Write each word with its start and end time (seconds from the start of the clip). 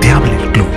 Te 0.00 0.10
habla 0.10 0.32
el 0.32 0.52
club, 0.52 0.68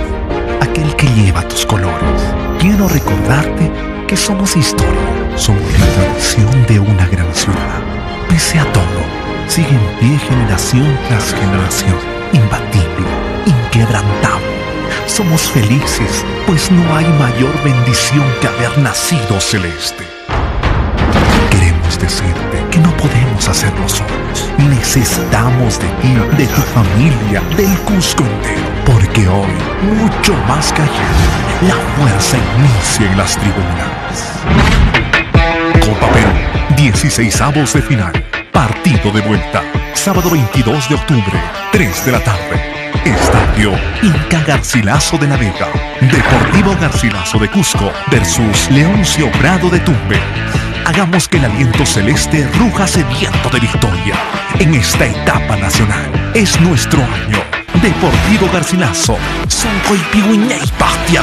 aquel 0.60 0.94
que 0.96 1.06
lleva 1.14 1.46
tus 1.48 1.64
colores. 1.64 2.22
Quiero 2.60 2.86
recordarte 2.86 3.70
que 4.06 4.16
somos 4.16 4.56
historia, 4.56 5.36
somos 5.36 5.62
la 5.78 5.86
tradición 5.86 6.66
de 6.66 6.78
una 6.78 7.06
gran 7.06 7.32
ciudad. 7.34 7.80
Pese 8.28 8.58
a 8.58 8.64
todo, 8.72 9.00
sigue 9.48 9.70
en 9.70 9.98
pie 9.98 10.18
generación 10.18 10.98
tras 11.08 11.32
generación, 11.32 11.96
imbatible, 12.32 13.06
inquebrantable. 13.46 14.46
Somos 15.06 15.42
felices, 15.50 16.24
pues 16.46 16.70
no 16.70 16.96
hay 16.96 17.06
mayor 17.18 17.54
bendición 17.64 18.24
que 18.40 18.48
haber 18.48 18.76
nacido 18.78 19.40
celeste. 19.40 20.04
Decirte 21.98 22.66
que 22.70 22.78
no 22.78 22.90
podemos 22.96 23.48
hacerlo 23.48 23.88
solos. 23.88 24.50
Necesitamos 24.58 25.78
de 25.78 25.86
ti, 26.00 26.14
de 26.36 26.46
tu 26.46 26.60
familia, 26.62 27.40
del 27.56 27.78
Cusco 27.80 28.24
entero. 28.24 28.62
Porque 28.84 29.28
hoy, 29.28 29.52
mucho 29.96 30.34
más 30.48 30.72
que 30.72 30.82
ayer, 30.82 31.68
la 31.68 31.74
fuerza 31.96 32.36
inicia 32.58 33.10
en 33.10 33.18
las 33.18 33.36
tribunas. 33.36 34.40
Copa 35.86 36.12
Perú, 36.12 36.76
16 36.76 37.40
avos 37.40 37.72
de 37.74 37.82
final. 37.82 38.12
Partido 38.52 39.12
de 39.12 39.20
vuelta. 39.20 39.62
Sábado 39.94 40.30
22 40.30 40.88
de 40.88 40.94
octubre, 40.96 41.40
3 41.70 42.04
de 42.04 42.12
la 42.12 42.20
tarde. 42.24 42.72
Estadio 43.04 43.72
Inca 44.02 44.42
Garcilaso 44.46 45.18
de 45.18 45.28
la 45.28 45.36
Vega. 45.36 45.68
Deportivo 46.00 46.76
Garcilaso 46.80 47.38
de 47.38 47.48
Cusco 47.48 47.92
versus 48.10 48.70
Leoncio 48.70 49.30
Prado 49.32 49.68
de 49.68 49.80
Tumbe. 49.80 50.20
Hagamos 50.84 51.28
que 51.28 51.38
el 51.38 51.44
aliento 51.44 51.86
celeste 51.86 52.48
ruja 52.58 52.86
sediento 52.86 53.48
de 53.50 53.60
victoria. 53.60 54.14
En 54.58 54.74
esta 54.74 55.06
etapa 55.06 55.56
nacional 55.56 56.10
es 56.34 56.60
nuestro 56.60 57.00
año. 57.02 57.38
Deportivo 57.80 58.50
Garcilaso. 58.52 59.16
Son 59.48 59.70
y 59.92 60.70
Pastia 60.78 61.22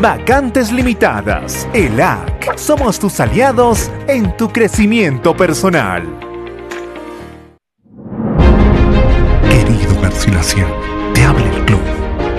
Vacantes 0.00 0.70
limitadas. 0.70 1.68
ELAC. 1.74 2.56
Somos 2.56 3.00
tus 3.00 3.18
aliados 3.18 3.90
en 4.06 4.34
tu 4.36 4.48
crecimiento 4.48 5.36
personal. 5.36 6.04
Querido 9.50 10.00
Garcilación, 10.00 10.70
te 11.14 11.24
habla 11.24 11.44
el 11.44 11.64
club, 11.64 11.80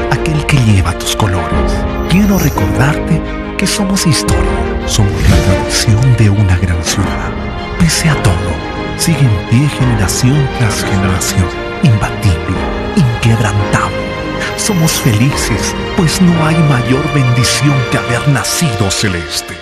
aquel 0.10 0.46
que 0.46 0.56
lleva 0.58 0.98
tus 0.98 1.18
colores. 1.18 1.74
Quiero 2.10 2.40
recordarte 2.40 3.22
que 3.58 3.68
somos 3.68 4.08
historia, 4.08 4.88
somos 4.88 5.12
la 5.30 5.36
tradición 5.36 6.16
de 6.18 6.30
una 6.30 6.58
gran 6.58 6.82
ciudad. 6.82 7.30
Pese 7.78 8.10
a 8.10 8.16
todo, 8.24 8.52
sigue 8.98 9.20
en 9.20 9.50
pie 9.50 9.68
generación 9.68 10.48
tras 10.60 10.86
generación, 10.86 11.46
imbatible, 11.84 12.58
inquebrantable. 12.96 14.05
Somos 14.66 14.94
felices, 14.94 15.76
pues 15.96 16.20
no 16.20 16.44
hay 16.44 16.56
mayor 16.56 17.04
bendición 17.14 17.76
que 17.92 18.00
haber 18.00 18.28
nacido 18.30 18.90
celeste. 18.90 19.54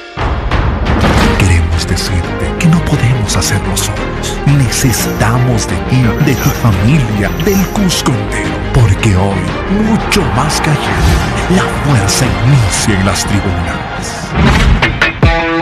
Queremos 1.37 1.85
decirte 1.85 2.55
que 2.57 2.67
no 2.67 2.79
podemos 2.85 3.35
hacerlo 3.35 3.75
solos. 3.75 4.39
Necesitamos 4.45 5.67
de 5.67 5.75
ti, 5.89 6.01
de 6.25 6.35
tu 6.35 6.49
familia, 6.51 7.29
del 7.43 7.67
Cusco 7.73 8.13
entero. 8.13 8.55
Porque 8.73 9.13
hoy, 9.17 9.43
mucho 9.89 10.21
más 10.37 10.61
que 10.61 10.69
ayer, 10.69 11.53
la 11.53 11.63
fuerza 11.83 12.25
inicia 12.45 12.97
en 12.97 13.05
las 13.05 13.25
tribunas. 13.25 14.29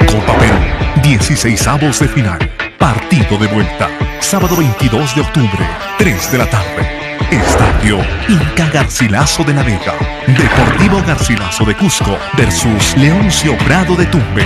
Copa 0.06 0.38
Perú, 0.38 1.02
16 1.02 1.68
avos 1.68 2.00
de 2.00 2.08
final. 2.08 2.38
Partido 2.78 3.40
de 3.40 3.48
vuelta. 3.48 3.90
Sábado 4.20 4.56
22 4.56 5.16
de 5.16 5.22
octubre, 5.22 5.68
3 5.98 6.32
de 6.32 6.38
la 6.38 6.48
tarde. 6.48 7.01
Estadio 7.30 8.00
Inca 8.28 8.70
Garcilaso 8.70 9.44
de 9.44 9.54
la 9.54 9.64
Vega. 9.64 9.94
Deportivo 10.28 11.02
Garcilaso 11.06 11.66
de 11.66 11.76
Cusco 11.76 12.18
versus 12.38 12.96
Leoncio 12.98 13.58
Prado 13.60 13.96
de 13.96 14.06
Tumbe. 14.06 14.46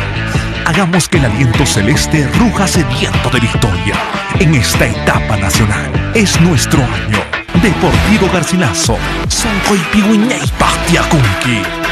Hagamos 0.66 1.08
que 1.08 1.18
el 1.18 1.26
aliento 1.26 1.66
celeste 1.66 2.28
ruja 2.40 2.68
sediento 2.68 3.30
de 3.30 3.40
victoria. 3.40 3.96
En 4.40 4.56
esta 4.56 4.86
etapa 4.88 5.38
nacional 5.38 6.12
es 6.14 6.40
nuestro 6.42 6.82
año. 6.82 7.20
Deportivo 7.62 8.30
Garcilaso. 8.34 8.98
Son 9.28 9.52
y 9.94 10.52
Pastia 10.58 11.02
Kunki. 11.04 11.85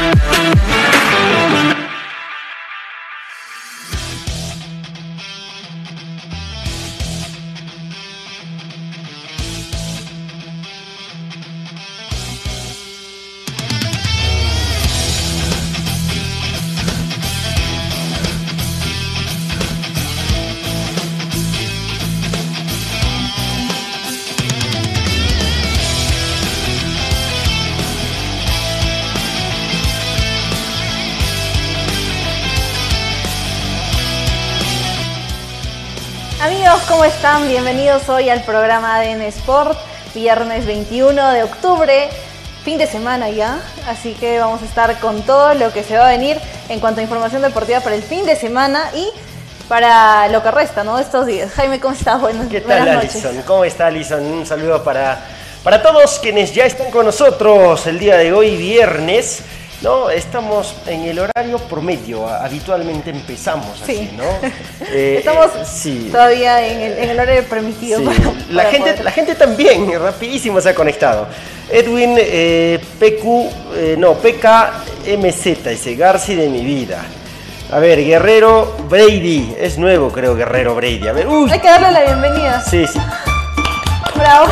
Bienvenidos 37.54 38.08
hoy 38.08 38.30
al 38.30 38.42
programa 38.42 38.98
de 38.98 39.12
N 39.12 39.28
Sport, 39.28 39.78
viernes 40.12 40.66
21 40.66 41.30
de 41.30 41.44
octubre, 41.44 42.08
fin 42.64 42.78
de 42.78 42.88
semana 42.88 43.30
ya, 43.30 43.60
así 43.86 44.14
que 44.14 44.40
vamos 44.40 44.60
a 44.62 44.64
estar 44.64 44.98
con 44.98 45.22
todo 45.22 45.54
lo 45.54 45.72
que 45.72 45.84
se 45.84 45.96
va 45.96 46.08
a 46.08 46.10
venir 46.10 46.36
en 46.68 46.80
cuanto 46.80 46.98
a 46.98 47.04
información 47.04 47.42
deportiva 47.42 47.78
para 47.78 47.94
el 47.94 48.02
fin 48.02 48.26
de 48.26 48.34
semana 48.34 48.90
y 48.96 49.08
para 49.68 50.26
lo 50.30 50.42
que 50.42 50.50
resta, 50.50 50.82
¿no? 50.82 50.98
Estos 50.98 51.26
días. 51.26 51.52
Jaime, 51.52 51.78
¿cómo 51.78 51.94
estás? 51.94 52.20
Buenas, 52.20 52.48
¿Qué 52.48 52.60
tal, 52.60 52.88
Alison? 52.88 53.40
¿Cómo 53.46 53.64
está, 53.64 53.86
Alison? 53.86 54.20
Un 54.20 54.44
saludo 54.44 54.82
para, 54.82 55.24
para 55.62 55.80
todos 55.80 56.18
quienes 56.18 56.52
ya 56.52 56.64
están 56.64 56.90
con 56.90 57.06
nosotros 57.06 57.86
el 57.86 58.00
día 58.00 58.16
de 58.16 58.32
hoy, 58.32 58.56
viernes. 58.56 59.44
No, 59.84 60.08
estamos 60.08 60.74
en 60.86 61.02
el 61.02 61.18
horario 61.18 61.58
promedio, 61.58 62.26
habitualmente 62.26 63.10
empezamos 63.10 63.82
así, 63.82 64.10
¿no? 64.16 64.24
Eh, 64.90 65.16
estamos 65.18 65.50
todavía 66.10 66.66
en 66.66 67.10
el, 67.10 67.18
horario 67.18 67.44
permitido. 67.44 68.00
la, 68.50 68.64
gente, 68.64 69.02
la 69.02 69.10
gente 69.10 69.34
también, 69.34 69.92
rapidísimo 70.00 70.60
se 70.60 70.70
ha 70.70 70.74
conectado. 70.74 71.26
Edwin 71.70 72.14
eh, 72.16 72.80
PQ, 72.98 73.24
eh, 73.76 73.96
no, 73.98 74.14
PKMZ, 74.14 75.66
ese 75.66 75.96
Garci 75.96 76.34
de 76.34 76.48
mi 76.48 76.64
vida. 76.64 77.04
A 77.70 77.78
ver, 77.78 78.02
Guerrero 78.02 78.76
Brady. 78.88 79.54
Es 79.58 79.76
nuevo, 79.76 80.10
creo, 80.10 80.34
Guerrero 80.34 80.74
Brady. 80.74 81.08
A 81.08 81.12
ver, 81.12 81.28
uy. 81.28 81.50
Hay 81.50 81.60
que 81.60 81.68
darle 81.68 81.90
la 81.90 82.04
bienvenida. 82.04 82.62
Sí, 82.62 82.86
sí. 82.86 83.00
Bravo. 84.16 84.46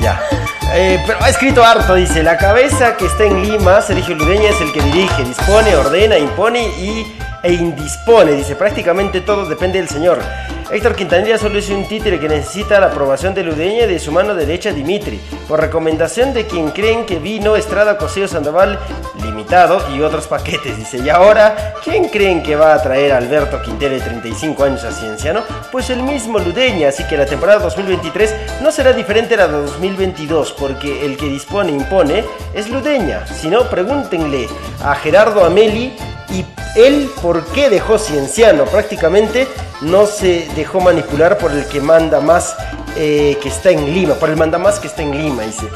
Ya. 0.00 0.20
Eh, 0.80 1.02
pero 1.04 1.18
ha 1.20 1.28
escrito 1.28 1.64
harto, 1.64 1.96
dice, 1.96 2.22
la 2.22 2.36
cabeza 2.36 2.96
que 2.96 3.06
está 3.06 3.24
en 3.24 3.42
Lima, 3.42 3.82
Sergio 3.82 4.14
Ludeña 4.14 4.50
es 4.50 4.60
el 4.60 4.72
que 4.72 4.80
dirige, 4.80 5.24
dispone, 5.24 5.74
ordena, 5.74 6.16
impone 6.16 6.68
y, 6.68 7.04
e 7.42 7.52
indispone, 7.52 8.30
dice, 8.30 8.54
prácticamente 8.54 9.20
todo 9.20 9.46
depende 9.46 9.80
del 9.80 9.88
señor. 9.88 10.20
Héctor 10.70 10.96
Quintanilla 10.96 11.38
solo 11.38 11.58
es 11.58 11.70
un 11.70 11.88
títere 11.88 12.20
que 12.20 12.28
necesita 12.28 12.78
la 12.78 12.88
aprobación 12.88 13.32
de 13.32 13.42
Ludeña 13.42 13.84
y 13.84 13.88
de 13.88 13.98
su 13.98 14.12
mano 14.12 14.34
derecha 14.34 14.70
Dimitri, 14.70 15.18
por 15.48 15.60
recomendación 15.60 16.34
de 16.34 16.46
quien 16.46 16.72
creen 16.72 17.06
que 17.06 17.18
vino 17.18 17.56
Estrada 17.56 17.96
Cosío 17.96 18.28
Sandoval 18.28 18.78
limitado 19.22 19.80
y 19.96 20.02
otros 20.02 20.26
paquetes, 20.26 20.76
dice, 20.76 20.98
y 20.98 21.08
ahora, 21.08 21.74
¿quién 21.82 22.10
creen 22.10 22.42
que 22.42 22.54
va 22.54 22.74
a 22.74 22.82
traer 22.82 23.12
a 23.12 23.16
Alberto 23.16 23.62
Quintero 23.62 23.94
de 23.94 24.00
35 24.02 24.62
años 24.62 24.84
a 24.84 24.92
Cienciano? 24.92 25.42
Pues 25.72 25.88
el 25.88 26.02
mismo 26.02 26.38
Ludeña, 26.38 26.88
así 26.88 27.02
que 27.04 27.16
la 27.16 27.24
temporada 27.24 27.60
2023 27.60 28.60
no 28.62 28.70
será 28.70 28.92
diferente 28.92 29.34
a 29.34 29.38
la 29.38 29.48
de 29.48 29.62
2022, 29.62 30.52
porque 30.52 31.06
el 31.06 31.16
que 31.16 31.30
dispone 31.30 31.72
impone 31.72 32.24
es 32.52 32.68
Ludeña, 32.68 33.26
si 33.26 33.48
no, 33.48 33.70
pregúntenle 33.70 34.46
a 34.84 34.94
Gerardo 34.96 35.46
Ameli 35.46 35.96
y 36.30 36.44
él 36.74 37.10
por 37.20 37.44
qué 37.46 37.70
dejó 37.70 37.98
Cienciano, 37.98 38.64
prácticamente 38.64 39.48
no 39.80 40.06
se 40.06 40.48
dejó 40.54 40.80
manipular 40.80 41.38
por 41.38 41.52
el 41.52 41.66
que 41.66 41.80
manda 41.80 42.20
más 42.20 42.56
eh, 42.96 43.38
que 43.42 43.48
está 43.48 43.70
en 43.70 43.92
Lima, 43.94 44.14
por 44.14 44.28
el 44.28 44.36
manda 44.36 44.58
más 44.58 44.78
que 44.78 44.88
está 44.88 45.02
en 45.02 45.16
Lima, 45.16 45.42
dice. 45.42 45.66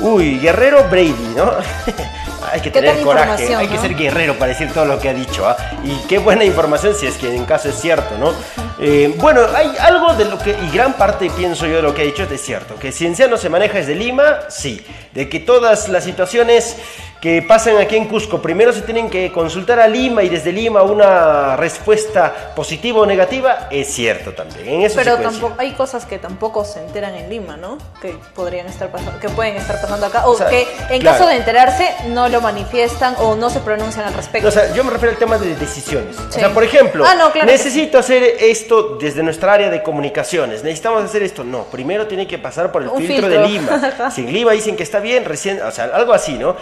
Uy, 0.00 0.38
Guerrero 0.38 0.84
Brady, 0.84 1.34
¿no? 1.36 1.50
hay 2.52 2.60
que 2.60 2.70
¿Qué 2.70 2.80
tener 2.80 3.02
coraje, 3.02 3.54
hay 3.54 3.68
que 3.68 3.78
ser 3.78 3.94
guerrero 3.94 4.38
para 4.38 4.52
decir 4.52 4.72
todo 4.72 4.84
lo 4.84 4.98
que 4.98 5.08
ha 5.08 5.14
dicho, 5.14 5.46
¿ah? 5.46 5.56
Y 5.84 5.96
qué 6.06 6.18
buena 6.18 6.44
información 6.44 6.94
si 6.94 7.06
es 7.06 7.16
que 7.16 7.34
en 7.34 7.44
caso 7.44 7.68
es 7.68 7.76
cierto, 7.76 8.16
¿no? 8.18 8.32
Eh, 8.80 9.12
bueno, 9.18 9.40
hay 9.54 9.72
algo 9.80 10.14
de 10.14 10.24
lo 10.24 10.38
que, 10.38 10.50
y 10.50 10.70
gran 10.72 10.94
parte 10.94 11.30
pienso 11.30 11.66
yo 11.66 11.76
de 11.76 11.82
lo 11.82 11.94
que 11.94 12.02
ha 12.02 12.04
dicho 12.04 12.26
es 12.30 12.40
cierto, 12.40 12.76
que 12.76 12.92
Cienciano 12.92 13.36
se 13.36 13.48
maneja 13.48 13.78
desde 13.78 13.94
Lima, 13.94 14.40
sí, 14.48 14.84
de 15.14 15.28
que 15.28 15.40
todas 15.40 15.88
las 15.88 16.04
situaciones 16.04 16.76
que 17.20 17.42
pasan 17.42 17.78
aquí 17.78 17.96
en 17.96 18.06
Cusco, 18.06 18.40
primero 18.40 18.72
se 18.72 18.82
tienen 18.82 19.10
que 19.10 19.32
consultar 19.32 19.80
a 19.80 19.88
Lima 19.88 20.22
y 20.22 20.28
desde 20.28 20.52
Lima 20.52 20.82
una 20.82 21.56
respuesta 21.56 22.52
positiva 22.54 23.00
o 23.00 23.06
negativa, 23.06 23.68
es 23.70 23.88
cierto 23.88 24.32
también. 24.32 24.68
En 24.68 24.82
eso 24.82 24.96
Pero 24.96 25.16
tampoco 25.16 25.54
hay 25.58 25.72
cosas 25.72 26.04
que 26.04 26.18
tampoco 26.18 26.64
se 26.64 26.80
enteran 26.80 27.14
en 27.14 27.28
Lima, 27.28 27.56
¿no? 27.56 27.78
Que 28.00 28.16
podrían 28.34 28.66
estar 28.66 28.90
pasando, 28.90 29.18
que 29.18 29.28
pueden 29.30 29.56
estar 29.56 29.80
pasando 29.80 30.06
acá 30.06 30.26
o, 30.26 30.32
O 30.32 30.36
sea, 30.36 30.48
que 30.48 30.66
en 30.90 31.00
claro. 31.00 31.18
caso 31.18 31.28
de 31.28 31.36
enterarse 31.36 31.88
no 32.08 32.28
lo 32.28 32.40
manifiestan 32.40 33.16
o 33.18 33.34
no 33.34 33.50
se 33.50 33.60
pronuncian 33.60 34.06
al 34.06 34.14
respecto. 34.14 34.48
O 34.48 34.52
sea, 34.52 34.72
yo 34.72 34.84
me 34.84 34.90
refiero 34.90 35.12
al 35.12 35.18
tema 35.18 35.38
de 35.38 35.56
decisiones. 35.56 36.16
O 36.18 36.32
sea, 36.32 36.54
por 36.54 36.62
ejemplo, 36.62 37.04
Ah, 37.04 37.14
no, 37.14 37.32
claro 37.32 37.46
que 37.46 37.52
necesito 37.52 37.98
hacer 37.98 38.22
esto 38.40 38.96
desde 39.00 39.22
nuestra 39.22 39.52
área 39.54 39.70
de 39.70 39.82
comunicaciones. 39.82 40.62
Necesitamos 40.62 41.02
hacer 41.02 41.22
esto. 41.22 41.42
No, 41.42 41.64
primero 41.64 42.06
tiene 42.06 42.26
que 42.26 42.38
pasar 42.38 42.70
por 42.70 42.82
el 42.82 42.90
filtro, 42.90 43.28
filtro. 43.28 43.28
de 43.28 43.48
Lima. 43.48 44.10
si 44.14 44.22
en 44.22 44.32
Lima 44.32 44.52
dicen 44.52 44.76
que 44.76 44.82
está 44.82 45.00
bien, 45.00 45.24
recién, 45.24 45.60
o 45.62 45.70
sea, 45.70 45.86
algo 45.86 46.12
así, 46.12 46.38
¿no? 46.38 46.56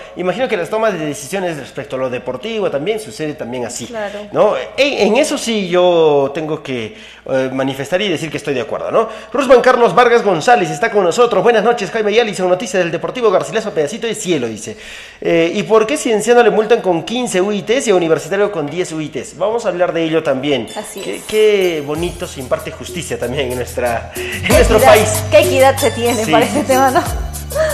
Imagino 0.47 0.49
que 0.49 0.57
las 0.63 0.71
tomas 0.71 0.93
de 0.93 1.07
decisiones 1.07 1.57
respecto 1.57 1.97
a 1.97 1.99
lo 1.99 2.09
deportivo 2.09 2.71
también 2.71 3.01
sucede 3.01 3.35
también 3.35 3.65
así. 3.65 3.87
Claro. 3.87 4.21
¿no? 4.33 4.55
En, 4.77 5.09
en 5.09 5.17
eso 5.17 5.37
sí 5.37 5.69
yo 5.69 6.31
tengo 6.33 6.63
que 6.63 6.95
eh, 7.29 7.51
manifestar 7.53 8.01
y 8.01 8.09
decir 8.09 8.31
que 8.31 8.37
estoy 8.37 8.55
de 8.55 8.61
acuerdo, 8.61 8.91
¿no? 8.93 9.09
Rusman 9.33 9.61
Carlos 9.61 9.93
Vargas 9.95 10.23
González 10.23 10.71
está 10.71 10.91
con 10.91 11.03
nosotros. 11.03 11.43
Buenas 11.43 11.65
noches, 11.65 11.91
Jaime 11.91 12.13
y 12.13 12.21
Alison. 12.21 12.49
Noticias 12.49 12.81
del 12.83 12.93
Deportivo 12.93 13.31
Garcilaso, 13.31 13.73
pedacito 13.73 14.07
de 14.07 14.15
cielo, 14.15 14.47
dice. 14.47 14.77
Eh, 15.21 15.51
¿Y 15.55 15.65
por 15.65 15.85
qué 15.87 15.97
Cienciano 15.97 16.43
le 16.45 16.51
multan 16.51 16.81
con 16.81 17.03
15 17.03 17.41
UITs 17.41 17.89
y 17.89 17.91
a 17.91 17.95
Universitario 17.97 18.53
con 18.53 18.67
10 18.67 18.93
UITs? 18.93 19.37
Vamos 19.39 19.67
a 19.67 19.71
hablar 19.71 19.93
de 19.93 20.05
ello 20.05 20.23
también. 20.23 20.69
Así 20.77 21.01
qué, 21.01 21.17
es. 21.17 21.25
qué 21.25 21.83
bonito 21.85 22.27
se 22.29 22.39
imparte 22.41 22.71
justicia 22.71 23.19
también 23.19 23.51
en, 23.51 23.57
nuestra, 23.59 24.13
en 24.15 24.43
¿Qué 24.43 24.49
nuestro 24.53 24.77
equidad- 24.77 24.89
país. 24.95 25.25
¿Qué 25.31 25.39
equidad 25.41 25.77
se 25.77 25.91
tiene 25.91 26.25
Sí, 26.25 26.31
para 26.31 26.45
este 26.45 26.63
tema, 26.63 26.91
no? 26.93 27.03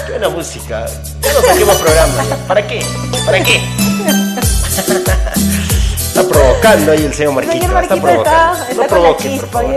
Qué 0.06 0.12
buena 0.12 0.28
música. 0.28 0.86
Ya 1.20 1.32
no 1.32 1.40
saquemos 1.42 1.76
programa. 1.76 2.24
ya. 2.28 2.36
¿Para 2.48 2.66
qué? 2.66 2.82
¿Para 3.24 3.42
qué? 3.42 3.60
Está 6.08 6.22
provocando 6.28 6.92
ahí 6.92 7.04
el 7.04 7.14
señor 7.14 7.32
Marquito. 7.32 7.54
Señor 7.66 7.82
está 7.82 7.96
provocando. 7.96 8.52
está- 8.52 8.70
está 8.70 8.82
no 8.82 8.88
provoque, 8.88 9.28
por 9.40 9.48
favor. 9.48 9.74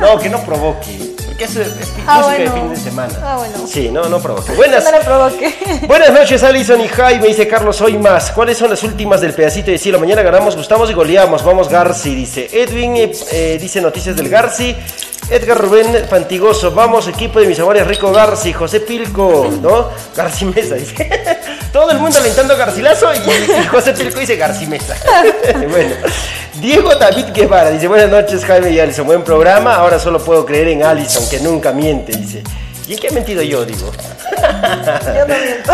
No, 0.00 0.18
que 0.18 0.28
no 0.28 0.40
provoque. 0.44 1.14
Porque 1.26 1.44
eso 1.44 1.60
es, 1.60 1.68
es 1.68 1.92
Ah, 2.08 2.22
música 2.22 2.42
de 2.42 2.50
fin 2.50 2.70
de 2.70 2.76
semana. 2.76 3.14
Ah, 3.22 3.36
bueno. 3.38 3.66
Sí, 3.68 3.88
no, 3.90 4.08
no 4.08 4.18
provoque. 4.20 4.52
Buenas. 4.54 4.84
No 4.84 4.98
provoque. 5.00 5.54
Buenas 5.86 6.10
noches, 6.12 6.42
Alison 6.42 6.80
y 6.80 6.88
Jaime, 6.88 7.28
dice 7.28 7.46
Carlos, 7.46 7.80
hoy 7.82 7.98
más. 7.98 8.32
¿Cuáles 8.32 8.58
son 8.58 8.70
las 8.70 8.82
últimas 8.82 9.20
del 9.20 9.32
pedacito 9.34 9.70
de 9.70 9.78
cielo? 9.78 10.00
Mañana 10.00 10.22
ganamos, 10.22 10.56
gustamos 10.56 10.90
y 10.90 10.94
goleamos. 10.94 11.44
Vamos, 11.44 11.68
Garci, 11.68 12.14
dice. 12.14 12.48
Edwin 12.52 12.96
eh, 12.96 13.12
eh, 13.30 13.58
dice 13.60 13.80
noticias 13.80 14.16
del 14.16 14.28
Garci. 14.28 14.74
Edgar 15.28 15.58
Rubén 15.58 16.06
Fantigoso, 16.08 16.70
vamos, 16.70 17.08
equipo 17.08 17.40
de 17.40 17.46
mis 17.46 17.58
amores, 17.58 17.86
Rico 17.86 18.12
Garci, 18.12 18.52
José 18.52 18.80
Pilco, 18.80 19.50
¿no? 19.60 19.90
Garci 20.14 20.44
Mesa, 20.44 20.76
dice. 20.76 21.08
Todo 21.72 21.90
el 21.90 21.98
mundo 21.98 22.18
alentando 22.18 22.54
a 22.54 22.56
Garcilaso 22.56 23.08
y, 23.12 23.18
y 23.18 23.66
José 23.66 23.92
Pilco 23.92 24.20
dice 24.20 24.36
Garci 24.36 24.66
Mesa. 24.66 24.96
bueno. 25.70 25.94
Diego 26.60 26.94
David 26.94 27.26
Guevara 27.34 27.70
dice, 27.70 27.86
buenas 27.86 28.10
noches, 28.10 28.44
Jaime 28.44 28.70
y 28.70 28.80
Alison, 28.80 29.06
buen 29.06 29.22
programa. 29.22 29.74
Ahora 29.74 29.98
solo 29.98 30.22
puedo 30.24 30.46
creer 30.46 30.68
en 30.68 30.84
Alison, 30.84 31.28
que 31.28 31.40
nunca 31.40 31.72
miente, 31.72 32.16
dice. 32.16 32.42
¿Y 32.86 32.94
en 32.94 32.98
qué 33.00 33.08
he 33.08 33.10
mentido 33.10 33.42
yo, 33.42 33.64
digo? 33.64 33.90
Yo 33.90 35.26
no 35.26 35.34
miento. 35.34 35.72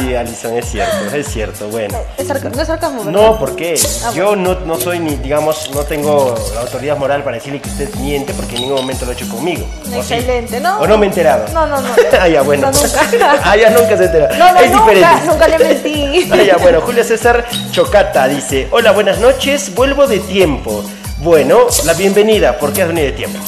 Sí, 0.00 0.14
Alison, 0.14 0.56
es 0.56 0.70
cierto, 0.70 1.14
es 1.14 1.26
cierto, 1.28 1.68
bueno. 1.68 1.98
Es 2.16 2.26
no 2.28 2.62
es 2.62 2.66
sarcasmo, 2.66 3.04
¿verdad? 3.04 3.12
No, 3.12 3.38
¿por 3.38 3.54
qué? 3.56 3.78
Ah, 4.04 4.12
Yo 4.14 4.34
no, 4.34 4.54
no 4.60 4.80
soy 4.80 4.98
ni, 4.98 5.16
digamos, 5.16 5.70
no 5.74 5.82
tengo 5.82 6.34
la 6.54 6.62
autoridad 6.62 6.96
moral 6.96 7.22
para 7.24 7.36
decirle 7.36 7.60
que 7.60 7.68
usted 7.68 7.94
miente 7.96 8.32
porque 8.32 8.54
en 8.56 8.62
ningún 8.62 8.78
momento 8.78 9.04
lo 9.04 9.10
ha 9.10 9.14
hecho 9.14 9.28
conmigo. 9.28 9.66
Excelente, 9.92 10.58
¿no? 10.60 10.78
¿O 10.78 10.86
no 10.86 10.96
me 10.96 11.06
he 11.06 11.08
enterado? 11.10 11.44
No, 11.52 11.66
no, 11.66 11.78
no. 11.78 11.88
ah, 12.20 12.26
ya, 12.28 12.40
bueno. 12.40 12.70
No, 12.70 12.72
nunca. 12.72 13.40
ah, 13.44 13.56
ya 13.56 13.70
nunca 13.70 13.96
se 13.98 14.04
entera. 14.06 14.28
No, 14.38 14.52
no, 14.54 14.60
es 14.60 14.70
nunca, 14.70 14.90
diferente. 14.90 15.26
nunca 15.26 15.48
le 15.48 15.58
mentí. 15.58 16.30
Ah, 16.32 16.42
ya, 16.42 16.56
bueno, 16.56 16.80
Julio 16.80 17.04
César 17.04 17.44
Chocata 17.70 18.28
dice, 18.28 18.68
hola, 18.70 18.92
buenas 18.92 19.18
noches, 19.18 19.74
vuelvo 19.74 20.06
de 20.06 20.20
tiempo. 20.20 20.82
Bueno, 21.18 21.66
la 21.84 21.92
bienvenida, 21.92 22.58
¿por 22.58 22.72
qué 22.72 22.80
has 22.80 22.88
venido 22.88 23.08
de 23.08 23.12
tiempo? 23.12 23.38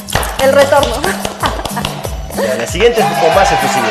El 0.43 0.53
retorno. 0.53 0.93
Ya, 2.49 2.55
la 2.55 2.67
siguiente 2.67 3.01
poco 3.01 3.31
más 3.35 3.51
efusiva. 3.51 3.87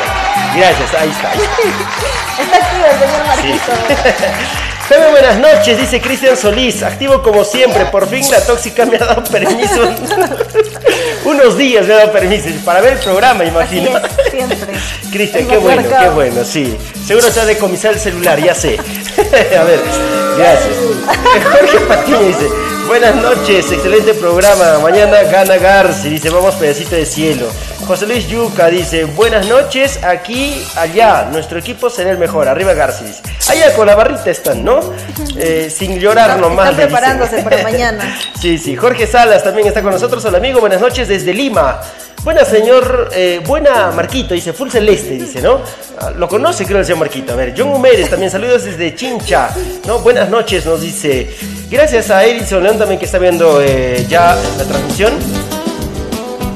Gracias, 0.55 0.93
ahí 0.99 1.09
está. 1.09 1.31
está. 1.33 2.57
Activo 2.57 2.85
el 2.85 2.99
señor 2.99 3.25
Marquito. 3.25 3.71
Jaime, 4.89 5.11
buenas 5.11 5.37
noches, 5.37 5.77
dice 5.77 6.01
Cristian 6.01 6.35
Solís, 6.35 6.81
activo 6.81 7.21
como 7.21 7.43
siempre, 7.43 7.85
por 7.85 8.07
fin 8.09 8.23
la 8.31 8.43
tóxica 8.43 8.87
me 8.87 8.95
ha 8.95 9.01
dado 9.01 9.23
permiso, 9.23 9.87
unos 11.25 11.59
días 11.59 11.85
me 11.85 11.93
ha 11.93 11.97
dado 11.97 12.11
permiso 12.11 12.49
para 12.65 12.81
ver 12.81 12.93
el 12.93 12.99
programa, 12.99 13.45
imagino. 13.45 13.91
es, 13.95 14.31
siempre. 14.31 14.73
Cristian, 15.11 15.47
qué 15.47 15.57
bueno, 15.57 15.83
qué 15.87 16.09
bueno, 16.09 16.43
sí. 16.43 16.75
Seguro 17.05 17.29
se 17.29 17.39
ha 17.39 17.45
decomisado 17.45 17.93
el 17.93 17.99
celular, 17.99 18.41
ya 18.41 18.55
sé. 18.55 18.79
A 18.79 19.63
ver, 19.63 19.79
gracias. 20.39 20.73
Jorge 21.51 21.79
Patiño 21.81 22.19
dice, 22.21 22.47
buenas 22.89 23.15
noches, 23.15 23.71
excelente 23.71 24.13
programa. 24.15 24.79
Mañana 24.79 25.21
gana 25.23 25.57
Garci, 25.57 26.09
dice, 26.09 26.29
vamos 26.29 26.55
pedacito 26.55 26.95
de 26.95 27.05
cielo. 27.05 27.47
José 27.87 28.05
Luis 28.07 28.27
Yuca 28.27 28.67
dice, 28.67 29.05
buenas 29.05 29.47
noches, 29.47 30.03
aquí, 30.03 30.61
allá, 30.75 31.27
nuestro 31.31 31.59
equipo 31.59 31.89
será 31.89 32.11
el 32.11 32.17
mejor. 32.17 32.47
Arriba 32.47 32.73
Garci, 32.73 33.05
dice. 33.05 33.21
Allá 33.49 33.73
con 33.75 33.87
la 33.87 33.95
barrita 33.95 34.29
están, 34.29 34.63
¿no? 34.63 34.79
Eh, 35.37 35.71
sin 35.75 35.99
llorar 35.99 36.31
Están- 36.31 36.41
nomás. 36.41 36.71
están 36.71 36.87
preparándose 36.87 37.41
para 37.43 37.63
mañana. 37.63 38.19
Sí, 38.39 38.57
sí. 38.57 38.75
Jorge 38.75 39.07
Salas 39.07 39.43
también 39.43 39.67
está 39.67 39.81
con 39.81 39.91
nosotros. 39.91 40.23
Hola 40.25 40.37
amigo, 40.39 40.59
buenas 40.59 40.81
noches 40.81 41.07
desde 41.07 41.33
Lima. 41.33 41.79
Buena 42.23 42.43
señor, 42.43 43.09
eh, 43.13 43.41
buena 43.45 43.91
Marquito, 43.91 44.33
dice 44.33 44.51
Full 44.51 44.69
Celeste, 44.69 45.11
dice, 45.11 45.41
¿no? 45.41 45.61
Ah, 45.97 46.11
Lo 46.11 46.27
conoce 46.27 46.65
creo 46.65 46.79
el 46.79 46.85
señor 46.85 46.99
Marquito. 46.99 47.33
A 47.33 47.35
ver, 47.37 47.53
John 47.57 47.69
Humérez 47.69 48.09
también, 48.09 48.29
saludos 48.29 48.65
desde 48.65 48.93
Chincha, 48.93 49.49
¿no? 49.87 49.99
Buenas 49.99 50.29
noches, 50.29 50.65
nos 50.65 50.81
dice. 50.81 51.33
Gracias 51.69 52.09
a 52.09 52.25
Edison 52.25 52.61
León 52.61 52.77
también 52.77 52.99
que 52.99 53.05
está 53.05 53.19
viendo 53.19 53.61
eh, 53.61 54.05
ya 54.09 54.35
la 54.57 54.63
transmisión. 54.65 55.13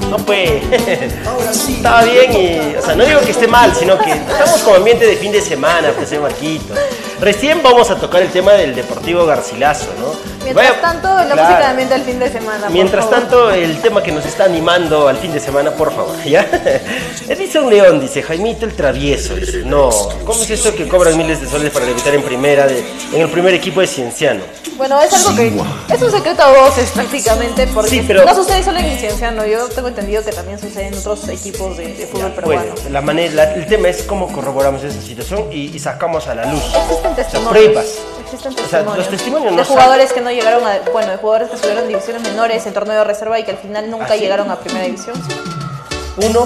No, 0.09 0.17
pues. 0.17 0.51
Estaba 1.69 2.03
bien 2.03 2.33
y. 2.33 2.75
O 2.75 2.81
sea, 2.81 2.95
no 2.95 3.05
digo 3.05 3.21
que 3.21 3.31
esté 3.31 3.47
mal, 3.47 3.73
sino 3.73 3.97
que 3.97 4.11
estamos 4.11 4.61
como 4.61 4.75
ambiente 4.75 5.07
de 5.07 5.15
fin 5.15 5.31
de 5.31 5.41
semana, 5.41 5.91
pues, 5.95 6.19
Marquito. 6.19 6.73
Recién 7.19 7.63
vamos 7.63 7.89
a 7.89 7.95
tocar 7.95 8.21
el 8.21 8.29
tema 8.29 8.51
del 8.51 8.75
Deportivo 8.75 9.25
Garcilaso, 9.25 9.87
¿no? 9.97 10.32
Mientras 10.43 10.67
Vaya- 10.69 10.81
tanto, 10.81 11.07
la 11.07 11.23
Claro. 11.25 11.41
música 11.41 11.59
de 11.59 11.65
ambiente 11.65 11.93
al 11.95 12.01
fin 12.03 12.19
de 12.19 12.31
semana. 12.31 12.61
por 12.63 12.71
Mientras 12.71 13.05
favor. 13.05 13.19
tanto, 13.19 13.51
el 13.51 13.81
tema 13.81 14.03
que 14.03 14.11
nos 14.11 14.25
está 14.25 14.43
animando 14.45 15.07
al 15.07 15.17
fin 15.17 15.31
de 15.33 15.39
semana, 15.39 15.71
por 15.71 15.93
favor, 15.95 16.15
¿ya? 16.25 16.45
Edison 17.29 17.69
León 17.69 17.99
dice, 18.01 18.21
Jaimito 18.21 18.65
el 18.65 18.73
travieso, 18.75 19.35
dice, 19.35 19.59
no, 19.65 19.89
¿cómo 20.25 20.41
es 20.43 20.49
eso 20.49 20.75
que 20.75 20.87
cobran 20.87 21.17
miles 21.17 21.39
de 21.41 21.47
soles 21.49 21.71
para 21.71 21.85
debutar 21.85 22.13
en 22.15 22.23
primera, 22.23 22.67
de- 22.67 22.83
en 23.13 23.21
el 23.21 23.29
primer 23.29 23.53
equipo 23.53 23.79
de 23.81 23.87
Cienciano? 23.87 24.41
Bueno, 24.75 24.99
es 25.01 25.13
algo 25.13 25.35
que 25.35 25.93
es 25.93 26.01
un 26.01 26.11
secreto 26.11 26.41
a 26.43 26.51
voces 26.61 26.89
prácticamente 26.91 27.67
porque 27.67 27.89
Sí, 27.91 28.03
pero- 28.07 28.25
no 28.25 28.33
sucede 28.35 28.63
solo 28.63 28.79
en 28.79 28.97
Cienciano, 28.97 29.45
yo 29.45 29.67
tengo 29.69 29.87
entendido 29.87 30.23
que 30.23 30.31
también 30.31 30.59
sucede 30.59 30.87
en 30.87 30.95
otros 30.97 31.27
equipos 31.29 31.77
de, 31.77 31.93
de 31.93 32.07
fútbol 32.07 32.31
peruano. 32.31 32.61
Bueno, 32.73 32.89
la 32.89 33.01
manera, 33.01 33.33
la- 33.33 33.53
el 33.53 33.65
tema 33.67 33.87
es 33.89 34.03
cómo 34.03 34.31
corroboramos 34.31 34.83
esa 34.83 34.99
situación 35.01 35.47
y, 35.51 35.75
y 35.75 35.79
sacamos 35.79 36.27
a 36.27 36.35
la 36.35 36.45
luz. 36.45 36.63
Existen 36.75 37.15
testimonios. 37.15 37.51
pruebas. 37.51 37.85
Existen 38.23 38.51
O 38.53 38.55
sea, 38.55 38.63
testimonios. 38.65 38.97
los 38.97 39.09
testimonios 39.09 39.51
de 39.51 39.57
no 39.57 39.63
jugadores 39.65 40.11
que 40.11 40.21
no 40.21 40.31
llegaron 40.33 40.65
a, 40.65 40.79
bueno, 40.91 41.11
de 41.11 41.17
jugadores 41.17 41.49
que 41.49 41.55
estuvieron 41.55 41.83
en 41.83 41.89
divisiones 41.89 42.21
menores, 42.23 42.65
en 42.65 42.73
torneo 42.73 42.97
de 42.97 43.03
reserva 43.03 43.39
y 43.39 43.43
que 43.43 43.51
al 43.51 43.57
final 43.57 43.89
nunca 43.89 44.09
¿Ah, 44.11 44.15
llegaron 44.15 44.49
a 44.51 44.59
primera 44.59 44.85
división. 44.85 45.15
Uno, 46.17 46.45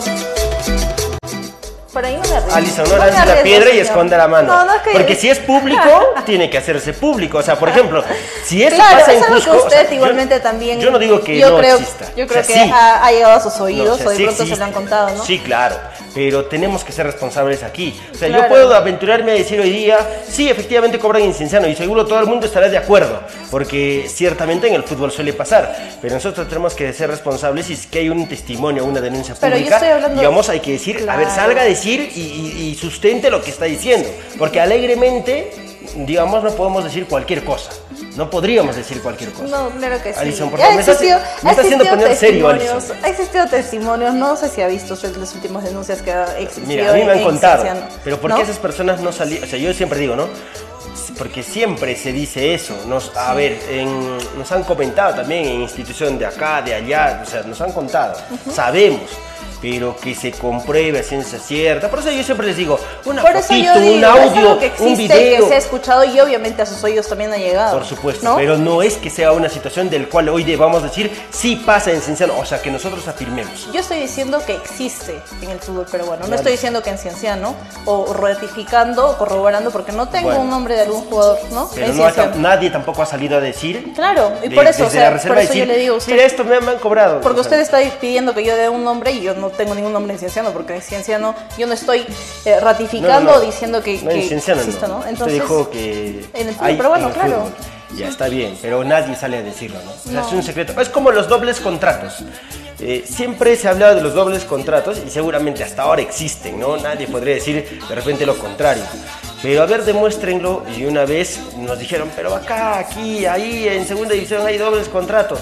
Por 1.98 2.06
ahí 2.06 2.14
no 2.16 2.22
me 2.22 2.28
arriesgo. 2.36 2.56
Alison, 2.56 2.90
no 2.90 2.98
lance 2.98 3.26
la 3.26 3.42
piedra 3.42 3.70
y 3.70 3.72
señor. 3.72 3.86
esconda 3.88 4.18
la 4.18 4.28
mano. 4.28 4.48
No, 4.56 4.66
no 4.66 4.74
es 4.76 4.82
que... 4.84 4.92
Porque 4.92 5.16
si 5.16 5.30
es 5.30 5.40
público, 5.40 5.82
tiene 6.28 6.48
que 6.48 6.60
hacerse 6.60 6.94
público. 6.94 7.40
O 7.40 7.42
sea, 7.42 7.58
por 7.58 7.70
ejemplo, 7.70 8.04
si 8.46 8.62
eso 8.62 8.76
Claro, 8.76 9.00
pasa 9.00 9.14
es 9.14 9.24
en 9.24 9.34
Cusco... 9.34 9.52
que 9.52 9.58
o 9.58 9.64
usted 9.64 9.78
sea, 9.82 9.90
yo- 9.90 9.96
igualmente 9.96 10.40
también... 10.40 10.80
Yo 10.80 10.92
no 10.92 11.00
digo 11.00 11.22
que 11.22 11.40
yo 11.40 11.50
no 11.50 11.58
creo, 11.58 11.78
exista. 11.78 12.06
Yo 12.16 12.26
O 12.26 12.28
creo 12.28 12.44
sea, 12.44 12.56
que 12.56 12.64
sí. 12.66 12.72
ha, 12.72 13.04
ha 13.04 13.12
llegado 13.12 13.34
a 13.34 13.40
sus 13.40 13.58
No, 13.58 13.64
oídos 13.64 13.90
o 13.90 13.98
sea, 13.98 14.06
o 14.06 14.10
de 14.12 14.16
sí 14.18 14.24
pronto 14.26 14.38
se 14.38 14.44
existe. 14.44 14.60
lo 14.60 14.66
han 14.66 14.72
contado, 14.74 15.10
¿no? 15.18 15.24
Sí, 15.26 15.40
claro, 15.40 15.76
pero 16.14 16.46
tenemos 16.46 16.84
que 16.84 16.92
ser 16.92 17.08
responsables 17.08 17.64
aquí. 17.64 18.00
O 18.14 18.16
sea, 18.16 18.28
yo 18.28 18.36
Claro. 18.36 18.50
puedo 18.50 18.76
aventurarme 18.76 19.32
a 19.32 19.36
decir 19.36 19.60
hoy 19.60 19.72
día, 19.72 19.98
sí, 20.30 20.48
efectivamente 20.52 21.00
cobran 21.00 21.24
inciensiano 21.24 21.68
y 21.68 21.76
seguro 21.76 22.06
todo 22.06 22.20
el 22.20 22.28
mundo 22.28 22.46
estará 22.46 22.70
de 22.70 22.78
acuerdo, 22.78 23.22
porque 23.50 24.06
ciertamente 24.08 24.68
en 24.68 24.76
el 24.76 24.84
fútbol 24.84 25.12
suele 25.12 25.34
pasar, 25.34 25.76
pero 26.00 26.14
nosotros 26.14 26.48
tenemos 26.48 26.76
que 26.76 26.94
ser 26.94 27.10
responsables 27.10 27.68
y 27.72 27.76
si 27.76 27.82
es 27.82 27.88
que 27.88 28.00
hay 28.00 28.10
un 28.10 28.28
testimonio, 28.30 28.86
una 28.86 29.02
denuncia 29.02 29.34
Pero 29.40 29.56
yo 29.56 29.62
pública, 29.62 29.76
estoy 29.78 29.90
hablando- 29.92 30.20
digamos, 30.22 30.50
hay 30.50 30.60
que 30.60 30.72
decir, 30.74 30.98
a 31.10 31.16
ver, 31.16 31.26
Claro. 31.28 31.42
salga 31.42 31.62
a 31.62 31.66
decir 31.66 31.87
y, 31.92 32.20
y- 32.20 32.70
y 32.72 32.76
sustente 32.76 33.30
lo 33.30 33.42
que 33.42 33.50
está 33.52 33.66
diciendo, 33.66 34.10
porque 34.38 34.60
alegremente, 34.60 35.52
digamos, 35.96 36.44
no 36.44 36.52
podemos 36.52 36.84
decir 36.84 37.06
cualquier 37.06 37.44
cosa. 37.44 37.70
No 38.16 38.30
podríamos 38.32 38.76
decir 38.76 39.00
cualquier 39.02 39.32
cosa. 39.32 39.46
No, 39.48 39.70
claro 39.70 40.02
que 40.02 40.12
sí. 40.12 40.20
Alison, 40.20 40.50
por 40.50 40.60
favor, 40.60 40.74
me 40.76 40.82
estás- 40.82 41.00
me 41.02 41.52
estás 41.52 41.66
haciendo 41.66 41.86
poner 41.86 42.16
serio, 42.16 42.50
Alison. 42.50 42.82
Ha 43.04 43.10
existido 43.10 43.46
testimonios, 43.48 44.14
no 44.16 44.36
sé 44.36 44.50
si 44.50 44.62
ha 44.62 44.68
visto 44.68 44.98
las 45.20 45.36
últimas 45.36 45.64
denuncias 45.64 46.02
que 46.02 46.12
ha 46.12 46.26
existido. 46.40 46.68
Mira, 46.68 46.90
a 46.90 46.94
mí 46.94 47.04
me 47.04 47.12
han 47.12 47.24
contado, 47.24 47.64
pero 48.04 48.20
¿por 48.20 48.32
qué 48.32 48.38
¿no? 48.38 48.44
esas 48.44 48.58
personas 48.58 49.02
no 49.02 49.12
salían? 49.12 49.44
O 49.44 49.48
sea, 49.48 49.60
yo 49.60 49.72
siempre 49.74 50.00
digo, 50.00 50.16
¿no? 50.16 50.28
Porque 51.18 51.44
siempre 51.44 51.96
se 51.96 52.12
dice 52.12 52.54
eso. 52.56 52.76
Nos, 52.88 53.16
a 53.16 53.34
ver, 53.36 53.60
en- 53.70 54.18
nos 54.38 54.52
han 54.52 54.64
comentado 54.64 55.16
también 55.16 55.46
en 55.46 55.62
institución 55.62 56.18
de 56.18 56.26
acá, 56.26 56.62
de 56.64 56.74
allá, 56.74 57.22
o 57.24 57.30
sea, 57.30 57.44
nos 57.44 57.60
han 57.62 57.72
contado. 57.72 58.16
Sabemos, 58.54 59.02
pero 59.62 59.96
que 59.98 60.14
se 60.16 60.32
compruebe 60.32 61.00
a 61.00 61.04
ciencia 61.04 61.40
cierta. 61.40 61.90
Por 61.90 62.00
eso 62.00 62.12
yo 62.12 62.24
siempre 62.24 62.48
les 62.48 62.58
digo, 62.58 62.80
una 63.06 63.22
Por 63.22 63.32
eso 63.36 63.48
fotito, 63.48 63.74
yo 63.74 63.80
digo, 63.80 63.96
un 63.96 64.04
es 64.04 64.06
audio, 64.10 64.40
algo 64.42 64.60
que 64.60 64.66
existe, 64.68 64.86
un 64.92 64.98
video. 64.98 65.42
que 65.44 65.48
se 65.50 65.54
ha 65.56 65.58
escuchado 65.58 66.04
y 66.04 66.20
obviamente 66.20 66.62
a 66.62 66.66
sus 66.66 66.84
oídos 66.84 67.08
también 67.08 67.34
ha 67.34 67.38
llegado. 67.38 67.78
Por 67.78 67.86
supuesto, 67.88 68.24
¿no? 68.24 68.36
pero 68.36 68.58
no 68.58 68.82
es 68.82 68.96
que 68.96 69.10
sea 69.10 69.32
una 69.32 69.50
situación 69.50 69.90
del 69.90 70.08
cual 70.10 70.30
hoy 70.30 70.44
debamos 70.44 70.84
decir 70.84 71.12
sí 71.32 71.56
pasa 71.66 71.92
en 71.92 72.02
Cienciano, 72.02 72.38
o 72.38 72.46
sea, 72.46 72.62
que 72.62 72.70
nosotros 72.72 73.08
afirmemos. 73.08 73.70
Yo 73.74 73.80
estoy 73.80 74.00
diciendo 74.00 74.42
que 74.46 74.56
existe 74.56 75.20
en 75.42 75.50
el 75.50 75.60
fútbol 75.60 75.86
peruano. 75.86 76.28
No 76.28 76.36
estoy 76.36 76.54
diciendo 76.54 76.82
que 76.84 76.90
en 76.92 76.98
Cienciano 76.98 77.56
o 77.86 78.14
ratificando 78.14 79.10
o 79.10 79.18
corroborando 79.18 79.72
porque 79.72 79.92
no 79.92 80.08
tengo 80.10 80.28
Bueno. 80.28 80.42
un 80.42 80.50
nombre 80.50 80.76
de 80.76 80.82
algún 80.82 81.02
jugador, 81.02 81.40
¿no? 81.52 81.70
Pero 81.74 81.88
en 81.88 81.98
no 81.98 82.06
ha- 82.06 82.12
Cienciano. 82.12 82.42
nadie 82.42 82.70
tampoco 82.70 83.02
ha 83.02 83.06
salido 83.06 83.38
a 83.38 83.42
decir. 83.42 83.94
Claro, 83.96 84.34
y 84.44 84.50
de- 84.50 84.56
por 84.56 84.66
eso, 84.68 84.86
o 84.86 84.90
sea, 84.90 85.18
por 85.28 85.38
eso 85.38 85.54
yo 85.54 85.66
le 85.66 85.78
digo 85.78 85.96
a 85.96 85.98
usted. 85.98 86.12
Mira, 86.14 86.26
esto 86.26 86.44
me, 86.44 86.60
me 86.62 86.72
han 86.72 86.78
cobrado. 86.80 87.22
Porque 87.22 87.40
O 87.42 87.44
sea, 87.44 87.58
usted 87.60 87.60
está 87.62 88.00
pidiendo 88.00 88.34
que 88.34 88.44
yo 88.44 88.56
dé 88.56 88.70
un 88.70 88.84
nombre 88.84 89.12
y 89.12 89.22
yo 89.28 89.40
no 89.40 89.50
tengo 89.50 89.76
ningún 89.76 89.94
nombre 89.94 90.14
en 90.14 90.20
Cienciano, 90.20 90.52
porque 90.52 90.76
en 90.76 90.82
Cienciano 90.82 91.36
yo 91.58 91.68
no 91.68 91.74
estoy 91.74 92.06
eh, 92.46 92.60
ratificando 92.60 93.34
No, 93.34 93.40
diciendo 93.42 93.84
que, 93.84 94.02
No, 94.02 94.10
que 94.10 94.22
en 94.22 94.28
Cienciano 94.28 94.62
exista, 94.62 94.88
no. 94.88 95.06
Entonces, 95.06 95.42
dijo 95.42 95.70
que. 95.70 96.26
en 96.34 96.48
el 96.48 96.56
fútbol 96.56 96.68
hay 96.68 97.02
en 97.02 97.08
el 97.08 97.14
claro. 97.14 97.36
fútbol. 97.36 97.54
Ya 97.98 98.10
está 98.10 98.28
bien, 98.28 98.58
pero 98.62 98.84
nadie 98.84 99.16
sale 99.16 99.38
a 99.38 99.42
decirlo, 99.42 99.80
¿no? 99.84 99.92
O 99.92 100.12
sea, 100.12 100.22
es 100.22 100.34
un 100.34 100.44
secreto. 100.44 100.80
Es 100.80 100.90
como 100.90 101.12
los 101.12 101.28
dobles 101.28 101.60
contratos. 101.60 102.24
Eh, 102.80 103.04
siempre 103.10 103.56
se 103.56 103.68
ha 103.68 103.72
hablado 103.72 103.96
de 103.96 104.02
los 104.02 104.14
dobles 104.14 104.44
contratos 104.44 105.02
y 105.06 105.10
seguramente 105.10 105.64
hasta 105.64 105.84
ahora 105.84 106.02
existen, 106.02 106.60
¿no? 106.60 106.78
Nadie 106.78 107.08
podría 107.08 107.36
decir 107.36 107.80
de 107.88 107.96
repente 107.96 108.26
lo 108.26 108.38
contrario. 108.38 108.84
Pero 109.42 109.64
a 109.64 109.66
ver, 109.66 109.84
demuéstrenlo. 109.84 110.64
Y 110.76 110.86
una 110.86 111.06
vez 111.06 111.40
nos 111.58 111.80
dijeron, 111.80 112.12
pero 112.16 112.36
acá, 112.36 112.78
aquí, 112.78 113.26
ahí, 113.26 113.68
en 113.68 113.88
segunda 113.88 114.14
división 114.14 114.46
hay 114.46 114.58
dobles 114.58 114.90
contratos. 114.90 115.40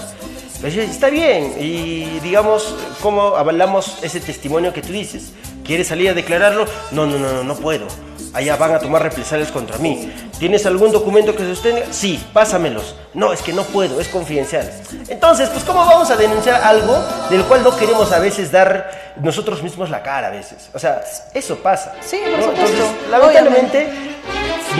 Está 0.64 1.10
bien. 1.10 1.54
Y 1.60 2.20
digamos, 2.20 2.74
¿cómo 3.02 3.36
avalamos 3.36 3.98
ese 4.02 4.20
testimonio 4.20 4.72
que 4.72 4.82
tú 4.82 4.92
dices? 4.92 5.32
¿Quieres 5.64 5.88
salir 5.88 6.10
a 6.10 6.14
declararlo? 6.14 6.66
No, 6.92 7.06
no, 7.06 7.18
no, 7.18 7.32
no, 7.32 7.44
no 7.44 7.56
puedo. 7.56 7.86
Allá 8.32 8.56
van 8.56 8.74
a 8.74 8.78
tomar 8.78 9.02
represalias 9.02 9.50
contra 9.50 9.78
mí. 9.78 10.12
¿Tienes 10.38 10.66
algún 10.66 10.92
documento 10.92 11.34
que 11.34 11.42
sostenga? 11.44 11.82
Sí, 11.90 12.22
pásamelos. 12.32 12.94
No, 13.14 13.32
es 13.32 13.40
que 13.40 13.52
no 13.52 13.62
puedo, 13.64 14.00
es 14.00 14.08
confidencial. 14.08 14.70
Entonces, 15.08 15.48
pues, 15.48 15.64
¿cómo 15.64 15.84
vamos 15.86 16.10
a 16.10 16.16
denunciar 16.16 16.62
algo 16.62 17.02
del 17.30 17.44
cual 17.44 17.62
no 17.62 17.74
queremos 17.76 18.12
a 18.12 18.18
veces 18.18 18.52
dar 18.52 19.14
nosotros 19.22 19.62
mismos 19.62 19.88
la 19.88 20.02
cara 20.02 20.28
a 20.28 20.30
veces? 20.30 20.68
O 20.74 20.78
sea, 20.78 21.02
eso 21.32 21.56
pasa. 21.56 21.94
Sí, 22.02 22.18
por 22.30 22.38
¿no? 22.38 22.44
supuesto, 22.44 22.66
Entonces, 22.66 23.10
lamentablemente, 23.10 23.88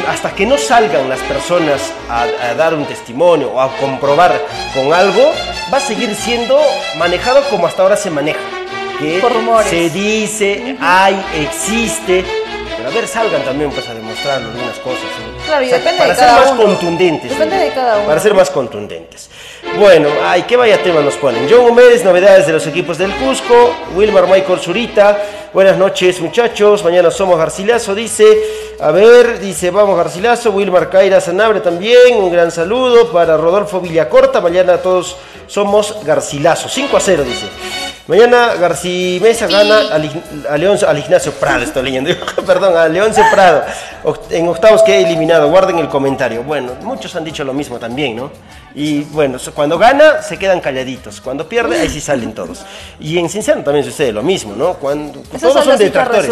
hasta 0.06 0.34
que 0.34 0.44
no 0.44 0.58
salgan 0.58 1.08
las 1.08 1.20
personas 1.20 1.80
a, 2.10 2.26
a 2.50 2.54
dar 2.54 2.74
un 2.74 2.84
testimonio 2.84 3.52
o 3.52 3.60
a 3.60 3.74
comprobar 3.78 4.38
con 4.74 4.92
algo, 4.92 5.32
va 5.72 5.78
a 5.78 5.80
seguir 5.80 6.14
siendo 6.14 6.58
manejado 6.96 7.42
como 7.50 7.66
hasta 7.66 7.82
ahora 7.82 7.96
se 7.96 8.10
maneja. 8.10 8.38
Que 8.98 9.18
Por 9.20 9.32
rumores. 9.32 9.68
se 9.68 9.90
dice, 9.90 10.76
hay, 10.80 11.22
existe. 11.34 12.24
Pero 12.76 12.88
a 12.88 12.92
ver, 12.92 13.06
salgan 13.06 13.42
también 13.42 13.70
pues 13.70 13.86
a 13.88 13.94
demostrarlo 13.94 14.48
algunas 14.50 14.78
cosas. 14.78 15.00
¿no? 15.02 15.44
Claro, 15.44 15.62
y 15.62 15.66
O 15.66 15.68
sea, 15.68 15.78
depende 15.78 15.98
para 15.98 16.10
de 16.10 16.16
ser 16.16 16.26
cada 16.28 16.40
más 16.40 16.50
uno. 16.52 16.62
contundentes. 16.62 17.30
Depende 17.30 17.56
de 17.58 17.70
cada 17.72 17.96
uno. 17.98 18.06
Para 18.06 18.20
ser 18.20 18.34
más 18.34 18.50
contundentes. 18.50 19.28
Bueno, 19.78 20.08
ay, 20.24 20.42
qué 20.42 20.56
vaya 20.56 20.82
tema 20.82 21.00
nos 21.00 21.16
ponen. 21.16 21.46
John 21.50 21.66
Humérez, 21.70 22.04
novedades 22.04 22.46
de 22.46 22.52
los 22.54 22.66
equipos 22.66 22.96
del 22.96 23.12
Cusco. 23.16 23.74
Wilmar 23.94 24.26
Michael 24.28 24.60
Zurita. 24.60 25.18
Buenas 25.52 25.76
noches, 25.76 26.20
muchachos. 26.20 26.82
Mañana 26.84 27.10
somos 27.10 27.38
Garcilaso, 27.38 27.94
dice. 27.94 28.24
A 28.80 28.90
ver, 28.92 29.40
dice, 29.40 29.70
vamos 29.70 29.96
Garcilaso. 29.96 30.52
Wilmar 30.52 30.88
Caira 30.88 31.20
Sanabria 31.20 31.62
también. 31.62 32.16
Un 32.16 32.30
gran 32.32 32.50
saludo 32.50 33.10
para 33.12 33.36
Rodolfo 33.36 33.80
Villacorta. 33.80 34.40
Mañana 34.40 34.78
todos 34.78 35.16
somos 35.46 35.96
Garcilaso. 36.04 36.68
5 36.68 36.96
a 36.96 37.00
0, 37.00 37.24
dice. 37.24 37.46
Mañana 38.08 38.54
García 38.54 39.20
Mesa 39.20 39.48
gana 39.48 39.78
al, 39.92 40.04
Ign- 40.04 40.46
a 40.48 40.56
León- 40.56 40.78
al 40.86 40.96
Ignacio 40.98 41.32
Prado, 41.32 41.64
estoy 41.64 41.82
leyendo, 41.82 42.10
perdón, 42.46 42.76
a 42.76 42.86
Leonce 42.88 43.20
Prado. 43.32 43.64
En 44.30 44.46
octavos 44.48 44.82
que 44.84 45.02
eliminado, 45.02 45.48
guarden 45.50 45.78
el 45.80 45.88
comentario. 45.88 46.44
Bueno, 46.44 46.72
muchos 46.82 47.16
han 47.16 47.24
dicho 47.24 47.42
lo 47.42 47.52
mismo 47.52 47.78
también, 47.80 48.14
¿no? 48.14 48.30
Y 48.76 49.00
bueno, 49.04 49.38
cuando 49.54 49.76
gana 49.78 50.22
se 50.22 50.38
quedan 50.38 50.60
calladitos, 50.60 51.20
cuando 51.20 51.48
pierde 51.48 51.80
ahí 51.80 51.88
sí 51.88 52.00
salen 52.00 52.32
todos. 52.32 52.60
Y 53.00 53.18
en 53.18 53.28
Cinciano 53.28 53.64
también 53.64 53.84
sucede 53.84 54.12
lo 54.12 54.22
mismo, 54.22 54.54
¿no? 54.54 54.74
Cuando 54.74 55.20
Esos 55.22 55.40
todos 55.40 55.54
son 55.54 55.64
son 55.64 55.78
detractores. 55.78 56.26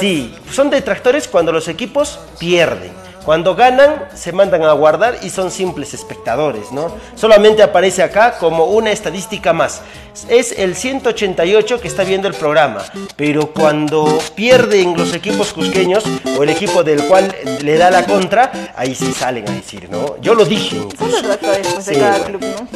Sí, 0.00 0.34
son 0.50 0.70
detractores 0.70 1.28
cuando 1.28 1.52
los 1.52 1.68
equipos 1.68 2.18
pierden. 2.38 2.90
Cuando 3.24 3.54
ganan, 3.54 4.08
se 4.14 4.32
mandan 4.32 4.64
a 4.64 4.72
guardar 4.72 5.18
y 5.22 5.30
son 5.30 5.50
simples 5.50 5.94
espectadores, 5.94 6.72
¿no? 6.72 6.94
Solamente 7.14 7.62
aparece 7.62 8.02
acá 8.02 8.36
como 8.38 8.66
una 8.66 8.92
estadística 8.92 9.54
más. 9.54 9.80
Es 10.28 10.52
el 10.58 10.76
188 10.76 11.80
que 11.80 11.88
está 11.88 12.04
viendo 12.04 12.28
el 12.28 12.34
programa, 12.34 12.84
pero 13.16 13.50
cuando 13.52 14.18
pierden 14.34 14.94
los 14.94 15.14
equipos 15.14 15.54
cusqueños 15.54 16.04
o 16.38 16.42
el 16.42 16.50
equipo 16.50 16.84
del 16.84 17.02
cual 17.04 17.34
le 17.62 17.78
da 17.78 17.90
la 17.90 18.04
contra, 18.04 18.52
ahí 18.76 18.94
sí 18.94 19.12
salen 19.14 19.48
a 19.48 19.52
decir, 19.52 19.88
¿no? 19.90 20.20
Yo 20.20 20.34
lo 20.34 20.44
dije. 20.44 20.76
Son 20.76 20.88
pues, 20.90 21.86
de 21.86 21.98
cada 21.98 22.24
club, 22.24 22.42
¿no? 22.42 22.68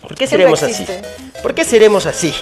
¿Por 0.00 0.14
qué 0.14 0.26
seremos 0.26 0.62
así? 0.62 0.86
¿Por 1.42 1.54
qué 1.54 1.64
seremos 1.64 2.06
así? 2.06 2.34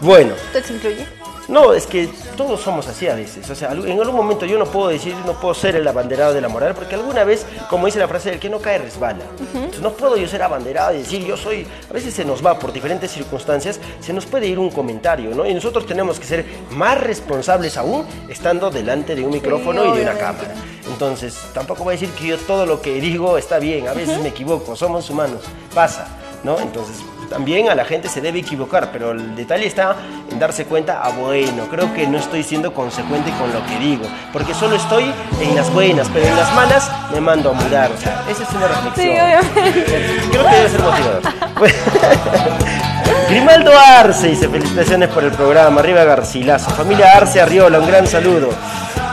Bueno, 0.00 0.34
¿Usted 0.48 0.64
se 0.64 0.74
incluye? 0.74 1.06
no, 1.48 1.72
es 1.72 1.86
que 1.86 2.10
todos 2.36 2.60
somos 2.60 2.86
así 2.86 3.08
a 3.08 3.14
veces. 3.14 3.48
O 3.50 3.54
sea, 3.54 3.72
en 3.72 4.00
algún 4.00 4.14
momento 4.14 4.46
yo 4.46 4.58
no 4.58 4.66
puedo 4.66 4.88
decir, 4.88 5.14
no 5.24 5.32
puedo 5.32 5.54
ser 5.54 5.76
el 5.76 5.88
abanderado 5.88 6.34
de 6.34 6.40
la 6.40 6.48
moral, 6.48 6.74
porque 6.74 6.94
alguna 6.94 7.24
vez, 7.24 7.46
como 7.68 7.86
dice 7.86 7.98
la 7.98 8.08
frase, 8.08 8.32
el 8.32 8.38
que 8.38 8.48
no 8.48 8.60
cae 8.60 8.78
resbala. 8.78 9.24
Entonces 9.54 9.80
no 9.80 9.92
puedo 9.92 10.16
yo 10.16 10.28
ser 10.28 10.42
abanderado 10.42 10.94
y 10.94 10.98
decir, 10.98 11.24
yo 11.24 11.36
soy. 11.36 11.66
A 11.88 11.92
veces 11.92 12.14
se 12.14 12.24
nos 12.24 12.44
va 12.44 12.58
por 12.58 12.72
diferentes 12.72 13.10
circunstancias, 13.10 13.80
se 14.00 14.12
nos 14.12 14.26
puede 14.26 14.46
ir 14.46 14.58
un 14.58 14.70
comentario, 14.70 15.34
¿no? 15.34 15.46
Y 15.46 15.54
nosotros 15.54 15.86
tenemos 15.86 16.20
que 16.20 16.26
ser 16.26 16.44
más 16.70 17.00
responsables 17.00 17.76
aún 17.76 18.06
estando 18.28 18.70
delante 18.70 19.14
de 19.14 19.24
un 19.24 19.30
micrófono 19.30 19.86
y 19.86 19.96
de 19.96 20.02
una 20.02 20.14
cámara. 20.14 20.54
Entonces, 20.86 21.36
tampoco 21.52 21.84
voy 21.84 21.96
a 21.96 21.98
decir 21.98 22.10
que 22.10 22.28
yo 22.28 22.38
todo 22.38 22.66
lo 22.66 22.80
que 22.80 23.00
digo 23.00 23.38
está 23.38 23.58
bien, 23.58 23.88
a 23.88 23.92
veces 23.92 24.20
me 24.20 24.28
equivoco, 24.28 24.76
somos 24.76 25.08
humanos, 25.10 25.42
pasa. 25.74 26.08
¿No? 26.44 26.60
Entonces, 26.60 26.98
también 27.28 27.68
a 27.68 27.74
la 27.74 27.84
gente 27.84 28.08
se 28.08 28.20
debe 28.20 28.40
equivocar, 28.40 28.90
pero 28.92 29.12
el 29.12 29.34
detalle 29.36 29.66
está 29.66 29.96
en 30.30 30.38
darse 30.38 30.64
cuenta, 30.64 31.00
ah, 31.02 31.10
bueno, 31.10 31.66
creo 31.70 31.92
que 31.94 32.06
no 32.06 32.18
estoy 32.18 32.42
siendo 32.42 32.72
consecuente 32.72 33.30
con 33.38 33.52
lo 33.52 33.64
que 33.66 33.78
digo, 33.78 34.04
porque 34.32 34.54
solo 34.54 34.76
estoy 34.76 35.12
en 35.40 35.54
las 35.54 35.72
buenas, 35.72 36.08
pero 36.12 36.26
en 36.26 36.36
las 36.36 36.54
malas 36.54 36.90
me 37.12 37.20
mando 37.20 37.50
a 37.50 37.52
mudar. 37.52 37.90
O 37.90 38.00
sea, 38.00 38.24
esa 38.30 38.42
es 38.42 38.50
una 38.50 38.68
reflexión. 38.68 38.94
Sí, 38.94 39.10
obviamente. 39.10 40.20
Creo 40.30 40.46
que 40.46 40.56
debe 40.56 40.68
ser 40.68 40.82
motivador. 40.82 41.22
Grimaldo 43.28 43.72
Arce 43.76 44.28
dice 44.28 44.48
felicitaciones 44.48 45.08
por 45.08 45.24
el 45.24 45.32
programa. 45.32 45.80
Arriba 45.80 46.04
Garcilaso. 46.04 46.70
Familia 46.70 47.12
Arce 47.16 47.40
Arriola, 47.40 47.80
un 47.80 47.86
gran 47.86 48.06
saludo. 48.06 48.50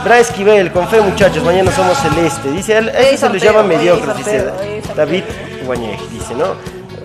Bra 0.04 0.18
Esquivel, 0.18 0.70
con 0.70 0.86
fe 0.86 1.00
muchachos, 1.00 1.42
mañana 1.42 1.72
somos 1.72 1.98
celeste. 1.98 2.50
Dice, 2.50 2.78
Hoy 2.78 2.88
eso 2.88 3.10
se 3.10 3.18
sorteo, 3.18 3.52
llama 3.52 3.62
mediocres, 3.62 4.16
dice. 4.18 4.44
David 4.94 5.24
Guañej, 5.64 5.98
dice, 6.10 6.34
¿no? 6.34 6.54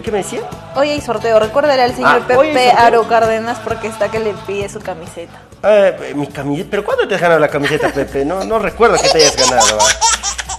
¿Qué 0.10 0.14
me 0.14 0.24
decía? 0.24 0.40
Hoy 0.76 0.90
hay 0.90 1.02
sorteo. 1.02 1.38
Recuérdale 1.40 1.84
al 1.84 1.94
señor 1.94 2.24
Ah, 2.24 2.28
Pepe. 2.28 2.72
Aro 2.72 3.08
Cárdenas 3.08 3.60
porque 3.64 3.90
está 3.90 4.10
que 4.10 4.18
le 4.20 4.34
pide 4.48 4.68
su 4.68 4.80
camiseta. 4.80 5.40
Ah, 5.62 5.92
mi 6.16 6.26
camiseta. 6.26 6.68
¿Pero 6.72 6.84
cuándo 6.84 7.08
te 7.08 7.14
has 7.14 7.22
ganado 7.22 7.40
la 7.40 7.48
camiseta, 7.48 7.90
Pepe? 7.90 8.26
No, 8.26 8.44
no 8.44 8.58
recuerdo 8.58 8.98
que 9.00 9.08
te 9.08 9.20
hayas 9.20 9.38
ganado. 9.38 9.78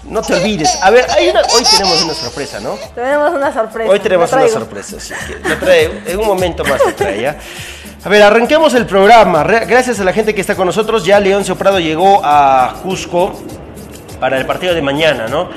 No 0.04 0.23
te 0.23 0.35
olvides. 0.35 0.78
A 0.80 0.90
ver, 0.90 1.04
hay 1.11 1.30
una, 1.30 1.40
hoy 1.40 1.64
tenemos 1.69 2.00
una 2.04 2.14
sorpresa, 2.14 2.61
¿no? 2.61 2.78
Tenemos 2.95 3.35
una 3.35 3.52
sorpresa. 3.52 3.90
Hoy 3.90 3.99
tenemos 3.99 4.33
una 4.33 4.47
sorpresa, 4.47 5.00
sí, 5.00 5.14
que 5.42 5.57
trae, 5.57 6.02
en 6.07 6.21
un 6.21 6.26
momento 6.28 6.64
más 6.64 6.80
lo 6.87 6.95
trae, 6.95 7.21
¿ya? 7.21 7.37
A 8.04 8.09
ver, 8.09 8.23
arranquemos 8.23 8.73
el 8.75 8.87
programa. 8.87 9.42
Gracias 9.42 9.99
a 9.99 10.04
la 10.04 10.12
gente 10.12 10.33
que 10.33 10.42
está 10.42 10.54
con 10.54 10.66
nosotros. 10.66 11.04
Ya 11.04 11.19
Leoncio 11.19 11.57
Prado 11.57 11.80
llegó 11.80 12.21
a 12.23 12.76
Cusco 12.85 13.33
para 14.21 14.38
el 14.38 14.47
partido 14.47 14.75
de 14.76 14.83
mañana, 14.83 15.26
¿no? 15.26 15.49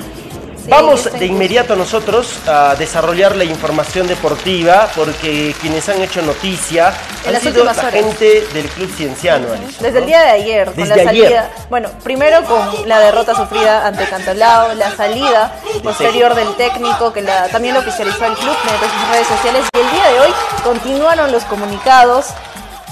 Sí, 0.64 0.70
Vamos 0.70 1.12
de 1.12 1.26
inmediato 1.26 1.76
nosotros 1.76 2.38
a 2.48 2.74
desarrollar 2.74 3.36
la 3.36 3.44
información 3.44 4.06
deportiva 4.06 4.88
porque 4.96 5.54
quienes 5.60 5.86
han 5.90 6.00
hecho 6.00 6.22
noticia 6.22 6.90
En 7.26 7.34
han 7.34 7.42
sido 7.42 7.64
la 7.64 7.74
gente 7.74 8.46
del 8.54 8.66
Club 8.70 8.90
Cienciano. 8.96 9.52
Alison, 9.52 9.82
Desde 9.82 9.92
¿no? 9.92 9.98
el 9.98 10.06
día 10.06 10.22
de 10.22 10.30
ayer, 10.30 10.64
con 10.66 10.76
Desde 10.76 10.88
la 11.04 11.10
ayer. 11.10 11.24
salida, 11.24 11.50
bueno, 11.68 11.90
primero 12.02 12.42
con 12.44 12.88
la 12.88 12.98
derrota 13.00 13.34
sufrida 13.34 13.86
ante 13.86 14.06
Cantolao, 14.06 14.72
la 14.74 14.90
salida 14.96 15.54
posterior 15.82 16.34
del 16.34 16.54
técnico 16.56 17.12
que 17.12 17.20
la, 17.20 17.48
también 17.48 17.74
lo 17.74 17.80
oficializó 17.80 18.24
el 18.24 18.32
club 18.34 18.56
mediante 18.64 18.86
sus 18.86 19.08
redes 19.10 19.26
sociales 19.26 19.64
y 19.76 19.78
el 19.80 19.90
día 19.90 20.08
de 20.12 20.20
hoy 20.20 20.34
continuaron 20.62 21.30
los 21.30 21.44
comunicados, 21.44 22.28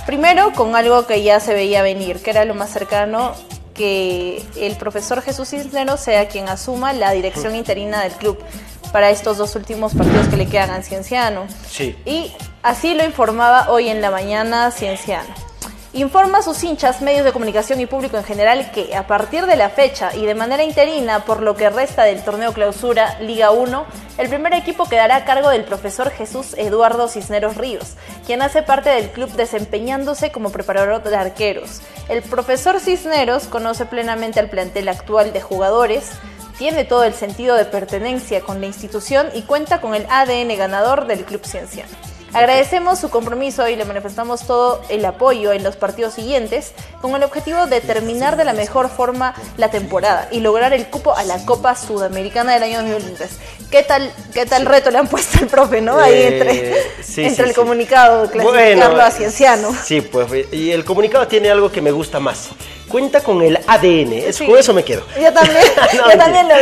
primero 0.04 0.52
con 0.52 0.76
algo 0.76 1.06
que 1.06 1.22
ya 1.22 1.40
se 1.40 1.54
veía 1.54 1.82
venir, 1.82 2.22
que 2.22 2.30
era 2.30 2.44
lo 2.44 2.52
más 2.52 2.68
cercano 2.70 3.34
que 3.74 4.42
el 4.56 4.76
profesor 4.76 5.22
Jesús 5.22 5.50
Cisneros 5.50 6.00
sea 6.00 6.28
quien 6.28 6.48
asuma 6.48 6.92
la 6.92 7.10
dirección 7.12 7.56
interina 7.56 8.02
del 8.02 8.12
club 8.12 8.38
para 8.92 9.10
estos 9.10 9.38
dos 9.38 9.56
últimos 9.56 9.94
partidos 9.94 10.28
que 10.28 10.36
le 10.36 10.46
quedan 10.46 10.70
a 10.70 10.82
Cienciano. 10.82 11.46
Sí. 11.68 11.96
Y 12.04 12.32
así 12.62 12.94
lo 12.94 13.04
informaba 13.04 13.70
hoy 13.70 13.88
en 13.88 14.00
la 14.00 14.10
mañana 14.10 14.70
Cienciano. 14.70 15.51
Informa 15.94 16.38
a 16.38 16.42
sus 16.42 16.64
hinchas, 16.64 17.02
medios 17.02 17.22
de 17.22 17.32
comunicación 17.32 17.78
y 17.78 17.84
público 17.84 18.16
en 18.16 18.25
general 18.25 18.70
que 18.70 18.96
a 18.96 19.06
partir 19.06 19.44
de 19.44 19.56
la 19.56 19.68
fecha 19.68 20.16
y 20.16 20.25
de 20.25 20.34
manera 20.34 20.64
interina 20.64 21.26
por 21.26 21.42
lo 21.42 21.54
que 21.54 21.68
resta 21.68 22.04
del 22.04 22.25
torneo 22.25 22.54
clausura 22.54 23.18
Liga 23.20 23.50
1, 23.50 23.84
el 24.16 24.28
primer 24.30 24.54
equipo 24.54 24.88
quedará 24.88 25.16
a 25.16 25.25
cargo 25.26 25.50
del 25.50 25.64
profesor 25.64 26.11
Jesús 26.11 26.54
Eduardo 26.56 27.08
Cisneros 27.08 27.58
Ríos, 27.58 27.96
quien 28.25 28.40
hace 28.40 28.62
parte 28.62 28.88
del 28.88 29.11
club 29.11 29.30
desempeñándose 29.32 30.32
como 30.32 30.50
preparador 30.50 31.02
de 31.02 31.14
arqueros. 31.14 31.82
El 32.08 32.22
profesor 32.22 32.80
Cisneros 32.80 33.44
conoce 33.44 33.84
plenamente 33.84 34.40
al 34.40 34.49
plantel 34.49 34.88
actual 34.88 35.34
de 35.34 35.42
jugadores, 35.42 36.12
tiene 36.56 36.87
todo 36.87 37.04
el 37.04 37.12
sentido 37.12 37.54
de 37.54 37.66
pertenencia 37.66 38.40
con 38.40 38.62
la 38.62 38.66
institución 38.66 39.28
y 39.34 39.42
cuenta 39.42 39.82
con 39.82 39.94
el 39.94 40.06
ADN 40.08 40.56
ganador 40.56 41.06
del 41.06 41.26
Club 41.26 41.44
Cienciano. 41.44 42.12
Agradecemos 42.34 42.98
su 42.98 43.10
compromiso 43.10 43.68
y 43.68 43.76
le 43.76 43.84
manifestamos 43.84 44.46
todo 44.46 44.80
el 44.88 45.04
apoyo 45.04 45.52
en 45.52 45.62
los 45.62 45.76
partidos 45.76 46.14
siguientes 46.14 46.72
con 47.02 47.14
el 47.14 47.22
objetivo 47.24 47.66
de 47.66 47.80
terminar 47.82 48.36
de 48.36 48.44
la 48.44 48.54
mejor 48.54 48.88
forma 48.88 49.34
la 49.58 49.70
temporada 49.70 50.28
y 50.30 50.40
lograr 50.40 50.72
el 50.72 50.86
cupo 50.86 51.14
a 51.14 51.24
la 51.24 51.44
Copa 51.44 51.76
Sudamericana 51.76 52.54
del 52.54 52.62
año 52.62 52.78
2023. 52.82 53.30
¿Qué 53.70 53.82
tal, 53.82 54.10
qué 54.32 54.46
tal 54.46 54.64
reto 54.64 54.90
le 54.90 54.98
han 54.98 55.08
puesto 55.08 55.38
al 55.40 55.46
profe, 55.46 55.82
no? 55.82 55.98
Ahí 55.98 56.14
Eh, 56.14 56.28
entre, 56.38 57.02
sí, 57.02 57.22
entre 57.24 57.34
sí, 57.36 57.42
el 57.42 57.48
sí. 57.48 57.54
comunicado, 57.54 58.30
clasificarlo 58.30 59.02
a 59.02 59.10
Cienciano. 59.10 59.74
Sí, 59.84 60.00
pues, 60.00 60.28
y 60.52 60.70
el 60.70 60.85
comunicado 60.87 61.26
tiene 61.28 61.50
algo 61.50 61.70
que 61.70 61.83
me 61.83 61.90
gusta 61.90 62.18
más. 62.18 62.48
Cuenta 62.92 63.20
con 63.22 63.42
el 63.42 63.57
ADN, 63.66 64.12
es, 64.12 64.37
Sí. 64.37 64.46
con 64.46 64.59
eso 64.59 64.74
me 64.74 64.85
quedo. 64.85 65.02
Yo 65.20 65.33
también, 65.33 65.64
No, 65.96 66.11
yo 66.12 66.18
también 66.18 66.46
lo 66.48 66.55
vi. 66.55 66.61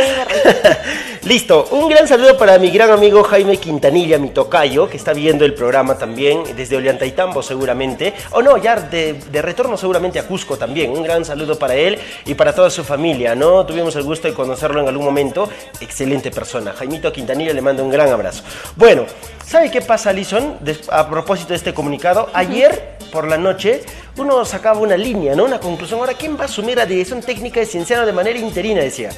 Listo, 1.29 1.67
un 1.71 1.87
gran 1.89 2.07
saludo 2.07 2.37
para 2.37 2.57
mi 2.57 2.71
gran 2.71 2.89
amigo 2.89 3.21
Jaime 3.23 3.57
Quintanilla, 3.57 4.17
mi 4.17 4.29
tocayo, 4.29 4.89
que 4.89 4.97
está 4.97 5.13
viendo 5.13 5.45
el 5.45 5.53
programa 5.53 5.97
también 5.97 6.43
desde 6.55 6.77
Ollantaytambo 6.77 7.43
seguramente, 7.43 8.13
o 8.31 8.41
no, 8.41 8.57
ya 8.57 8.77
de, 8.77 9.13
de 9.13 9.41
retorno 9.41 9.77
seguramente 9.77 10.17
a 10.19 10.25
Cusco 10.25 10.57
también. 10.57 10.89
Un 10.91 11.03
gran 11.03 11.23
saludo 11.25 11.59
para 11.59 11.75
él 11.75 11.99
y 12.25 12.33
para 12.33 12.55
toda 12.55 12.69
su 12.69 12.83
familia, 12.83 13.35
¿no? 13.35 13.65
Tuvimos 13.65 13.95
el 13.97 14.03
gusto 14.03 14.27
de 14.29 14.33
conocerlo 14.33 14.81
en 14.81 14.87
algún 14.87 15.05
momento, 15.05 15.49
excelente 15.81 16.31
persona. 16.31 16.71
Jaimito 16.73 17.11
Quintanilla 17.11 17.53
le 17.53 17.61
mando 17.61 17.83
un 17.83 17.91
gran 17.91 18.09
abrazo. 18.09 18.43
Bueno, 18.77 19.05
¿sabe 19.51 19.69
qué 19.69 19.81
pasa, 19.81 20.09
Alison? 20.11 20.57
A 20.89 21.09
propósito 21.09 21.49
de 21.49 21.55
este 21.55 21.73
comunicado, 21.73 22.29
ayer 22.33 22.95
por 23.11 23.27
la 23.27 23.37
noche 23.37 23.83
uno 24.17 24.43
sacaba 24.45 24.79
una 24.79 24.95
línea, 24.95 25.35
¿no? 25.35 25.43
Una 25.45 25.59
conclusión. 25.59 25.99
Ahora, 25.99 26.13
¿quién 26.13 26.37
va 26.37 26.43
a 26.43 26.45
asumir 26.45 26.77
la 26.77 26.85
dirección 26.85 27.21
técnica 27.21 27.59
de 27.59 27.65
Cienciano 27.65 28.05
de 28.05 28.13
manera 28.13 28.37
interina? 28.39 28.81
Decía. 28.81 29.09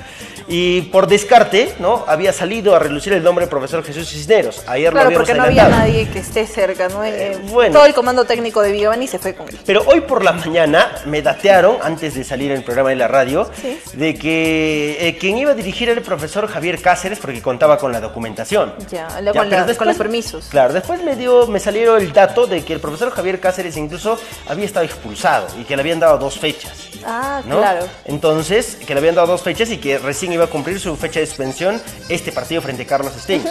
Y 0.48 0.82
por 0.84 1.08
descarte, 1.08 1.74
¿no? 1.80 2.04
Había 2.08 2.34
salido 2.34 2.76
a 2.76 2.80
relucir 2.80 3.13
el 3.13 3.24
nombre 3.24 3.43
del 3.46 3.50
profesor 3.50 3.84
Jesús 3.84 4.10
Cisneros. 4.10 4.63
Ayer 4.67 4.88
lo 4.88 4.91
Claro, 4.91 5.08
habíamos 5.08 5.28
porque 5.28 5.38
no 5.39 5.43
había 5.46 5.67
nadie 5.69 6.08
que 6.10 6.19
esté 6.19 6.46
cerca, 6.46 6.89
¿no? 6.89 7.04
Eh, 7.04 7.38
bueno. 7.50 7.74
Todo 7.74 7.86
el 7.86 7.93
comando 7.93 8.26
técnico 8.26 8.62
de 8.62 8.78
Giovanni 8.78 9.08
se 9.08 9.19
fue 9.19 9.34
con 9.36 9.48
él. 9.48 9.58
Pero 9.65 9.84
hoy 9.88 10.02
por 10.02 10.24
la 10.24 10.34
mañana 10.34 10.91
me 11.06 11.22
datearon, 11.22 11.78
antes 11.82 12.13
de 12.15 12.24
salir 12.24 12.52
en 12.52 12.58
el 12.58 12.63
programa 12.63 12.89
de 12.89 12.98
la 12.98 13.08
radio, 13.08 13.50
Sí. 13.62 13.80
de 13.93 14.15
que 14.15 14.98
eh, 15.08 15.17
quien 15.17 15.38
iba 15.38 15.52
a 15.52 15.56
dirigir 15.56 15.89
era 15.89 15.98
el 16.00 16.06
profesor 16.06 16.48
Javier 16.48 16.82
Cáceres 16.82 17.19
porque 17.19 17.41
contaba 17.41 17.78
con 17.78 17.91
la 17.91 18.00
documentación. 18.02 18.74
Ya, 18.91 19.08
con, 19.08 19.26
pero 19.34 19.43
la- 19.65 19.76
con 19.76 19.88
los 19.88 19.98
permisos. 19.98 20.22
Claro, 20.49 20.73
después 20.73 21.03
me 21.03 21.15
dio, 21.15 21.47
me 21.47 21.59
salieron 21.59 22.01
el 22.01 22.13
dato 22.13 22.47
de 22.47 22.63
que 22.63 22.73
el 22.73 22.79
profesor 22.79 23.12
Javier 23.12 23.39
Cáceres 23.39 23.77
incluso 23.77 24.17
había 24.47 24.65
estado 24.65 24.86
expulsado 24.86 25.47
y 25.59 25.63
que 25.63 25.75
le 25.75 25.81
habían 25.81 25.99
dado 25.99 26.17
dos 26.17 26.39
fechas. 26.39 26.89
Ah, 27.05 27.41
¿no? 27.45 27.57
claro. 27.57 27.86
Entonces, 28.05 28.75
que 28.75 28.93
le 28.93 28.99
habían 28.99 29.15
dado 29.15 29.27
dos 29.27 29.41
fechas 29.41 29.69
y 29.71 29.77
que 29.77 29.97
recién 29.97 30.31
iba 30.31 30.45
a 30.45 30.47
cumplir 30.47 30.79
su 30.79 30.95
fecha 30.95 31.19
de 31.19 31.27
suspensión 31.27 31.81
este 32.09 32.31
partido 32.31 32.62
frente 32.62 32.83
a 32.83 32.88
Carlos 32.88 33.13
Stein. 33.19 33.43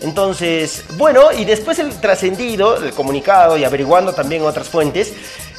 Entonces, 0.00 0.84
bueno, 0.96 1.32
y 1.32 1.44
después 1.44 1.78
el 1.78 1.92
trascendido, 2.00 2.76
el 2.76 2.92
comunicado 2.92 3.56
y 3.56 3.64
averiguando 3.64 4.12
también 4.12 4.42
otras 4.42 4.68
fuentes, 4.68 5.12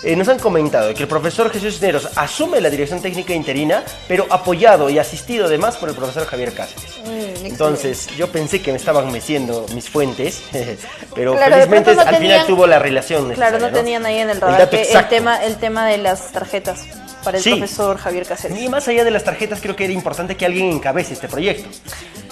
eh, 0.03 0.15
nos 0.15 0.27
han 0.27 0.39
comentado 0.39 0.93
que 0.93 1.03
el 1.03 1.07
profesor 1.07 1.51
Jesús 1.51 1.73
Cisneros 1.75 2.09
asume 2.15 2.59
la 2.61 2.69
dirección 2.69 3.01
técnica 3.01 3.33
interina, 3.33 3.83
pero 4.07 4.25
apoyado 4.29 4.89
y 4.89 4.97
asistido 4.99 5.45
además 5.45 5.77
por 5.77 5.89
el 5.89 5.95
profesor 5.95 6.25
Javier 6.25 6.53
Cáceres. 6.53 6.83
Mm, 7.05 7.45
Entonces, 7.45 8.07
yo 8.17 8.31
pensé 8.31 8.61
que 8.61 8.71
me 8.71 8.77
estaban 8.77 9.11
meciendo 9.11 9.65
mis 9.73 9.89
fuentes, 9.89 10.41
pero 11.15 11.33
Claro, 11.35 11.53
felizmente 11.55 11.95
no 11.95 12.01
al 12.01 12.15
final 12.15 12.45
tuvo 12.47 12.67
la 12.67 12.79
relación 12.79 13.31
Claro, 13.33 13.57
necesaria, 13.57 13.67
no 13.67 13.73
tenían 13.77 14.05
ahí 14.05 14.17
en 14.19 14.29
el 14.29 14.41
radar 14.41 14.59
dato 14.59 14.71
que 14.77 14.91
el 14.91 15.07
tema, 15.07 15.43
el 15.43 15.55
tema 15.57 15.85
de 15.87 15.97
las 15.97 16.31
tarjetas 16.31 16.85
para 17.23 17.37
el 17.37 17.43
Sí. 17.43 17.51
profesor 17.51 17.97
Javier 17.97 18.25
Cáceres. 18.25 18.59
Y 18.59 18.69
más 18.69 18.87
allá 18.87 19.03
de 19.03 19.11
las 19.11 19.23
tarjetas, 19.23 19.59
creo 19.61 19.75
que 19.75 19.83
era 19.85 19.93
importante 19.93 20.35
que 20.35 20.45
alguien 20.45 20.71
encabece 20.71 21.13
este 21.13 21.27
proyecto. 21.27 21.69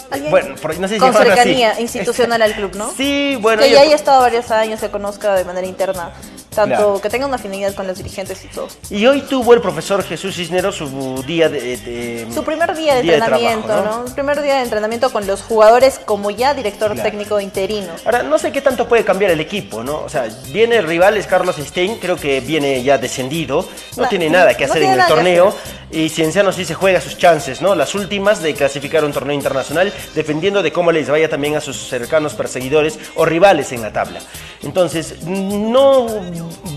Alguien 0.10 0.32
Bueno, 0.32 0.56
no 0.80 0.88
sé 0.88 0.96
si 0.96 1.00
con 1.00 1.10
así. 1.16 1.24
cercanía 1.24 1.80
institucional 1.80 2.42
al 2.42 2.54
club, 2.54 2.76
¿no? 2.76 2.92
Sí, 2.98 3.38
bueno. 3.40 3.62
que 3.62 3.70
ya 3.70 3.82
haya 3.82 3.96
estado 3.96 4.22
varios 4.22 4.50
años, 4.50 4.80
se 4.80 4.90
conozca 4.90 5.36
de 5.36 5.46
manera 5.46 5.68
interna, 5.68 6.12
tanto 6.54 6.76
Claro. 6.76 7.02
que 7.02 7.10
tenga 7.10 7.26
una 7.26 7.36
afinidad 7.36 7.74
con 7.74 7.88
los 7.88 7.98
dirigentes 7.98 8.44
y 8.44 8.48
todo. 8.48 8.68
Y 8.90 9.06
hoy 9.06 9.22
tuvo 9.22 9.54
el 9.54 9.62
profesor 9.62 10.04
Jesús 10.04 10.36
Cisneros 10.36 10.76
su 10.78 11.24
día 11.26 11.48
de... 11.50 11.78
de- 11.78 12.28
Su 12.34 12.44
primer 12.44 12.76
día 12.76 12.96
de 12.96 13.02
entrenamiento, 13.02 13.68
trabajo, 13.68 14.00
¿no? 14.02 14.08
Su 14.08 14.14
primer 14.14 14.42
día 14.42 14.56
de 14.56 14.64
entrenamiento 14.64 15.12
con 15.12 15.26
los 15.28 15.42
jugadores 15.42 16.00
como 16.06 16.32
ya 16.32 16.54
director 16.54 16.92
Claro. 16.94 17.04
técnico 17.10 17.40
interino. 17.40 17.90
Ahora, 18.06 18.24
no 18.24 18.38
sé 18.40 18.52
qué 18.52 18.62
tanto 18.62 18.88
puede 18.88 19.04
cambiar 19.04 19.32
el 19.32 19.40
equipo, 19.40 19.84
¿no? 19.84 20.02
O 20.02 20.10
sea, 20.10 20.28
viene 20.52 20.78
el 20.78 20.88
rival, 20.88 21.18
es 21.18 21.28
Carlos 21.28 21.56
Stein, 21.58 21.98
creo 22.00 22.16
que 22.16 22.40
viene 22.42 22.82
ya 22.84 22.98
descendido, 22.98 23.68
no, 23.98 24.04
No, 24.04 24.10
tiene 24.10 24.30
nada 24.30 24.56
que 24.56 24.66
no 24.66 24.72
hacer 24.74 24.84
en 24.84 25.00
el 25.00 25.08
torneo, 25.08 25.54
y 25.92 26.10
Cienciano 26.10 26.52
sí 26.52 26.66
se 26.66 26.74
juega 26.76 27.02
sus 27.02 27.18
chances, 27.18 27.62
¿no? 27.62 27.76
Las 27.76 27.96
últimas 27.96 28.42
de 28.42 28.54
clasificar 28.54 29.04
un 29.04 29.12
torneo 29.12 29.34
internacional, 29.36 29.92
dependiendo 30.16 30.62
de 30.64 30.72
cómo 30.72 30.92
les 30.92 31.10
vaya 31.10 31.30
también 31.30 31.56
a 31.56 31.62
sus 31.62 31.78
cercanos 31.90 32.34
perseguidores 32.34 33.00
o 33.16 33.26
rivales 33.26 33.72
en 33.72 33.82
la 33.82 33.92
tabla. 33.92 34.20
Entonces, 34.64 35.16
no 35.24 36.08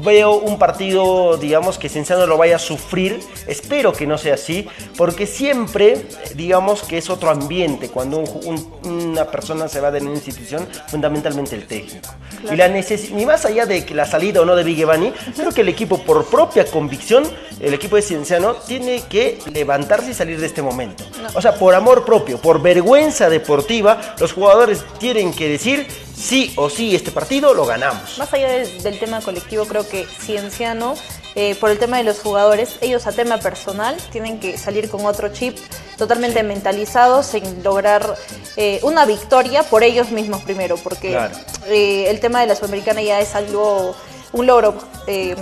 veo 0.02 0.32
un 0.34 0.58
partido, 0.58 1.36
digamos, 1.36 1.78
que 1.78 1.88
Cienciano 1.88 2.26
lo 2.26 2.36
vaya 2.36 2.56
a 2.56 2.58
sufrir, 2.58 3.20
espero 3.46 3.92
que 3.92 4.06
no 4.06 4.18
sea 4.18 4.34
así, 4.34 4.66
porque 4.96 5.26
siempre, 5.26 6.06
digamos, 6.34 6.82
que 6.82 6.98
es 6.98 7.08
otro 7.10 7.30
ambiente 7.30 7.88
cuando 7.88 8.18
un- 8.18 8.72
un- 8.84 8.92
una 9.12 9.24
persona 9.26 9.68
se 9.68 9.80
va 9.80 9.90
de 9.90 10.00
una 10.00 10.10
institución, 10.12 10.66
fundamentalmente 10.88 11.54
el 11.56 11.66
técnico. 11.66 12.08
Y 12.50 12.56
la 12.56 12.68
ni 12.68 13.24
más 13.26 13.44
allá 13.44 13.66
de 13.66 13.84
que 13.84 13.94
la 13.94 14.04
salida 14.06 14.40
o 14.40 14.44
no 14.44 14.56
de 14.56 14.64
Vigevani, 14.64 15.12
creo 15.36 15.52
que 15.52 15.60
el 15.60 15.68
equipo, 15.68 15.98
por 15.98 16.24
propia 16.26 16.64
convicción, 16.64 17.24
el 17.60 17.72
equipo 17.74 17.96
de 17.96 18.02
Cienciano, 18.02 18.54
tiene 18.54 19.02
que 19.08 19.38
levantarse 19.52 20.10
y 20.10 20.14
salir 20.14 20.40
de 20.40 20.46
este 20.46 20.62
momento. 20.62 21.04
O 21.34 21.40
sea, 21.42 21.54
por 21.54 21.74
amor 21.74 22.04
propio, 22.04 22.38
por 22.38 22.60
vergüenza 22.60 23.28
deportiva, 23.28 24.14
los 24.18 24.32
jugadores 24.32 24.84
tienen 24.98 25.32
que 25.32 25.48
decir, 25.48 25.86
sí 26.22 26.52
o 26.56 26.70
sí 26.70 26.94
este 26.94 27.10
partido 27.10 27.52
lo 27.54 27.66
ganamos. 27.66 28.18
Más 28.18 28.32
allá 28.32 28.48
del, 28.48 28.82
del 28.82 28.98
tema 28.98 29.20
colectivo, 29.20 29.64
creo 29.66 29.88
que 29.88 30.04
Cienciano, 30.06 30.94
eh, 31.34 31.54
por 31.56 31.70
el 31.70 31.78
tema 31.78 31.96
de 31.98 32.04
los 32.04 32.20
jugadores, 32.20 32.76
ellos 32.80 33.06
a 33.06 33.12
tema 33.12 33.38
personal 33.38 33.96
tienen 34.12 34.38
que 34.38 34.56
salir 34.58 34.88
con 34.88 35.04
otro 35.06 35.28
chip 35.32 35.56
totalmente 35.98 36.42
mentalizados 36.42 37.34
en 37.34 37.62
lograr 37.62 38.16
eh, 38.56 38.80
una 38.82 39.04
victoria 39.06 39.62
por 39.62 39.82
ellos 39.82 40.10
mismos 40.10 40.42
primero, 40.42 40.76
porque 40.76 41.10
Claro. 41.10 41.34
eh, 41.66 42.06
el 42.08 42.20
tema 42.20 42.40
de 42.40 42.46
la 42.48 42.54
Sudamericana 42.54 43.02
ya 43.02 43.20
es 43.20 43.34
algo, 43.34 43.94
un 44.32 44.46
logro 44.46 44.74
eh, 45.06 45.36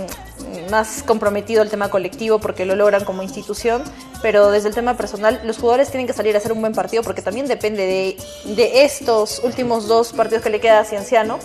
más 0.69 1.03
comprometido 1.03 1.61
el 1.61 1.69
tema 1.69 1.89
colectivo 1.89 2.39
porque 2.39 2.65
lo 2.65 2.75
logran 2.75 3.03
como 3.03 3.23
institución, 3.23 3.83
pero 4.21 4.51
desde 4.51 4.69
el 4.69 4.75
tema 4.75 4.95
personal 4.97 5.41
los 5.43 5.57
jugadores 5.57 5.89
tienen 5.89 6.07
que 6.07 6.13
salir 6.13 6.35
a 6.35 6.39
hacer 6.39 6.51
un 6.51 6.61
buen 6.61 6.73
partido 6.73 7.03
porque 7.03 7.21
también 7.21 7.47
depende 7.47 7.85
de, 7.85 8.53
de 8.55 8.83
estos 8.83 9.41
últimos 9.43 9.87
dos 9.87 10.13
partidos 10.13 10.43
que 10.43 10.49
le 10.49 10.59
queda 10.59 10.79
a 10.79 10.85
Cienciano. 10.85 11.39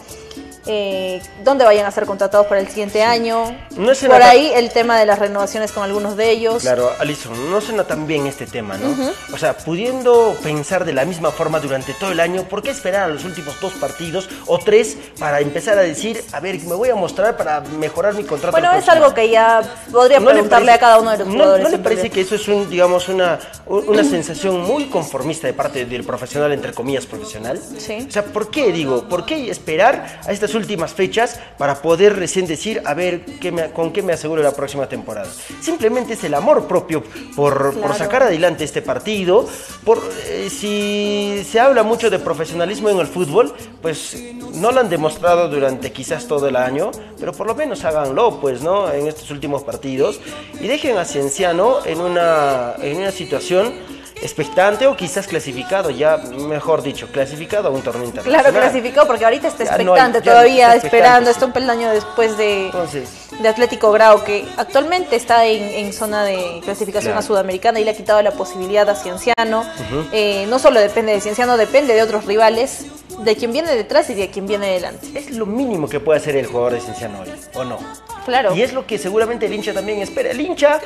Eh, 0.66 1.20
dónde 1.44 1.64
vayan 1.64 1.86
a 1.86 1.90
ser 1.90 2.06
contratados 2.06 2.46
para 2.46 2.60
el 2.60 2.68
siguiente 2.68 3.02
año. 3.02 3.56
No 3.76 3.92
Por 3.94 4.22
ahí 4.22 4.50
el 4.54 4.70
tema 4.72 4.98
de 4.98 5.06
las 5.06 5.18
renovaciones 5.18 5.70
con 5.72 5.84
algunos 5.84 6.16
de 6.16 6.30
ellos. 6.30 6.62
Claro, 6.62 6.90
Alison, 6.98 7.50
no 7.50 7.60
suena 7.60 7.84
tan 7.84 8.06
bien 8.06 8.26
este 8.26 8.46
tema, 8.46 8.76
¿no? 8.76 8.94
O 9.32 9.38
sea, 9.38 9.56
pudiendo 9.56 10.36
pensar 10.42 10.84
de 10.84 10.92
la 10.92 11.04
misma 11.04 11.30
forma 11.30 11.60
durante 11.60 11.92
todo 11.94 12.10
el 12.10 12.20
año, 12.20 12.42
¿por 12.44 12.62
qué 12.62 12.70
esperar 12.70 13.04
a 13.04 13.08
los 13.08 13.24
últimos 13.24 13.60
dos 13.60 13.74
partidos 13.74 14.28
o 14.46 14.58
tres 14.58 14.96
para 15.18 15.40
empezar 15.40 15.78
a 15.78 15.82
decir, 15.82 16.24
a 16.32 16.40
ver, 16.40 16.58
me 16.62 16.74
voy 16.74 16.88
a 16.90 16.94
mostrar 16.96 17.36
para 17.36 17.60
mejorar 17.60 18.14
mi 18.14 18.24
contrato? 18.24 18.52
Bueno, 18.56 18.72
es 18.74 18.88
algo 18.88 19.14
que 19.14 19.28
ya 19.30 19.62
podría 19.92 20.18
¿No 20.18 20.26
le 20.26 20.32
preguntarle 20.32 20.66
parece- 20.66 20.76
a 20.76 20.78
cada 20.88 20.98
uno 21.00 21.10
de 21.12 21.18
los 21.18 21.26
no- 21.28 21.34
jugadores. 21.34 21.62
¿No, 21.62 21.68
le 21.70 21.76
en 21.76 21.82
parece 21.82 22.10
que 22.10 22.20
eso 22.22 22.34
es 22.34 22.48
un, 22.48 22.68
digamos, 22.68 23.08
una, 23.08 23.38
una 23.66 24.02
sensación 24.02 24.60
muy 24.62 24.86
conformista 24.86 25.46
de 25.46 25.52
parte 25.52 25.84
del 25.84 26.02
profesional, 26.04 26.52
entre 26.52 26.72
comillas, 26.72 27.06
profesional? 27.06 27.60
Sí. 27.78 28.06
O 28.08 28.10
sea, 28.10 28.24
¿por 28.24 28.50
qué, 28.50 28.72
digo, 28.72 29.08
por 29.08 29.24
qué 29.24 29.48
esperar 29.50 30.20
a 30.26 30.32
estas 30.32 30.55
últimas 30.56 30.92
fechas 30.92 31.38
para 31.58 31.80
poder 31.82 32.16
recién 32.16 32.46
decir, 32.46 32.82
a 32.84 32.94
ver, 32.94 33.24
qué 33.40 33.52
me- 33.52 33.70
con 33.70 33.92
qué 33.92 34.02
me 34.02 34.12
aseguro 34.14 34.42
la 34.42 34.52
próxima 34.52 34.88
temporada? 34.88 35.28
Simplemente 35.60 36.14
es 36.14 36.24
el 36.24 36.34
amor 36.34 36.66
propio 36.66 37.02
por, 37.36 37.72
por 37.74 37.74
Claro. 37.74 37.94
sacar 37.94 38.22
adelante 38.24 38.64
este 38.64 38.82
partido. 38.82 39.46
Por, 39.84 40.02
eh, 40.26 40.48
si 40.50 41.44
se 41.48 41.60
habla 41.60 41.82
mucho 41.82 42.10
de 42.10 42.18
profesionalismo 42.18 42.88
en 42.90 42.98
el 42.98 43.06
fútbol, 43.06 43.54
pues 43.82 44.16
no 44.54 44.72
lo 44.72 44.80
han 44.80 44.88
demostrado 44.88 45.48
durante 45.48 45.92
quizás 45.92 46.26
todo 46.26 46.48
el 46.48 46.56
año, 46.56 46.90
pero 47.20 47.32
por 47.32 47.46
lo 47.46 47.54
menos 47.54 47.84
háganlo, 47.84 48.40
pues, 48.40 48.62
¿no? 48.62 48.90
En 48.92 49.06
estos 49.06 49.30
últimos 49.30 49.62
partidos 49.62 50.18
y 50.60 50.66
dejen 50.66 50.96
a 50.98 51.04
Cienciano 51.04 51.84
en 51.84 52.00
una, 52.00 52.74
en 52.80 52.96
una 52.98 53.10
situación 53.10 53.72
expectante 54.22 54.86
o 54.86 54.96
quizás 54.96 55.26
clasificado, 55.26 55.90
ya 55.90 56.16
mejor 56.16 56.82
dicho, 56.82 57.08
clasificado 57.12 57.68
a 57.68 57.70
un 57.70 57.82
torneo 57.82 58.04
internacional. 58.06 58.42
Claro, 58.42 58.56
clasificó 58.58 59.06
porque 59.06 59.24
ahorita 59.24 59.48
está 59.48 59.64
no 59.64 59.70
expectante 59.70 60.20
todavía, 60.22 60.74
está 60.74 60.74
expectante, 60.76 60.96
esperando, 60.96 61.26
sí. 61.30 61.32
está 61.32 61.46
un 61.46 61.52
peldaño 61.52 61.90
después 61.90 62.36
de, 62.38 62.66
Entonces, 62.66 63.08
de 63.40 63.48
Atlético 63.48 63.92
Grau, 63.92 64.24
que 64.24 64.44
actualmente 64.56 65.16
está 65.16 65.44
en, 65.46 65.62
en 65.62 65.92
zona 65.92 66.24
de 66.24 66.60
clasificación 66.64 67.12
Claro. 67.12 67.18
a 67.20 67.22
Sudamericana 67.22 67.78
y 67.78 67.84
le 67.84 67.90
ha 67.90 67.96
quitado 67.96 68.20
la 68.22 68.32
posibilidad 68.32 68.88
a 68.88 68.94
Cienciano. 68.94 69.64
Eh, 70.12 70.46
no 70.48 70.58
solo 70.58 70.80
depende 70.80 71.12
de 71.12 71.20
Cienciano, 71.20 71.56
depende 71.56 71.94
de 71.94 72.02
otros 72.02 72.24
rivales, 72.24 72.86
de 73.20 73.36
quien 73.36 73.52
viene 73.52 73.74
detrás 73.74 74.10
y 74.10 74.14
de 74.14 74.30
quien 74.30 74.46
viene 74.46 74.68
delante. 74.68 75.06
es 75.14 75.30
lo 75.30 75.46
mínimo 75.46 75.88
que 75.88 76.00
puede 76.00 76.18
hacer 76.20 76.36
el 76.36 76.46
jugador 76.46 76.72
de 76.74 76.80
Cienciano 76.80 77.20
hoy, 77.20 77.32
¿o 77.54 77.64
no? 77.64 77.78
Claro. 78.26 78.54
Y 78.54 78.62
es 78.62 78.72
lo 78.74 78.86
que 78.86 78.98
seguramente 78.98 79.46
el 79.46 79.54
hincha 79.54 79.72
también 79.72 80.00
espera. 80.02 80.30
El 80.30 80.40
hincha, 80.40 80.80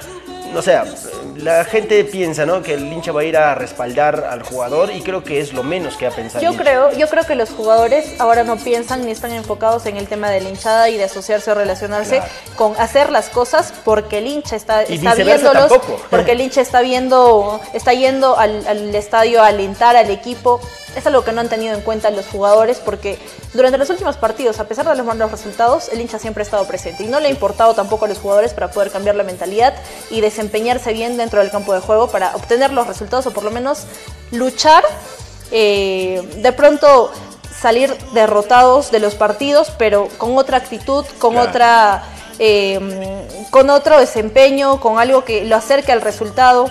o 0.55 0.63
sea, 0.63 0.85
la 1.37 1.65
gente 1.65 2.05
piensa, 2.05 2.45
¿no? 2.45 2.63
Que 2.63 2.75
el 2.75 2.93
hincha 2.93 3.13
va 3.13 3.23
a 3.23 3.25
ir 3.25 3.37
a 3.37 3.55
respaldar 3.55 4.27
al 4.31 4.43
jugador 4.43 4.91
y 4.93 5.01
creo 5.01 5.25
que 5.25 5.41
es 5.41 5.53
lo 5.53 5.63
menos 5.63 5.97
que 5.97 6.07
ha 6.07 6.11
pensado. 6.11 6.43
Yo 6.45 6.55
creo, 6.57 6.93
yo 6.93 7.09
creo 7.09 7.25
que 7.25 7.35
los 7.35 7.51
jugadores 7.51 8.21
ahora 8.21 8.45
no 8.45 8.57
piensan 8.57 9.07
ni 9.07 9.13
están 9.13 9.33
enfocados 9.33 9.87
en 9.87 9.97
el 9.97 10.07
tema 10.07 10.29
de 10.31 10.41
la 10.43 10.51
hinchada 10.51 10.89
y 10.91 10.97
de 10.99 11.05
asociarse 11.05 11.51
o 11.51 11.55
relacionarse 11.55 12.17
Claro. 12.17 12.31
con 12.57 12.75
hacer 12.79 13.11
las 13.11 13.29
cosas 13.31 13.73
porque 13.85 14.19
el 14.19 14.27
hincha 14.27 14.57
está, 14.57 14.83
Y 14.89 14.97
está 14.97 15.15
viéndolos, 15.15 15.69
tampoco. 15.69 16.01
porque 16.11 16.33
el 16.33 16.41
hincha 16.43 16.61
está 16.61 16.81
viendo, 16.83 17.61
está 17.73 17.95
yendo 17.95 18.37
al, 18.39 18.67
al 18.67 18.95
estadio 18.95 19.43
a 19.43 19.47
alentar 19.47 19.97
al 19.97 20.11
equipo. 20.11 20.61
Es 20.97 21.07
algo 21.07 21.23
que 21.23 21.31
no 21.31 21.41
han 21.41 21.49
tenido 21.49 21.73
en 21.77 21.83
cuenta 21.83 22.11
los 22.11 22.27
jugadores 22.27 22.79
porque 22.85 23.17
durante 23.55 23.79
los 23.79 23.89
últimos 23.91 24.17
partidos, 24.17 24.59
a 24.59 24.67
pesar 24.67 24.89
de 24.89 24.97
los 24.97 25.07
malos 25.07 25.31
resultados, 25.31 25.89
el 25.93 26.01
hincha 26.01 26.19
siempre 26.19 26.43
ha 26.43 26.45
estado 26.45 26.67
presente 26.67 27.05
y 27.05 27.07
no 27.07 27.21
le 27.21 27.30
ha 27.31 27.33
importado 27.33 27.75
tampoco 27.75 28.05
a 28.05 28.09
los 28.09 28.19
jugadores 28.19 28.53
para 28.53 28.71
poder 28.71 28.91
cambiar 28.91 29.15
la 29.17 29.25
mentalidad 29.25 29.75
y 30.11 30.21
desempeñarse 30.21 30.93
bien 30.93 31.17
dentro 31.17 31.41
del 31.41 31.51
campo 31.51 31.73
de 31.73 31.81
juego 31.81 32.09
para 32.09 32.35
obtener 32.37 32.73
los 32.73 32.87
resultados 32.87 33.27
o 33.27 33.33
por 33.33 33.45
lo 33.45 33.51
menos 33.51 33.85
luchar 34.33 34.85
eh, 35.51 36.23
de 36.37 36.53
pronto 36.53 37.11
salir 37.61 37.95
derrotados 38.15 38.91
de 38.91 39.01
los 39.01 39.15
partidos, 39.15 39.73
pero 39.77 40.09
con 40.19 40.39
otra 40.39 40.57
actitud, 40.57 41.05
con 41.19 41.33
Claro. 41.35 41.49
otra, 41.51 42.05
eh, 42.39 43.27
con 43.51 43.69
otro 43.71 43.99
desempeño, 43.99 44.81
con 44.81 44.99
algo 44.99 45.25
que 45.25 45.45
lo 45.45 45.57
acerque 45.57 45.93
al 45.93 46.01
resultado 46.01 46.71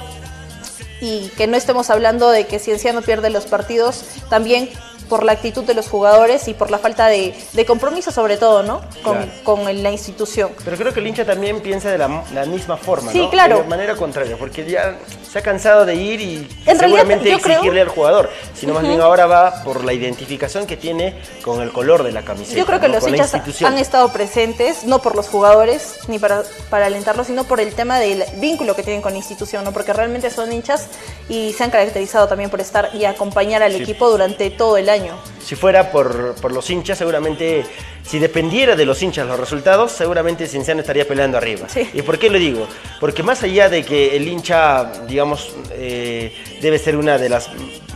y 1.01 1.29
que 1.37 1.47
no 1.47 1.57
estemos 1.57 1.89
hablando 1.89 2.29
de 2.29 2.47
que 2.47 2.59
Cienciano 2.59 3.01
pierde 3.01 3.29
los 3.29 3.45
partidos 3.45 4.03
también 4.29 4.69
por 5.09 5.23
la 5.23 5.33
actitud 5.33 5.63
de 5.63 5.73
los 5.73 5.87
jugadores 5.89 6.47
y 6.47 6.53
por 6.53 6.71
la 6.71 6.77
falta 6.77 7.07
de, 7.07 7.33
de 7.53 7.65
compromiso 7.65 8.11
sobre 8.11 8.37
todo, 8.37 8.63
¿no? 8.63 8.81
Con, 9.03 9.17
Claro. 9.17 9.31
con 9.43 9.83
la 9.83 9.91
institución. 9.91 10.51
Pero 10.63 10.77
creo 10.77 10.93
que 10.93 10.99
el 10.99 11.07
hincha 11.07 11.25
también 11.25 11.59
piensa 11.61 11.89
de 11.89 11.97
la, 11.97 12.23
la 12.33 12.45
misma 12.45 12.77
forma, 12.77 13.11
Sí, 13.11 13.19
¿no? 13.19 13.29
claro. 13.29 13.57
De 13.57 13.63
manera 13.63 13.95
contraria, 13.95 14.37
porque 14.37 14.69
ya 14.69 14.97
se 15.29 15.39
ha 15.39 15.41
cansado 15.41 15.85
de 15.85 15.95
ir 15.95 16.21
y 16.21 16.35
En 16.65 16.79
realidad, 16.79 16.79
seguramente 17.01 17.23
creo- 17.25 17.37
exigirle 17.55 17.81
al 17.81 17.87
jugador, 17.89 18.29
sino 18.53 18.73
más 18.73 18.83
bien 18.83 19.01
ahora 19.01 19.25
va 19.25 19.63
por 19.63 19.83
la 19.83 19.93
identificación 19.93 20.65
que 20.65 20.77
tiene 20.77 21.19
con 21.43 21.61
el 21.61 21.71
color 21.71 22.03
de 22.03 22.11
la 22.11 22.21
camiseta. 22.23 22.57
Yo 22.57 22.65
creo 22.65 22.79
que 22.79 22.87
¿no? 22.87 22.95
los 22.95 23.03
Con 23.03 23.13
hinchas 23.15 23.33
han 23.63 23.77
estado 23.77 24.11
presentes, 24.13 24.83
no 24.85 25.01
por 25.01 25.15
los 25.15 25.27
jugadores 25.27 25.97
ni 26.07 26.19
para, 26.19 26.43
para 26.69 26.85
alentarlos, 26.85 27.27
sino 27.27 27.43
por 27.45 27.59
el 27.59 27.73
tema 27.73 27.99
del 27.99 28.23
vínculo 28.37 28.75
que 28.75 28.83
tienen 28.83 29.01
con 29.01 29.11
la 29.13 29.17
institución, 29.17 29.63
¿no? 29.63 29.71
porque 29.71 29.93
realmente 29.93 30.29
son 30.29 30.51
hinchas 30.53 30.87
y 31.29 31.53
se 31.53 31.63
han 31.63 31.71
caracterizado 31.71 32.27
también 32.27 32.49
por 32.49 32.61
estar 32.61 32.89
y 32.93 33.05
acompañar 33.05 33.63
al 33.63 33.73
Sí. 33.73 33.83
equipo 33.83 34.09
durante 34.09 34.49
todo 34.49 34.77
el 34.77 34.89
año. 34.89 34.98
Si 35.43 35.55
fuera 35.55 35.91
por, 35.91 36.35
por 36.35 36.51
los 36.51 36.69
hinchas, 36.69 36.97
seguramente, 36.97 37.65
si 38.03 38.19
dependiera 38.19 38.75
de 38.75 38.85
los 38.85 39.01
hinchas 39.01 39.27
los 39.27 39.39
resultados, 39.39 39.91
seguramente 39.91 40.47
Cienciano 40.47 40.81
estaría 40.81 41.07
peleando 41.07 41.37
arriba. 41.37 41.67
Sí. 41.69 41.89
¿Y 41.93 42.01
por 42.01 42.19
qué 42.19 42.29
lo 42.29 42.37
digo? 42.37 42.67
Porque 42.99 43.23
más 43.23 43.41
allá 43.43 43.69
de 43.69 43.83
que 43.83 44.15
el 44.15 44.27
hincha, 44.27 44.91
digamos, 45.07 45.53
eh, 45.71 46.33
debe 46.61 46.77
ser 46.77 46.95
una 46.95 47.17
de 47.17 47.29
las 47.29 47.49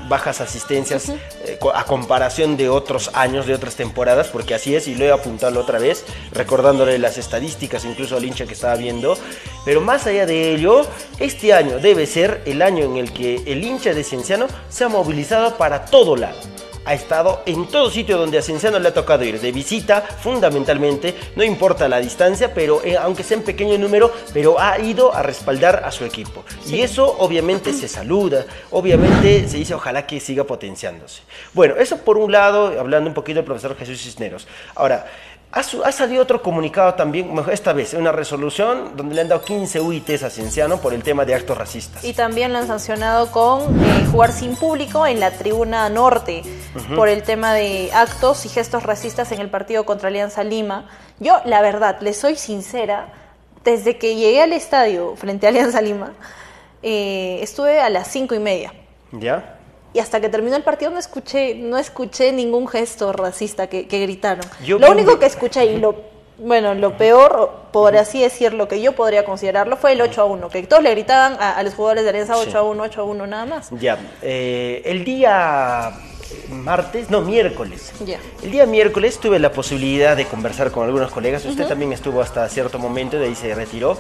bajas 0.07 0.41
asistencias 0.41 1.09
eh, 1.09 1.59
a 1.73 1.85
comparación 1.85 2.57
de 2.57 2.69
otros 2.69 3.11
años, 3.13 3.45
de 3.45 3.53
otras 3.53 3.75
temporadas, 3.75 4.27
porque 4.27 4.53
así 4.53 4.75
es, 4.75 4.87
y 4.87 4.95
lo 4.95 5.05
he 5.05 5.11
apuntado 5.11 5.59
otra 5.59 5.79
vez, 5.79 6.05
recordándole 6.31 6.97
las 6.99 7.17
estadísticas 7.17 7.85
incluso 7.85 8.17
al 8.17 8.25
hincha 8.25 8.45
que 8.45 8.53
estaba 8.53 8.75
viendo, 8.75 9.17
pero 9.65 9.81
más 9.81 10.07
allá 10.07 10.25
de 10.25 10.53
ello, 10.53 10.85
este 11.19 11.53
año 11.53 11.79
debe 11.79 12.05
ser 12.05 12.41
el 12.45 12.61
año 12.61 12.83
en 12.83 12.97
el 12.97 13.13
que 13.13 13.41
el 13.45 13.63
hincha 13.63 13.93
de 13.93 14.03
Cienciano 14.03 14.47
se 14.69 14.83
ha 14.83 14.89
movilizado 14.89 15.57
para 15.57 15.85
todo 15.85 16.15
lado 16.15 16.37
ha 16.85 16.93
estado 16.93 17.41
en 17.45 17.67
todo 17.67 17.89
sitio 17.89 18.17
donde 18.17 18.37
a 18.37 18.41
Cienciano 18.41 18.79
le 18.79 18.89
ha 18.89 18.93
tocado 18.93 19.23
ir, 19.23 19.39
de 19.39 19.51
visita 19.51 20.01
fundamentalmente, 20.01 21.15
no 21.35 21.43
importa 21.43 21.87
la 21.87 21.99
distancia, 21.99 22.53
pero 22.53 22.83
eh, 22.83 22.97
aunque 22.97 23.23
sea 23.23 23.37
en 23.37 23.43
pequeño 23.43 23.77
número, 23.77 24.11
pero 24.33 24.59
ha 24.59 24.79
ido 24.79 25.13
a 25.13 25.21
respaldar 25.21 25.83
a 25.85 25.91
su 25.91 26.05
equipo. 26.05 26.43
Y 26.67 26.81
eso 26.81 27.15
obviamente 27.19 27.73
se 27.73 27.87
saluda, 27.87 28.45
obviamente 28.71 29.47
se 29.47 29.57
dice 29.57 29.73
ojalá 29.73 30.05
que 30.05 30.19
siga 30.19 30.43
potenciándose. 30.43 31.21
Bueno, 31.53 31.75
eso 31.77 31.97
por 31.97 32.17
un 32.17 32.31
lado, 32.31 32.79
hablando 32.79 33.09
un 33.09 33.13
poquito 33.13 33.37
del 33.37 33.45
profesor 33.45 33.75
Jesús 33.77 34.01
Cisneros. 34.01 34.47
Ahora, 34.75 35.05
ha, 35.53 35.91
salido 35.91 36.23
otro 36.23 36.41
comunicado 36.41 36.95
también, 36.95 37.31
esta 37.51 37.73
vez, 37.73 37.93
una 37.93 38.11
resolución 38.11 38.97
donde 38.97 39.13
le 39.13 39.21
han 39.21 39.27
dado 39.27 39.43
15 39.43 39.81
UITs 39.81 40.23
a 40.23 40.31
Cienciano 40.31 40.77
por 40.77 40.95
el 40.95 41.03
tema 41.03 41.25
de 41.25 41.35
actos 41.35 41.55
racistas. 41.55 42.03
Y 42.03 42.13
también 42.13 42.51
lo 42.51 42.57
han 42.57 42.65
sancionado 42.65 43.31
con 43.31 43.61
eh, 43.61 44.07
jugar 44.11 44.31
sin 44.31 44.55
público 44.55 45.05
en 45.05 45.19
la 45.19 45.29
tribuna 45.29 45.87
norte 45.89 46.41
por 46.95 47.07
el 47.07 47.21
tema 47.21 47.53
de 47.53 47.91
actos 47.93 48.47
y 48.47 48.49
gestos 48.49 48.81
racistas 48.81 49.31
en 49.31 49.41
el 49.41 49.49
partido 49.49 49.85
contra 49.85 50.07
Alianza 50.09 50.43
Lima. 50.43 50.89
Yo, 51.19 51.39
la 51.45 51.61
verdad, 51.61 52.01
le 52.01 52.13
soy 52.13 52.35
sincera, 52.35 53.13
desde 53.63 53.99
que 53.99 54.15
llegué 54.15 54.41
al 54.41 54.53
estadio 54.53 55.15
frente 55.17 55.45
a 55.45 55.49
Alianza 55.49 55.81
Lima, 55.81 56.13
eh, 56.81 57.39
estuve 57.43 57.79
a 57.79 57.91
las 57.91 58.07
cinco 58.07 58.33
y 58.33 58.39
media. 58.39 58.73
¿Ya? 59.11 59.52
Y 59.93 59.99
hasta 59.99 60.19
que 60.19 60.29
terminó 60.29 60.55
el 60.55 60.63
partido 60.63 60.89
no 60.91 60.97
escuché, 60.99 61.55
no 61.55 61.77
escuché 61.77 62.31
ningún 62.31 62.67
gesto 62.67 63.13
racista 63.13 63.67
que, 63.67 63.87
que 63.87 63.99
gritaron. 63.99 64.43
Yo 64.65 64.79
lo 64.79 64.89
único 64.91 65.19
que 65.19 65.27
escuché 65.27 65.65
y 65.65 65.77
lo, 65.77 65.95
bueno, 66.39 66.73
lo 66.73 66.97
peor, 66.97 67.51
por 67.71 67.95
así 67.95 68.21
decirlo, 68.21 68.67
que 68.67 68.81
yo 68.81 68.93
podría 68.93 69.23
considerarlo, 69.23 69.77
fue 69.77 69.91
el 69.91 70.01
8 70.01 70.21
a 70.21 70.25
1, 70.25 70.49
que 70.49 70.63
todos 70.63 70.81
le 70.81 70.89
gritaban 70.91 71.37
a, 71.39 71.51
a 71.57 71.61
los 71.63 71.75
jugadores 71.75 72.03
de 72.03 72.09
Alianza 72.09 72.37
8 72.37 72.49
Sí. 72.51 72.57
a 72.57 72.63
1, 72.63 72.83
8 72.83 73.01
a 73.01 73.03
1 73.03 73.27
nada 73.27 73.45
más. 73.45 73.69
Ya, 73.79 73.99
eh, 74.23 74.81
el 74.85 75.05
día 75.05 75.91
martes, 76.49 77.09
no, 77.09 77.21
miércoles. 77.21 77.91
El 78.41 78.51
día 78.51 78.65
miércoles 78.65 79.19
tuve 79.19 79.39
la 79.39 79.51
posibilidad 79.51 80.15
de 80.15 80.25
conversar 80.25 80.71
con 80.71 80.85
algunos 80.85 81.11
colegas. 81.11 81.45
Usted 81.45 81.67
también 81.67 81.93
estuvo 81.93 82.21
hasta 82.21 82.47
cierto 82.49 82.79
momento, 82.79 83.17
de 83.17 83.25
ahí 83.25 83.35
se 83.35 83.53
retiró. 83.53 83.97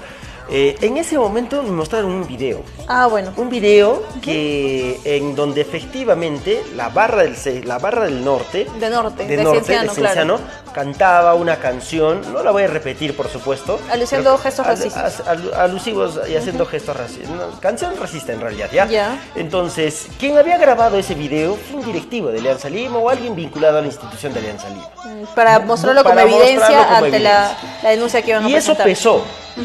Eh, 0.49 0.75
en 0.81 0.97
ese 0.97 1.17
momento 1.17 1.63
me 1.63 1.71
mostraron 1.71 2.11
un 2.11 2.27
video. 2.27 2.63
Ah, 2.87 3.07
bueno. 3.07 3.31
Un 3.37 3.49
video 3.49 4.03
que 4.21 4.99
en 5.05 5.35
donde 5.35 5.61
efectivamente 5.61 6.61
la 6.75 6.89
barra 6.89 7.23
del, 7.23 7.35
la 7.65 7.79
barra 7.79 8.05
del 8.05 8.23
norte, 8.23 8.67
De 8.79 8.89
norte, 8.89 9.25
de 9.25 9.37
de 9.37 9.43
norte, 9.43 9.63
Cienciano, 9.63 9.93
de 9.93 9.95
Cienciano, 9.95 10.39
cantaba 10.73 11.33
una 11.35 11.57
canción, 11.57 12.21
no 12.33 12.43
la 12.43 12.51
voy 12.51 12.63
a 12.63 12.67
repetir 12.67 13.15
por 13.15 13.29
supuesto. 13.29 13.79
Aluciendo 13.91 14.37
gestos 14.37 14.65
al- 14.65 14.75
racistas. 14.77 15.21
al- 15.27 15.53
alusivos 15.53 16.19
y 16.29 16.35
haciendo 16.35 16.65
gestos 16.65 16.95
racistas. 16.97 17.29
Canción 17.59 17.93
racista 17.99 18.33
en 18.33 18.41
realidad, 18.41 18.69
¿ya? 18.71 18.85
Ya. 18.87 19.17
Entonces, 19.35 20.07
quien 20.19 20.37
había 20.37 20.57
grabado 20.57 20.97
ese 20.97 21.13
video 21.15 21.55
fue 21.55 21.79
un 21.79 21.85
directivo 21.85 22.29
de 22.29 22.39
Alianza 22.39 22.69
Lima 22.69 22.97
o 22.97 23.09
alguien 23.09 23.35
vinculado 23.35 23.77
a 23.77 23.81
la 23.81 23.87
institución 23.87 24.33
de 24.33 24.39
Alianza 24.39 24.67
Lima. 24.69 24.89
Para 25.35 25.59
mostrarlo 25.59 26.03
como 26.03 26.15
Para 26.15 26.27
evidencia 26.27 26.57
mostrarlo 26.59 26.83
como 26.95 27.05
ante 27.05 27.19
la, 27.19 27.43
evidencia. 27.45 27.79
la 27.83 27.89
denuncia 27.89 28.21
que 28.21 28.29
iban 28.31 28.45
a 28.45 28.49
Y 28.49 28.55
eso 28.55 28.75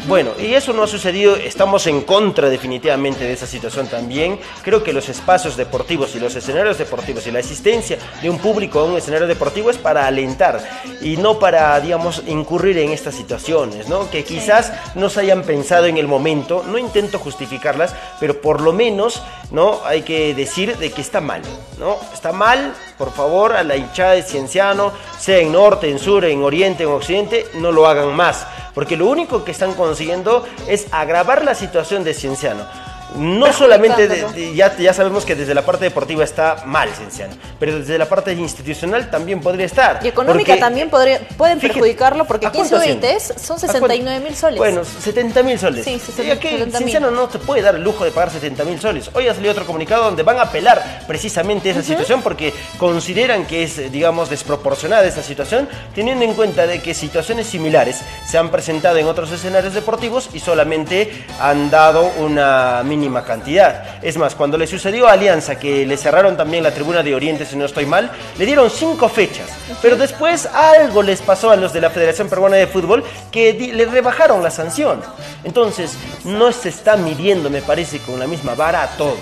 Bueno, 0.07 0.33
y 0.39 0.53
eso 0.53 0.71
no 0.71 0.83
ha 0.83 0.87
sucedido, 0.87 1.35
estamos 1.35 1.87
en 1.87 2.01
contra 2.01 2.47
definitivamente 2.49 3.23
de 3.23 3.33
esa 3.33 3.47
situación 3.47 3.87
también. 3.87 4.39
Creo 4.63 4.83
que 4.83 4.93
los 4.93 5.09
espacios 5.09 5.57
deportivos 5.57 6.15
y 6.15 6.19
los 6.19 6.35
escenarios 6.35 6.77
deportivos 6.77 7.25
y 7.25 7.31
la 7.31 7.39
asistencia 7.39 7.97
de 8.21 8.29
un 8.29 8.37
público 8.37 8.79
a 8.79 8.83
un 8.83 8.97
escenario 8.97 9.25
deportivo 9.25 9.71
es 9.71 9.79
para 9.79 10.05
alentar 10.05 10.61
y 11.01 11.17
no 11.17 11.39
para, 11.39 11.79
digamos, 11.79 12.21
incurrir 12.27 12.77
en 12.77 12.91
estas 12.91 13.15
situaciones, 13.15 13.89
¿no? 13.89 14.09
Que 14.11 14.23
quizás 14.23 14.71
no 14.93 15.09
se 15.09 15.21
hayan 15.21 15.41
pensado 15.41 15.87
en 15.87 15.97
el 15.97 16.07
momento, 16.07 16.63
no 16.67 16.77
intento 16.77 17.17
justificarlas, 17.17 17.95
pero 18.19 18.39
por 18.41 18.61
lo 18.61 18.73
menos, 18.73 19.23
¿no? 19.51 19.81
Hay 19.85 20.03
que 20.03 20.35
decir 20.35 20.77
de 20.77 20.91
que 20.91 21.01
está 21.01 21.19
mal, 21.19 21.41
¿no? 21.79 21.97
Está 22.13 22.31
mal, 22.31 22.75
por 22.99 23.13
favor, 23.13 23.55
a 23.55 23.63
la 23.63 23.77
hinchada 23.77 24.11
de 24.11 24.23
Cienciano, 24.23 24.91
sea 25.17 25.39
en 25.39 25.53
norte, 25.53 25.89
en 25.89 25.99
sur, 25.99 26.25
en 26.25 26.43
oriente, 26.43 26.83
en 26.83 26.89
occidente, 26.89 27.47
no 27.53 27.71
lo 27.71 27.87
hagan 27.87 28.13
más. 28.13 28.45
Porque 28.75 28.97
lo 28.97 29.07
único 29.07 29.45
que 29.45 29.51
están 29.51 29.73
consiguiendo 29.73 30.45
es 30.67 30.85
agravar 30.91 31.45
la 31.45 31.55
situación 31.55 32.03
de 32.03 32.13
Cienciano. 32.13 32.88
No 33.15 33.51
solamente, 33.53 34.07
de- 34.07 34.23
de- 34.31 34.55
ya, 34.55 34.75
ya 34.77 34.93
sabemos 34.93 35.25
que 35.25 35.35
desde 35.35 35.53
la 35.55 35.63
parte 35.65 35.85
deportiva 35.85 36.23
está 36.23 36.63
mal 36.65 36.89
Cienciano, 36.93 37.33
pero 37.59 37.79
desde 37.79 37.97
la 37.97 38.07
parte 38.07 38.31
institucional 38.33 39.09
también 39.09 39.41
podría 39.41 39.65
estar. 39.65 39.99
Y 40.03 40.07
económica 40.09 40.49
porque- 40.51 40.59
también 40.59 40.89
podría, 40.89 41.19
pueden 41.37 41.59
Fíjate, 41.59 41.73
perjudicarlo 41.79 42.25
porque 42.25 42.45
¿a 42.47 42.51
15 42.51 42.69
cuánto 42.69 42.83
asciende? 42.83 43.07
UITs 43.13 43.41
son 43.41 43.57
¿A 43.57 43.59
69 43.59 44.19
mil 44.19 44.35
soles. 44.35 44.57
Bueno, 44.59 44.81
70 44.85 45.41
mil 45.43 45.57
soles. 45.59 45.85
Sí, 45.85 45.93
Y 45.93 45.99
60 45.99 46.33
aquí 46.33 46.47
70.000. 46.49 46.77
Cienciano 46.77 47.11
no 47.11 47.27
te 47.27 47.39
puede 47.39 47.61
dar 47.63 47.75
el 47.75 47.83
lujo 47.83 48.03
de 48.05 48.11
pagar 48.11 48.29
70 48.29 48.63
mil 48.63 48.79
soles. 48.79 49.09
Hoy 49.13 49.27
ha 49.27 49.33
salido 49.33 49.51
otro 49.53 49.65
comunicado 49.65 50.03
donde 50.03 50.23
van 50.23 50.37
a 50.37 50.43
apelar 50.43 51.01
precisamente 51.07 51.69
esa 51.71 51.81
situación 51.81 52.21
porque 52.21 52.53
consideran 52.77 53.45
que 53.45 53.63
es, 53.63 53.91
digamos, 53.91 54.29
desproporcionada 54.29 55.05
esa 55.05 55.23
situación, 55.23 55.67
teniendo 55.95 56.25
en 56.25 56.33
cuenta 56.33 56.67
de 56.67 56.81
que 56.81 56.93
situaciones 56.93 57.47
similares 57.47 58.01
se 58.27 58.37
han 58.37 58.49
presentado 58.51 58.97
en 58.97 59.07
otros 59.07 59.31
escenarios 59.31 59.73
deportivos 59.73 60.29
y 60.33 60.39
solamente 60.39 61.25
han 61.39 61.69
dado 61.71 62.03
una 62.19 62.83
mínima 62.99 63.23
cantidad. 63.23 64.03
Es 64.03 64.17
más, 64.17 64.35
cuando 64.35 64.57
le 64.57 64.67
sucedió 64.67 65.07
a 65.07 65.13
Alianza 65.13 65.57
que 65.57 65.85
le 65.85 65.95
cerraron 65.95 66.35
también 66.35 66.63
la 66.63 66.73
tribuna 66.73 67.01
de 67.01 67.15
Oriente, 67.15 67.45
si 67.45 67.55
no 67.55 67.65
estoy 67.65 67.85
mal, 67.85 68.11
le 68.37 68.45
dieron 68.45 68.69
cinco 68.69 69.07
fechas, 69.07 69.47
pero 69.81 69.95
después 69.95 70.45
algo 70.47 71.01
les 71.01 71.21
pasó 71.21 71.49
a 71.51 71.55
los 71.55 71.71
de 71.71 71.81
la 71.81 71.89
Federación 71.89 72.27
Peruana 72.27 72.57
de 72.57 72.67
Fútbol 72.67 73.03
que 73.31 73.53
le 73.53 73.85
rebajaron 73.85 74.43
la 74.43 74.51
sanción. 74.51 75.01
Entonces, 75.43 75.93
no 76.25 76.51
se 76.51 76.69
está 76.69 76.97
midiendo, 76.97 77.49
me 77.49 77.61
parece, 77.61 77.99
con 77.99 78.19
la 78.19 78.27
misma 78.27 78.53
vara 78.55 78.83
a 78.83 78.87
todos. 78.97 79.17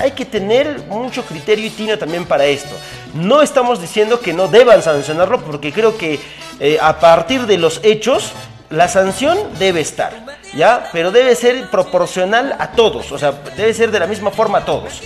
Hay 0.00 0.10
que 0.10 0.24
tener 0.24 0.86
mucho 0.88 1.24
criterio 1.24 1.66
y 1.66 1.70
tino 1.70 1.96
también 1.96 2.24
para 2.24 2.46
esto. 2.46 2.74
No 3.14 3.42
estamos 3.42 3.80
diciendo 3.80 4.18
que 4.18 4.32
no 4.32 4.48
deban 4.48 4.82
sancionarlo 4.82 5.40
porque 5.40 5.72
creo 5.72 5.96
que 5.96 6.18
eh, 6.58 6.78
a 6.80 6.98
partir 6.98 7.46
de 7.46 7.58
los 7.58 7.80
hechos 7.84 8.32
la 8.70 8.88
sanción 8.88 9.38
debe 9.58 9.80
estar, 9.80 10.23
¿ya? 10.56 10.88
Pero 10.92 11.10
debe 11.10 11.34
ser 11.34 11.68
proporcional 11.70 12.56
a 12.58 12.72
todos, 12.72 13.10
o 13.12 13.18
sea, 13.18 13.32
debe 13.56 13.74
ser 13.74 13.90
de 13.90 14.00
la 14.00 14.06
misma 14.06 14.30
forma 14.30 14.58
a 14.58 14.64
todos. 14.64 15.02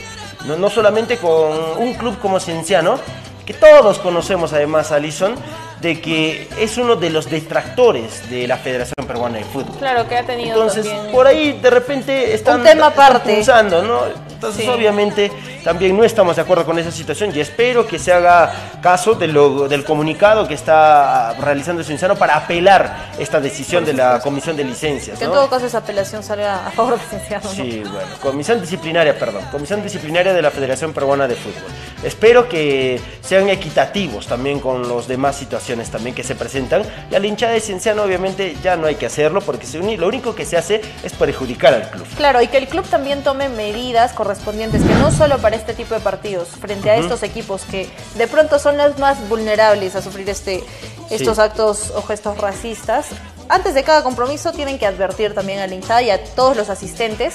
No, 0.46 0.56
no 0.56 0.70
solamente 0.70 1.16
con 1.18 1.52
un 1.78 1.94
club 1.94 2.18
como 2.20 2.40
Cienciano, 2.40 2.98
que 3.44 3.54
todos 3.54 3.98
conocemos 3.98 4.52
además 4.52 4.92
a 4.92 4.96
Alison, 4.96 5.34
de 5.80 6.00
que 6.00 6.48
es 6.58 6.76
uno 6.76 6.96
de 6.96 7.10
los 7.10 7.30
detractores 7.30 8.28
de 8.30 8.46
la 8.48 8.56
Federación 8.56 9.06
Peruana 9.06 9.38
de 9.38 9.44
Fútbol. 9.44 9.76
Claro, 9.78 10.08
que 10.08 10.16
ha 10.16 10.24
tenido 10.24 10.54
Entonces, 10.54 10.86
también... 10.86 11.12
por 11.12 11.26
ahí 11.26 11.52
de 11.60 11.70
repente 11.70 12.34
están, 12.34 12.58
Un 12.60 12.66
tema 12.66 12.88
están 12.88 12.92
aparte. 13.06 13.34
pulsando, 13.36 13.82
¿no? 13.82 14.00
Entonces, 14.30 14.64
Sí. 14.64 14.70
obviamente, 14.70 15.32
también 15.64 15.96
no 15.96 16.04
estamos 16.04 16.36
de 16.36 16.42
acuerdo 16.42 16.64
con 16.64 16.78
esa 16.78 16.92
situación 16.92 17.32
y 17.34 17.40
espero 17.40 17.84
que 17.88 17.98
se 17.98 18.12
haga 18.12 18.52
caso 18.80 19.14
de 19.14 19.26
lo- 19.26 19.66
del 19.66 19.84
comunicado 19.84 20.46
que 20.46 20.54
está 20.54 21.34
realizando 21.40 21.82
Cienciano 21.82 22.14
para 22.14 22.36
apelar 22.36 23.10
esta 23.18 23.40
decisión 23.40 23.84
de 23.84 23.94
la 23.94 24.20
Comisión 24.20 24.56
de 24.56 24.62
Licencias. 24.62 25.18
Que 25.18 25.24
en 25.24 25.30
¿no? 25.30 25.36
todo 25.38 25.50
caso 25.50 25.66
esa 25.66 25.78
apelación 25.78 26.22
salga 26.22 26.68
a 26.68 26.70
favor 26.70 26.94
de 27.00 27.04
Cienciano. 27.06 27.44
¿no? 27.44 27.50
Sí, 27.50 27.80
bueno, 27.84 28.08
comisión 28.22 28.60
disciplinaria, 28.60 29.18
perdón, 29.18 29.42
comisión 29.50 29.82
disciplinaria 29.82 30.32
de 30.32 30.40
la 30.42 30.52
Federación 30.52 30.92
Peruana 30.92 31.26
de 31.26 31.34
Fútbol. 31.34 31.62
Espero 32.04 32.48
que 32.48 33.00
sean 33.22 33.48
equitativos 33.48 34.28
también 34.28 34.60
con 34.60 34.88
las 34.88 35.08
demás 35.08 35.34
situaciones 35.34 35.67
también 35.90 36.14
que 36.14 36.24
se 36.24 36.34
presentan. 36.34 36.82
Y 37.10 37.14
a 37.14 37.18
la 37.18 37.26
hinchada 37.26 37.52
de 37.52 37.60
Cienciano 37.60 38.02
obviamente 38.02 38.56
ya 38.62 38.76
no 38.76 38.86
hay 38.86 38.94
que 38.94 39.06
hacerlo 39.06 39.40
porque 39.40 39.66
lo 39.96 40.06
único 40.08 40.34
que 40.34 40.44
se 40.44 40.56
hace 40.56 40.80
es 41.02 41.12
perjudicar 41.12 41.74
al 41.74 41.90
club. 41.90 42.06
Claro, 42.16 42.40
y 42.40 42.48
que 42.48 42.56
el 42.58 42.68
club 42.68 42.86
también 42.88 43.22
tome 43.22 43.48
medidas 43.48 44.12
correspondientes, 44.12 44.82
que 44.82 44.94
no 44.94 45.10
solo 45.10 45.38
para 45.38 45.56
este 45.56 45.74
tipo 45.74 45.94
de 45.94 46.00
partidos, 46.00 46.48
frente 46.48 46.90
a 46.90 46.96
estos 46.96 47.22
equipos 47.22 47.62
que 47.62 47.88
de 48.16 48.26
pronto 48.26 48.58
son 48.58 48.76
los 48.76 48.98
más 48.98 49.28
vulnerables 49.28 49.94
a 49.94 50.02
sufrir 50.02 50.28
este, 50.28 50.64
estos 51.10 51.36
Sí. 51.36 51.42
actos 51.42 51.90
o 51.94 52.02
gestos 52.02 52.38
racistas, 52.38 53.06
antes 53.48 53.74
de 53.74 53.82
cada 53.82 54.02
compromiso 54.02 54.52
tienen 54.52 54.78
que 54.78 54.86
advertir 54.86 55.34
también 55.34 55.60
al 55.60 55.72
hinchada 55.72 56.02
y 56.02 56.10
a 56.10 56.22
todos 56.34 56.56
los 56.56 56.68
asistentes 56.70 57.34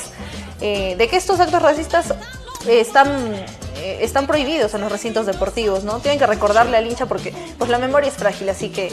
eh, 0.61 0.95
de 0.97 1.07
que 1.07 1.17
estos 1.17 1.39
actos 1.39 1.61
racistas 1.61 2.13
están, 2.67 3.07
eh, 3.83 3.97
están 3.99 4.27
prohibidos 4.27 4.73
en 4.75 4.79
los 4.79 4.89
recintos 4.89 5.25
deportivos, 5.25 5.83
¿no? 5.83 5.99
Tienen 5.99 6.17
que 6.17 6.25
recordarle 6.25 6.77
al 6.77 6.87
hincha 6.87 7.05
porque 7.05 7.33
pues 7.57 7.69
la 7.69 7.77
memoria 7.79 8.07
es 8.07 8.15
frágil, 8.15 8.47
así 8.47 8.69
que 8.69 8.89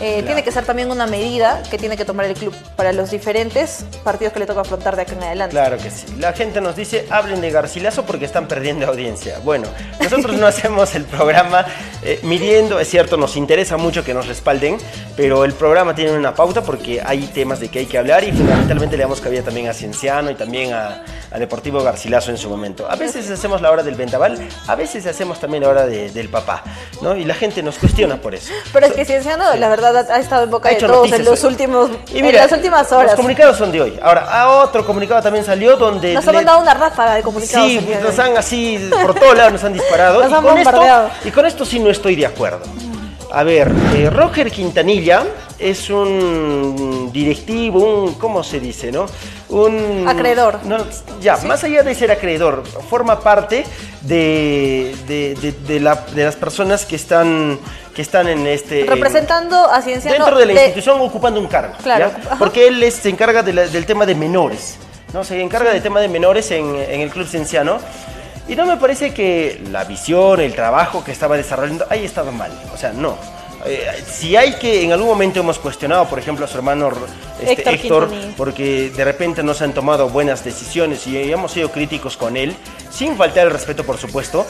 eh, 0.00 0.22
tiene 0.26 0.44
que 0.44 0.52
ser 0.52 0.66
también 0.66 0.90
una 0.90 1.06
medida 1.06 1.62
que 1.70 1.78
tiene 1.78 1.96
que 1.96 2.04
tomar 2.04 2.26
el 2.26 2.34
club 2.34 2.54
para 2.76 2.92
los 2.92 3.10
diferentes 3.10 3.86
partidos 4.04 4.34
que 4.34 4.40
le 4.40 4.46
toca 4.46 4.60
afrontar 4.60 4.96
de 4.96 5.02
acá 5.02 5.14
en 5.14 5.22
adelante. 5.22 5.52
Claro 5.52 5.78
que 5.78 5.90
sí. 5.90 6.04
La 6.18 6.34
gente 6.34 6.60
nos 6.60 6.76
dice, 6.76 7.06
hablen 7.08 7.40
de 7.40 7.50
Garcilaso 7.50 8.04
porque 8.04 8.26
están 8.26 8.46
perdiendo 8.46 8.86
audiencia. 8.86 9.38
Bueno, 9.42 9.66
nosotros 9.98 10.36
no 10.36 10.46
hacemos 10.54 10.94
el 10.94 11.04
programa 11.04 11.64
eh, 12.02 12.20
midiendo, 12.22 12.78
es 12.80 12.88
cierto, 12.88 13.16
nos 13.16 13.36
interesa 13.36 13.78
mucho 13.78 14.04
que 14.04 14.12
nos 14.12 14.26
respalden, 14.26 14.76
pero 15.16 15.44
el 15.44 15.54
programa 15.54 15.94
tiene 15.94 16.12
una 16.12 16.34
pauta 16.34 16.62
porque 16.62 17.00
hay 17.02 17.20
temas 17.28 17.60
de 17.60 17.70
que 17.70 17.78
hay 17.78 17.86
que 17.86 17.96
hablar 17.96 18.24
y 18.24 18.32
fundamentalmente 18.32 18.98
le 18.98 19.04
damos 19.04 19.22
cabida 19.22 19.42
también 19.42 19.68
a 19.68 19.72
Cienciano 19.72 20.30
y 20.30 20.34
también 20.34 20.74
a, 20.74 21.02
a 21.30 21.38
Deportivo 21.38 21.82
Garcilaso 21.82 22.30
en 22.30 22.36
su 22.36 22.50
momento. 22.50 22.90
A 22.90 22.96
veces 22.96 23.30
hacemos 23.30 23.62
la 23.62 23.70
hora 23.70 23.82
del 23.82 23.94
a 24.66 24.74
veces 24.74 25.06
hacemos 25.06 25.38
también 25.40 25.62
la 25.62 25.68
hora 25.70 25.86
de- 25.86 26.10
del 26.10 26.28
papá, 26.28 26.62
¿no? 27.02 27.16
Y 27.16 27.24
la 27.24 27.34
gente 27.34 27.62
nos 27.62 27.78
cuestiona 27.78 28.16
por 28.16 28.34
eso. 28.34 28.52
Pero 28.72 28.86
es 28.86 28.92
que 28.92 29.04
Cienciano, 29.04 29.54
la 29.56 29.68
verdad, 29.68 30.10
ha 30.10 30.18
estado 30.18 30.44
en 30.44 30.50
boca 30.50 30.68
de 30.68 30.76
todos 30.76 31.10
en 31.12 31.24
los 31.24 31.42
hoy. 31.44 31.50
últimos, 31.50 31.90
Y 32.12 32.18
en 32.18 32.32
las 32.34 32.52
últimas 32.52 32.90
horas. 32.92 33.06
Los 33.12 33.14
comunicados 33.16 33.56
son 33.58 33.72
de 33.72 33.80
hoy. 33.82 33.98
Ahora, 34.02 34.22
a 34.30 34.48
otro 34.62 34.84
comunicado 34.86 35.22
también 35.22 35.44
salió 35.44 35.76
donde... 35.76 36.14
Nos 36.14 36.24
le- 36.24 36.30
han 36.30 36.36
mandado 36.36 36.60
una 36.60 36.74
ráfaga 36.74 37.14
de 37.14 37.22
comunicados. 37.22 37.68
Sí, 37.68 37.80
nos 38.02 38.18
han 38.18 38.36
así, 38.36 38.90
por 38.90 39.14
todos 39.14 39.36
lados 39.36 39.52
nos 39.52 39.64
han 39.64 39.72
disparado. 39.72 40.22
Nos 40.22 40.30
y, 40.30 40.34
han 40.34 40.42
con 40.42 40.58
esto, 40.58 41.10
y 41.24 41.30
con 41.30 41.46
esto 41.46 41.64
sí 41.64 41.78
no 41.80 41.90
estoy 41.90 42.16
de 42.16 42.26
acuerdo. 42.26 42.60
A 43.32 43.42
ver, 43.42 43.72
eh, 43.96 44.08
Roger 44.10 44.50
Quintanilla 44.50 45.24
es 45.58 45.90
un 45.90 47.10
directivo, 47.12 47.80
un, 48.04 48.14
¿cómo 48.14 48.44
se 48.44 48.60
dice, 48.60 48.92
no? 48.92 49.06
Un... 49.54 50.06
Acreedor. 50.08 50.58
No, 50.64 50.78
ya, 51.20 51.36
más 51.38 51.62
allá 51.64 51.82
de 51.82 51.94
ser 51.94 52.10
acreedor, 52.10 52.64
forma 52.90 53.20
parte 53.20 53.64
de, 54.02 54.94
de, 55.06 55.34
de- 55.40 55.52
de 55.52 55.80
la- 55.80 56.04
de 56.14 56.24
las 56.24 56.36
personas 56.36 56.84
que 56.84 56.96
están, 56.96 57.58
que 57.94 58.02
están 58.02 58.28
en 58.28 58.46
este... 58.46 58.80
en- 58.80 58.88
Representando 58.88 59.56
a 59.70 59.80
Cienciano. 59.82 60.16
dentro 60.24 60.38
de 60.38 60.46
la 60.46 60.52
institución 60.54 61.00
ocupando 61.00 61.40
un 61.40 61.46
cargo. 61.46 61.74
Claro. 61.82 62.10
Porque 62.38 62.66
él 62.66 62.82
es- 62.82 62.94
se 62.94 63.08
encarga 63.10 63.42
la- 63.42 63.66
del 63.68 63.86
tema 63.86 64.04
de 64.06 64.14
menores. 64.14 64.76
¿no? 65.12 65.22
Se 65.22 65.40
encarga 65.40 65.72
del 65.72 65.82
tema 65.82 66.00
de 66.00 66.08
menores 66.08 66.50
en, 66.50 66.74
en 66.74 67.00
el 67.00 67.10
Club 67.10 67.28
Cienciano. 67.28 67.78
Y 68.48 68.56
no 68.56 68.66
me 68.66 68.76
parece 68.76 69.14
que 69.14 69.62
la 69.70 69.84
visión, 69.84 70.40
el 70.40 70.54
trabajo 70.54 71.02
que 71.04 71.12
estaba 71.12 71.36
desarrollando 71.36 71.86
haya 71.88 72.04
estado 72.04 72.30
mal. 72.32 72.50
O 72.74 72.76
sea, 72.76 72.92
no. 72.92 73.16
Eh, 73.66 74.04
si 74.06 74.36
hay 74.36 74.54
que, 74.56 74.82
en 74.84 74.92
algún 74.92 75.08
momento 75.08 75.40
hemos 75.40 75.58
cuestionado, 75.58 76.04
por 76.06 76.18
ejemplo, 76.18 76.44
a 76.44 76.48
su 76.48 76.56
hermano 76.58 76.92
este, 77.40 77.70
Héctor 77.70 78.10
porque 78.36 78.90
de 78.90 79.04
repente 79.04 79.42
no 79.42 79.54
se 79.54 79.64
han 79.64 79.72
tomado 79.72 80.08
buenas 80.10 80.44
decisiones 80.44 81.06
y 81.06 81.32
hemos 81.32 81.52
sido 81.52 81.70
críticos 81.70 82.16
con 82.16 82.36
él, 82.36 82.54
sin 82.90 83.16
faltar 83.16 83.46
el 83.46 83.52
respeto, 83.52 83.84
por 83.84 83.96
supuesto. 83.96 84.46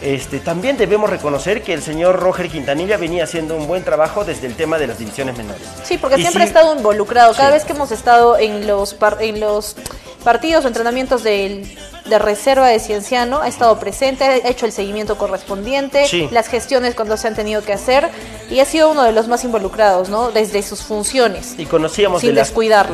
Este, 0.00 0.40
también 0.40 0.76
debemos 0.76 1.08
reconocer 1.10 1.62
que 1.62 1.72
el 1.74 1.80
señor 1.82 2.18
Roger 2.18 2.48
Quintanilla 2.48 2.96
venía 2.96 3.22
haciendo 3.24 3.54
un 3.56 3.68
buen 3.68 3.84
trabajo 3.84 4.24
desde 4.24 4.48
el 4.48 4.54
tema 4.56 4.76
de 4.78 4.88
las 4.88 4.98
divisiones 4.98 5.36
menores. 5.36 5.62
Sí, 5.84 5.96
porque 5.98 6.16
Y 6.18 6.22
siempre 6.22 6.42
sí- 6.42 6.46
ha 6.46 6.48
estado 6.48 6.74
involucrado. 6.76 7.34
Cada 7.34 7.48
Sí. 7.50 7.54
vez 7.54 7.64
que 7.64 7.72
hemos 7.72 7.92
estado 7.92 8.36
en 8.36 8.66
los, 8.66 8.94
par- 8.94 9.18
en 9.20 9.38
los 9.38 9.76
partidos 10.24 10.64
o 10.64 10.68
entrenamientos 10.68 11.22
del 11.22 11.72
de 12.04 12.18
reserva 12.18 12.68
de 12.68 12.78
Cienciano 12.78 13.40
ha 13.40 13.48
estado 13.48 13.78
presente, 13.78 14.24
ha 14.24 14.48
hecho 14.48 14.66
el 14.66 14.72
seguimiento 14.72 15.16
correspondiente, 15.16 16.06
las 16.30 16.48
gestiones 16.48 16.94
cuando 16.94 17.16
se 17.16 17.28
han 17.28 17.34
tenido 17.34 17.62
que 17.62 17.72
hacer 17.72 18.08
y 18.50 18.60
ha 18.60 18.64
sido 18.64 18.90
uno 18.90 19.02
de 19.02 19.12
los 19.12 19.28
más 19.28 19.44
involucrados, 19.44 20.08
¿no? 20.08 20.30
Desde 20.30 20.62
sus 20.62 20.82
funciones. 20.82 21.54
Y 21.58 21.66
conocíamos 21.66 22.20
sin 22.20 22.34
de, 22.34 22.44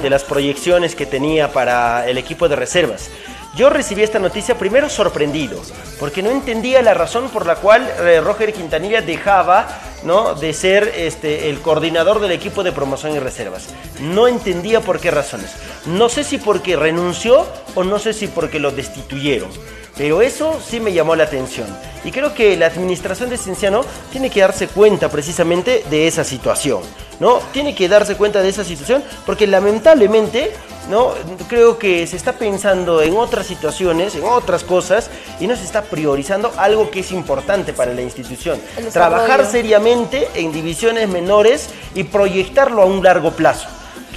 de 0.02 0.10
las 0.10 0.24
proyecciones 0.24 0.94
que 0.94 1.06
tenía 1.06 1.52
para 1.52 2.08
el 2.08 2.18
equipo 2.18 2.48
de 2.48 2.56
reservas. 2.56 3.10
Yo 3.56 3.70
recibí 3.70 4.02
esta 4.02 4.18
noticia 4.18 4.56
primero 4.56 4.88
sorprendido, 4.88 5.60
porque 5.98 6.22
no 6.22 6.30
entendía 6.30 6.80
la 6.82 6.94
razón 6.94 7.28
por 7.30 7.44
la 7.44 7.56
cual 7.56 7.90
eh, 8.00 8.20
Roger 8.20 8.52
Quintanilla 8.52 9.00
dejaba 9.00 9.66
¿no? 10.02 10.34
de 10.34 10.52
ser 10.52 10.92
este, 10.96 11.50
el 11.50 11.60
coordinador 11.60 12.20
del 12.20 12.32
equipo 12.32 12.62
de 12.62 12.72
promoción 12.72 13.14
y 13.14 13.18
reservas. 13.18 13.68
No 14.00 14.28
entendía 14.28 14.80
por 14.80 15.00
qué 15.00 15.10
razones. 15.10 15.50
No 15.86 16.08
sé 16.08 16.24
si 16.24 16.38
porque 16.38 16.76
renunció 16.76 17.46
o 17.74 17.84
no 17.84 17.98
sé 17.98 18.12
si 18.12 18.26
porque 18.26 18.58
lo 18.58 18.70
destituyeron. 18.70 19.50
Pero 19.96 20.22
eso 20.22 20.60
sí 20.64 20.78
me 20.78 20.92
llamó 20.92 21.16
la 21.16 21.24
atención. 21.24 21.66
Y 22.04 22.12
creo 22.12 22.32
que 22.32 22.56
la 22.56 22.66
administración 22.66 23.30
de 23.30 23.36
Cienciano 23.36 23.84
tiene 24.12 24.30
que 24.30 24.40
darse 24.40 24.68
cuenta 24.68 25.10
precisamente 25.10 25.84
de 25.90 26.06
esa 26.06 26.22
situación. 26.22 26.82
¿no? 27.20 27.40
Tiene 27.52 27.74
que 27.74 27.88
darse 27.88 28.16
cuenta 28.16 28.42
de 28.42 28.48
esa 28.48 28.64
situación 28.64 29.02
porque 29.26 29.46
lamentablemente 29.46 30.52
¿no? 30.88 31.12
Creo 31.48 31.78
que 31.78 32.06
se 32.06 32.16
está 32.16 32.32
pensando 32.32 33.02
en 33.02 33.16
otras 33.16 33.46
situaciones, 33.46 34.14
en 34.14 34.24
otras 34.24 34.64
cosas, 34.64 35.10
y 35.40 35.46
no 35.46 35.56
se 35.56 35.64
está 35.64 35.82
priorizando 35.82 36.52
algo 36.56 36.90
que 36.90 37.00
es 37.00 37.12
importante 37.12 37.72
para 37.72 37.92
la 37.94 38.02
institución. 38.02 38.60
Trabajar 38.92 39.46
seriamente 39.46 40.28
en 40.34 40.52
divisiones 40.52 41.08
menores 41.08 41.70
y 41.94 42.04
proyectarlo 42.04 42.82
a 42.82 42.86
un 42.86 43.02
largo 43.02 43.32
plazo 43.32 43.68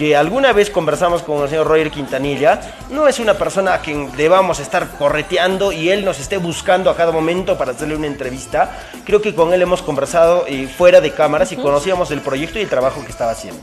que 0.01 0.15
alguna 0.15 0.51
vez 0.51 0.71
conversamos 0.71 1.21
con 1.21 1.43
el 1.43 1.49
señor 1.49 1.67
Roger 1.67 1.91
Quintanilla, 1.91 2.59
no 2.89 3.07
es 3.07 3.19
una 3.19 3.35
persona 3.35 3.75
a 3.75 3.81
quien 3.81 4.11
debamos 4.13 4.59
estar 4.59 4.97
correteando 4.97 5.71
y 5.71 5.91
él 5.91 6.03
nos 6.03 6.19
esté 6.19 6.37
buscando 6.37 6.89
a 6.89 6.97
cada 6.97 7.11
momento 7.11 7.55
para 7.55 7.73
hacerle 7.73 7.95
una 7.95 8.07
entrevista. 8.07 8.79
Creo 9.05 9.21
que 9.21 9.35
con 9.35 9.53
él 9.53 9.61
hemos 9.61 9.83
conversado 9.83 10.47
y 10.47 10.65
fuera 10.65 11.01
de 11.01 11.11
cámaras 11.11 11.51
y 11.51 11.55
conocíamos 11.55 12.09
el 12.09 12.21
proyecto 12.21 12.57
y 12.57 12.63
el 12.63 12.67
trabajo 12.67 13.05
que 13.05 13.11
estaba 13.11 13.29
haciendo. 13.29 13.61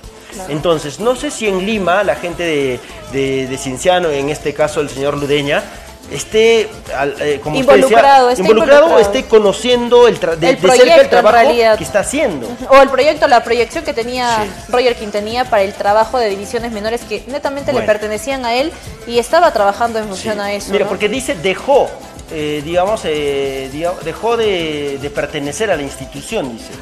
Entonces, 0.48 1.00
no 1.00 1.16
sé 1.16 1.32
si 1.32 1.48
en 1.48 1.66
Lima 1.66 2.04
la 2.04 2.14
gente 2.14 2.44
de, 2.44 2.80
de, 3.10 3.48
de 3.48 3.58
Cienciano, 3.58 4.08
en 4.10 4.28
este 4.28 4.54
caso 4.54 4.80
el 4.80 4.90
señor 4.90 5.16
Ludeña, 5.16 5.64
esté 6.10 6.68
eh, 7.20 7.40
como 7.42 7.56
involucrado, 7.56 8.30
involucrado, 8.32 8.98
esté 8.98 9.24
conociendo 9.24 10.08
el, 10.08 10.18
de, 10.18 10.56
cerca 10.56 11.00
el 11.00 11.08
trabajo 11.08 11.50
que 11.76 11.84
está 11.84 12.00
haciendo. 12.00 12.48
O 12.70 12.76
el 12.80 12.88
proyecto, 12.88 13.26
la 13.28 13.44
proyección 13.44 13.84
que 13.84 13.92
tenía 13.92 14.46
Roger 14.68 14.96
Quintanilla 14.96 15.44
para 15.44 15.62
el 15.62 15.74
trabajo 15.74 16.18
de 16.18 16.30
divisiones 16.30 16.72
menores 16.72 17.02
que 17.02 17.24
netamente 17.26 17.72
le 17.72 17.82
pertenecían 17.82 18.44
a 18.44 18.54
él 18.54 18.72
y 19.06 19.18
estaba 19.18 19.52
trabajando 19.52 19.98
en 19.98 20.08
función 20.08 20.40
a 20.40 20.52
eso. 20.52 20.72
Mira, 20.72 20.88
porque 20.88 21.08
dice 21.08 21.34
dejó, 21.34 21.88
eh, 22.30 22.62
digamos, 22.64 23.02
eh, 23.04 23.70
dejó 24.04 24.36
de, 24.36 24.98
de 25.00 25.10
pertenecer 25.10 25.70
a 25.70 25.76
la 25.76 25.82
institución, 25.82 26.56
dice. 26.56 26.72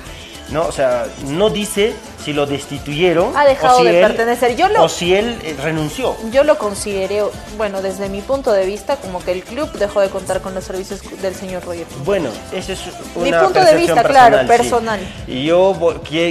¿No? 0.51 0.67
O 0.67 0.73
sea, 0.73 1.07
no 1.25 1.51
dice 1.51 1.95
si 2.25 2.33
lo 2.33 2.47
destituyeron 2.47 3.37
ha 3.37 3.45
dejado 3.45 3.83
de 3.83 4.01
pertenecer. 4.01 4.57
Yo 4.57 4.69
lo, 4.69 4.85
o 4.85 4.89
si 4.89 5.15
él 5.15 5.39
eh, 5.43 5.57
renunció. 5.63 6.17
Yo 6.33 6.45
lo 6.45 6.59
consideré, 6.59 7.23
bueno, 7.57 7.83
desde 7.83 8.09
mi 8.09 8.21
punto 8.21 8.53
de 8.53 8.67
vista, 8.67 8.97
como 8.97 9.23
que 9.23 9.33
el 9.33 9.43
club 9.43 9.71
dejó 9.73 10.01
de 10.01 10.09
contar 10.09 10.41
con 10.41 10.55
los 10.55 10.65
servicios 10.65 11.01
del 11.21 11.35
señor 11.35 11.65
Roger. 11.65 11.87
Bueno, 12.05 12.31
ese 12.53 12.75
es 12.75 12.81
una 13.15 13.25
Mi 13.25 13.33
punto 13.33 13.65
de 13.65 13.77
vista, 13.77 14.03
claro, 14.03 14.47
personal. 14.47 15.01
Y 15.27 15.45
yo 15.45 15.75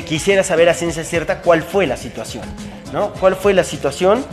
quisiera 0.06 0.44
saber 0.44 0.70
a 0.70 0.74
ciencia 0.74 1.04
cierta 1.04 1.42
cuál 1.42 1.64
fue 1.64 1.88
la 1.88 1.98
situación, 1.98 2.44
¿no? 2.92 3.14
¿Cuál 3.14 3.36
fue 3.36 3.54
la 3.54 3.64
situación 3.64 4.26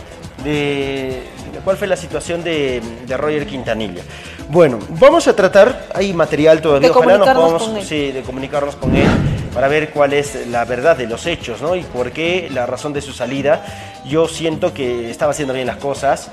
de 0.43 1.23
cuál 1.65 1.77
fue 1.77 1.87
la 1.87 1.97
situación 1.97 2.43
de, 2.43 2.83
de 3.07 3.17
Roger 3.17 3.47
Quintanilla? 3.47 4.03
Bueno, 4.49 4.79
vamos 5.01 5.29
a 5.29 5.35
tratar, 5.35 5.89
hay 5.95 6.13
material 6.13 6.61
todavía, 6.61 6.89
de 6.89 6.95
ojalá 6.95 7.19
nos 7.19 7.29
podamos, 7.29 7.87
sí, 7.87 8.13
de 8.13 8.23
comunicarnos 8.23 8.77
con 8.77 8.95
él 8.95 9.09
para 9.55 9.69
ver 9.69 9.91
cuál 9.91 10.13
es 10.13 10.47
la 10.49 10.65
verdad 10.65 10.97
de 10.97 11.07
los 11.07 11.27
hechos, 11.27 11.61
¿no? 11.61 11.77
Y 11.77 11.83
por 11.83 12.13
qué 12.13 12.49
la 12.53 12.67
razón 12.67 12.93
de 12.93 13.01
su 13.01 13.13
salida. 13.13 13.65
Yo 14.05 14.29
siento 14.29 14.75
que 14.75 15.11
estaba 15.11 15.33
haciendo 15.33 15.55
bien 15.55 15.67
las 15.67 15.77
cosas, 15.77 16.31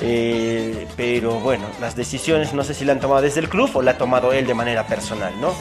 eh, 0.00 0.86
pero 0.96 1.38
bueno, 1.40 1.66
las 1.80 1.94
decisiones 1.94 2.52
no 2.52 2.64
sé 2.64 2.74
si 2.74 2.84
la 2.84 2.92
han 2.92 3.00
tomado 3.00 3.22
desde 3.22 3.40
el 3.40 3.48
club 3.48 3.70
o 3.74 3.82
la 3.82 3.92
ha 3.92 3.98
tomado 3.98 4.32
él 4.32 4.46
de 4.46 4.54
manera 4.54 4.86
personal, 4.86 5.32
¿no? 5.40 5.54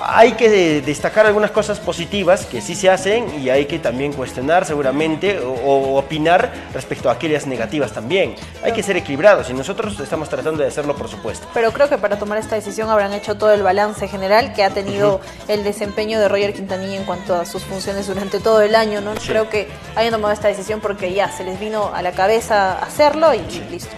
Hay 0.00 0.32
que 0.32 0.80
destacar 0.80 1.26
algunas 1.26 1.50
cosas 1.50 1.78
positivas 1.78 2.46
que 2.46 2.60
sí 2.60 2.74
se 2.74 2.90
hacen 2.90 3.40
y 3.40 3.50
hay 3.50 3.66
que 3.66 3.78
también 3.78 4.12
cuestionar 4.12 4.64
seguramente 4.64 5.38
o, 5.38 5.96
opinar 5.96 6.52
respecto 6.72 7.08
a 7.08 7.12
aquellas 7.12 7.46
negativas 7.46 7.92
también. 7.92 8.34
Hay 8.62 8.72
que 8.72 8.82
ser 8.82 8.96
equilibrados 8.96 9.50
y 9.50 9.54
nosotros 9.54 9.98
estamos 10.00 10.28
tratando 10.28 10.62
de 10.62 10.68
hacerlo 10.68 10.96
por 10.96 11.08
supuesto. 11.08 11.46
Pero 11.54 11.72
creo 11.72 11.88
que 11.88 11.98
para 11.98 12.18
tomar 12.18 12.38
esta 12.38 12.56
decisión 12.56 12.90
habrán 12.90 13.12
hecho 13.12 13.36
todo 13.36 13.52
el 13.52 13.62
balance 13.62 14.08
general 14.08 14.52
que 14.52 14.64
ha 14.64 14.70
tenido 14.70 15.20
el 15.48 15.64
desempeño 15.64 16.18
de 16.18 16.28
Roger 16.28 16.54
Quintanilla 16.54 16.96
en 16.96 17.04
cuanto 17.04 17.34
a 17.34 17.46
sus 17.46 17.64
funciones 17.64 18.06
durante 18.06 18.40
todo 18.40 18.60
el 18.62 18.74
año. 18.74 19.00
¿no? 19.00 19.14
Creo 19.14 19.48
que 19.48 19.68
hayan 19.94 20.12
tomado 20.12 20.32
esta 20.32 20.48
decisión 20.48 20.80
porque 20.80 21.12
ya 21.12 21.30
se 21.30 21.44
les 21.44 21.58
vino 21.60 21.92
a 21.94 22.02
la 22.02 22.12
cabeza 22.12 22.78
hacerlo 22.78 23.32
y 23.34 23.40
listo. 23.70 23.94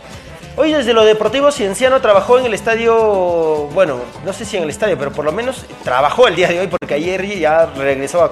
Hoy 0.58 0.72
desde 0.72 0.94
lo 0.94 1.04
deportivo 1.04 1.52
Cienciano 1.52 2.00
trabajó 2.00 2.38
en 2.38 2.46
el 2.46 2.54
estadio, 2.54 3.68
bueno, 3.74 4.00
no 4.24 4.32
sé 4.32 4.46
si 4.46 4.56
en 4.56 4.62
el 4.62 4.70
estadio, 4.70 4.96
pero 4.96 5.12
por 5.12 5.22
lo 5.22 5.30
menos 5.30 5.66
trabajó 5.84 6.28
el 6.28 6.34
día 6.34 6.48
de 6.48 6.60
hoy 6.60 6.66
porque 6.66 6.94
ayer 6.94 7.26
ya 7.38 7.66
regresó 7.66 8.24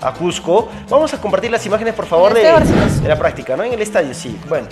a, 0.00 0.12
Cusco. 0.14 0.68
Vamos 0.88 1.12
a 1.12 1.20
compartir 1.20 1.50
las 1.50 1.66
imágenes, 1.66 1.94
por 1.94 2.06
favor, 2.06 2.34
de, 2.34 2.42
de, 2.42 3.08
la 3.08 3.16
práctica, 3.16 3.56
¿no? 3.56 3.64
En 3.64 3.72
el 3.72 3.82
estadio, 3.82 4.14
sí. 4.14 4.38
Bueno. 4.48 4.68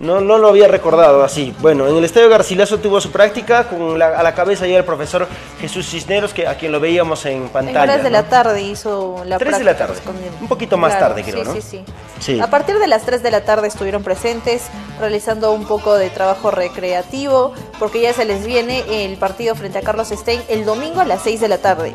No, 0.00 0.20
no 0.20 0.38
lo 0.38 0.48
había 0.48 0.68
recordado 0.68 1.24
así. 1.24 1.52
Bueno, 1.58 1.88
en 1.88 1.96
el 1.96 2.04
Estadio 2.04 2.28
Garcilaso 2.28 2.78
tuvo 2.78 3.00
su 3.00 3.10
práctica 3.10 3.68
con 3.68 4.00
a 4.00 4.22
la 4.22 4.34
cabeza 4.34 4.66
ya 4.66 4.76
el 4.76 4.84
profesor 4.84 5.26
Jesús 5.60 5.88
Cisneros, 5.88 6.32
que, 6.32 6.46
a 6.46 6.54
quien 6.54 6.70
lo 6.70 6.78
veíamos 6.78 7.26
en 7.26 7.48
pantalla. 7.48 7.94
En 7.94 8.00
3 8.00 8.04
de 8.04 8.10
la 8.10 8.22
tarde 8.24 8.62
hizo 8.62 9.22
la 9.24 9.38
3 9.38 9.58
de 9.58 9.64
la 9.64 9.76
tarde. 9.76 9.94
Un 10.40 10.46
poquito 10.46 10.76
más 10.76 10.98
tarde, 10.98 11.24
creo, 11.24 11.42
¿no? 11.42 11.52
Sí, 11.52 11.62
sí, 11.62 11.84
sí. 12.20 12.40
A 12.40 12.48
partir 12.48 12.78
de 12.78 12.86
las 12.86 13.02
3 13.02 13.22
de 13.24 13.30
la 13.32 13.40
tarde 13.40 13.66
estuvieron 13.66 14.04
presentes, 14.04 14.68
realizando 15.00 15.52
un 15.52 15.66
poco 15.66 15.96
de 15.96 16.10
trabajo 16.10 16.52
recreativo, 16.52 17.52
porque 17.80 18.00
ya 18.00 18.12
se 18.12 18.24
les 18.24 18.46
viene 18.46 19.04
el 19.04 19.16
partido 19.16 19.56
frente 19.56 19.78
a 19.78 19.82
Carlos 19.82 20.10
Stein 20.10 20.40
el 20.48 20.64
domingo 20.64 21.00
a 21.00 21.04
las 21.04 21.22
6 21.22 21.40
de 21.40 21.48
la 21.48 21.58
tarde. 21.58 21.94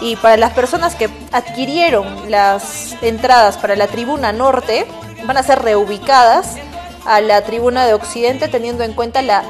Y 0.00 0.16
para 0.16 0.36
las 0.36 0.52
personas 0.54 0.96
que 0.96 1.08
adquirieron 1.30 2.30
las 2.30 2.96
entradas 3.00 3.58
para 3.58 3.76
la 3.76 3.86
tribuna 3.86 4.32
norte, 4.32 4.86
van 5.24 5.36
a 5.36 5.42
ser 5.44 5.62
reubicadas 5.62 6.56
a 7.06 7.20
la 7.20 7.42
tribuna 7.42 7.86
de 7.86 7.94
Occidente 7.94 8.48
teniendo 8.48 8.84
en 8.84 8.92
cuenta 8.92 9.22
la, 9.22 9.42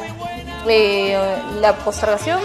eh, 0.66 1.16
la 1.60 1.76
postergación 1.76 2.40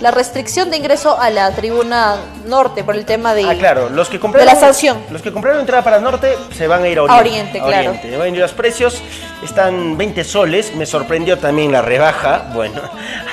la 0.00 0.10
restricción 0.10 0.70
de 0.70 0.76
ingreso 0.76 1.18
a 1.18 1.30
la 1.30 1.50
tribuna 1.52 2.16
norte 2.46 2.84
por 2.84 2.96
el 2.96 3.04
tema 3.04 3.34
de, 3.34 3.44
ah, 3.44 3.54
claro, 3.58 3.88
los 3.88 4.08
que 4.08 4.20
compraron, 4.20 4.52
la 4.52 4.60
sanción. 4.60 4.98
Los 5.10 5.22
que 5.22 5.32
compraron 5.32 5.60
entrada 5.60 5.82
para 5.82 5.96
el 5.96 6.02
norte 6.02 6.36
se 6.52 6.66
van 6.66 6.82
a 6.82 6.88
ir 6.88 6.98
a 6.98 7.04
Oriente. 7.04 7.18
A 7.18 7.20
Oriente, 7.20 7.58
claro. 7.58 8.22
A 8.22 8.28
ir 8.28 8.38
los 8.38 8.52
precios 8.52 9.00
están 9.42 9.96
20 9.96 10.24
soles. 10.24 10.74
Me 10.74 10.86
sorprendió 10.86 11.38
también 11.38 11.72
la 11.72 11.82
rebaja. 11.82 12.42
Bueno, 12.54 12.80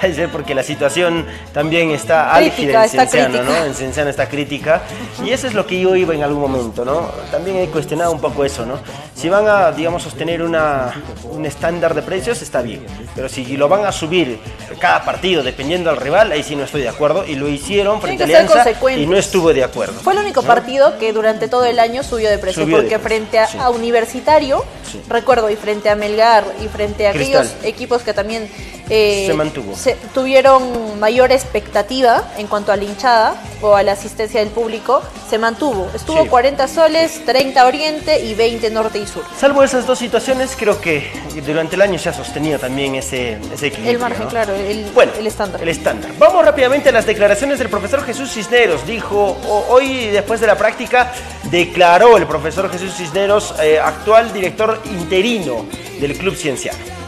porque 0.31 0.55
la 0.55 0.63
situación 0.63 1.25
también 1.53 1.91
está 1.91 2.33
álgida 2.33 2.85
en 2.85 2.89
Cienciano, 2.89 3.43
¿no? 3.43 3.55
En 3.65 3.75
Cienciano 3.75 4.09
está 4.09 4.27
crítica. 4.27 4.81
Y 5.23 5.29
eso 5.29 5.47
es 5.47 5.53
lo 5.53 5.67
que 5.67 5.79
yo 5.79 5.95
iba 5.95 6.13
en 6.15 6.23
algún 6.23 6.41
momento, 6.41 6.83
¿no? 6.83 7.11
También 7.29 7.57
he 7.57 7.67
cuestionado 7.67 8.11
un 8.11 8.19
poco 8.19 8.43
eso, 8.43 8.65
¿no? 8.65 8.79
Si 9.15 9.29
van 9.29 9.47
a, 9.47 9.71
digamos, 9.71 10.03
sostener 10.03 10.41
una, 10.41 10.91
un 11.23 11.45
estándar 11.45 11.93
de 11.93 12.01
precios, 12.01 12.41
está 12.41 12.61
bien. 12.61 12.85
Pero 13.15 13.29
si 13.29 13.57
lo 13.57 13.67
van 13.67 13.85
a 13.85 13.91
subir 13.91 14.39
cada 14.79 15.03
partido 15.05 15.43
dependiendo 15.43 15.91
del 15.91 15.99
rival, 15.99 16.31
ahí 16.31 16.41
sí 16.41 16.55
no 16.55 16.60
estoy 16.65 16.81
de 16.81 16.89
acuerdo. 16.89 17.25
Y 17.25 17.35
lo 17.35 17.47
hicieron 17.47 18.01
frente 18.01 18.23
a 18.23 18.25
Alianza 18.25 18.65
y 18.95 19.05
no 19.05 19.17
estuve 19.17 19.53
de 19.53 19.63
acuerdo. 19.63 19.99
Fue 20.01 20.13
el 20.13 20.19
único 20.19 20.43
partido 20.43 20.97
que 20.97 21.13
durante 21.13 21.47
todo 21.47 21.65
el 21.65 21.79
año 21.79 22.03
subió 22.03 22.29
de 22.29 22.37
precio. 22.37 22.67
porque 22.69 22.99
frente 22.99 23.39
a, 23.39 23.69
Universitario, 23.69 24.63
recuerdo, 25.07 25.49
y 25.49 25.55
frente 25.55 25.89
a 25.89 25.95
Melgar 25.95 26.43
y 26.63 26.67
frente 26.67 27.07
a 27.07 27.11
aquellos 27.11 27.53
equipos 27.63 28.01
que 28.01 28.13
también 28.13 28.49
eh, 28.93 29.23
se 29.25 29.33
mantuvo. 29.33 29.73
tuvieron 30.13 30.99
mayor 30.99 31.31
expectativa 31.31 32.29
en 32.37 32.47
cuanto 32.47 32.73
a 32.73 32.75
la 32.75 32.83
hinchada 32.83 33.41
o 33.61 33.73
a 33.75 33.83
la 33.83 33.93
asistencia 33.93 34.41
del 34.41 34.49
público, 34.49 35.01
se 35.29 35.37
mantuvo. 35.37 35.89
Estuvo 35.95 36.27
40 36.27 36.67
soles, 36.67 37.23
30 37.25 37.65
oriente 37.65 38.19
y 38.19 38.33
20 38.33 38.69
norte 38.71 38.99
y 38.99 39.07
sur. 39.07 39.23
Salvo 39.39 39.63
esas 39.63 39.87
dos 39.87 39.97
situaciones, 39.97 40.57
creo 40.59 40.81
que 40.81 41.09
durante 41.45 41.75
el 41.75 41.83
año 41.83 41.97
se 41.97 42.09
ha 42.09 42.13
sostenido 42.13 42.59
también 42.59 42.95
ese, 42.95 43.37
ese 43.53 43.67
equilibrio. 43.67 43.91
El 43.93 43.99
margen, 43.99 44.27
claro, 44.27 44.53
el, 44.53 44.85
el 45.17 45.27
estándar. 45.27 45.61
El 45.61 45.69
estándar. 45.69 46.11
Vamos 46.19 46.43
rápidamente 46.43 46.89
a 46.89 46.91
las 46.91 47.05
declaraciones 47.05 47.59
del 47.59 47.69
profesor 47.69 48.03
Jesús 48.03 48.33
Cisneros. 48.33 48.85
Dijo, 48.85 49.37
hoy 49.69 50.07
después 50.07 50.41
de 50.41 50.47
la 50.47 50.57
práctica, 50.57 51.13
declaró 51.49 52.17
el 52.17 52.27
profesor 52.27 52.69
Jesús 52.69 52.93
Cisneros, 52.95 53.55
eh, 53.61 53.79
actual 53.79 54.33
director 54.33 54.81
interino 54.85 55.65
del 56.01 56.17
Club 56.17 56.35
Cienciano. 56.35 57.00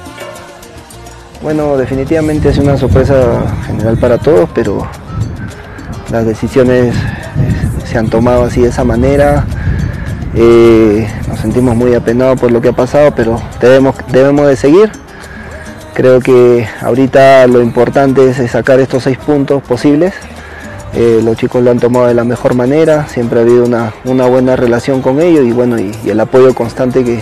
Bueno, 1.43 1.75
definitivamente 1.75 2.47
es 2.47 2.57
una 2.57 2.77
sorpresa 2.77 3.53
general 3.67 3.97
para 3.97 4.17
todos, 4.17 4.49
pero 4.55 4.87
las 6.09 6.25
decisiones 6.25 6.95
eh, 6.95 7.85
se 7.85 7.97
han 7.97 8.09
tomado 8.09 8.45
así 8.45 8.61
de 8.61 8.69
esa 8.69 8.85
manera. 8.85 9.45
Eh, 10.35 11.05
nos 11.27 11.39
sentimos 11.39 11.75
muy 11.75 11.93
apenados 11.95 12.39
por 12.39 12.49
lo 12.49 12.61
que 12.61 12.69
ha 12.69 12.73
pasado, 12.73 13.13
pero 13.13 13.41
debemos, 13.59 13.93
debemos 14.07 14.47
de 14.47 14.55
seguir. 14.55 14.89
Creo 15.93 16.21
que 16.21 16.65
ahorita 16.79 17.45
lo 17.47 17.61
importante 17.61 18.29
es 18.29 18.49
sacar 18.49 18.79
estos 18.79 19.03
seis 19.03 19.17
puntos 19.17 19.61
posibles. 19.63 20.13
Eh, 20.95 21.19
los 21.25 21.35
chicos 21.35 21.61
lo 21.61 21.71
han 21.71 21.79
tomado 21.79 22.07
de 22.07 22.13
la 22.13 22.23
mejor 22.23 22.53
manera, 22.53 23.07
siempre 23.09 23.39
ha 23.39 23.41
habido 23.41 23.65
una, 23.65 23.91
buena 24.27 24.55
relación 24.55 25.01
con 25.01 25.19
ellos 25.19 25.43
y 25.43 25.51
bueno, 25.51 25.77
y, 25.77 25.91
el 26.05 26.19
apoyo 26.21 26.53
constante 26.53 27.03
que, 27.03 27.21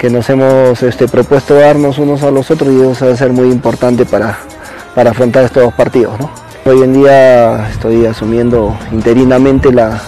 que 0.00 0.08
nos 0.08 0.30
hemos 0.30 0.82
este, 0.82 1.08
propuesto 1.08 1.56
darnos 1.56 1.98
unos 1.98 2.22
a 2.22 2.30
los 2.30 2.50
otros 2.50 2.72
y 2.72 2.90
eso 2.90 3.04
va 3.04 3.12
a 3.12 3.16
ser 3.16 3.34
muy 3.34 3.50
importante 3.50 4.06
para, 4.06 4.38
para 4.94 5.10
afrontar 5.10 5.44
estos 5.44 5.62
dos 5.62 5.74
partidos. 5.74 6.14
Hoy 6.64 6.82
en 6.82 6.94
día 6.94 7.68
estoy 7.68 8.06
asumiendo 8.06 8.78
interinamente 8.92 9.70
la, 9.70 10.00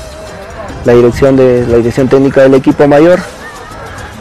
la, 0.86 0.94
dirección 0.94 1.36
de, 1.36 1.66
la 1.66 1.76
dirección 1.76 2.08
técnica 2.08 2.40
del 2.40 2.54
equipo 2.54 2.88
mayor 2.88 3.20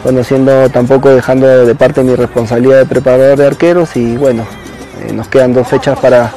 conociendo 0.03 0.69
tampoco 0.69 1.07
dejando 1.07 1.65
de 1.65 1.73
parte 1.73 2.03
mi 2.03 2.15
responsabilidad 2.15 2.79
de 2.79 2.85
preparador 2.85 3.37
de 3.37 3.47
arqueros 3.47 3.95
y 3.95 4.17
bueno, 4.17 4.45
eh, 5.07 5.13
nos 5.13 5.29
quedan 5.29 5.53
dos 5.53 5.69
fechas 5.69 5.97
para, 5.99 6.33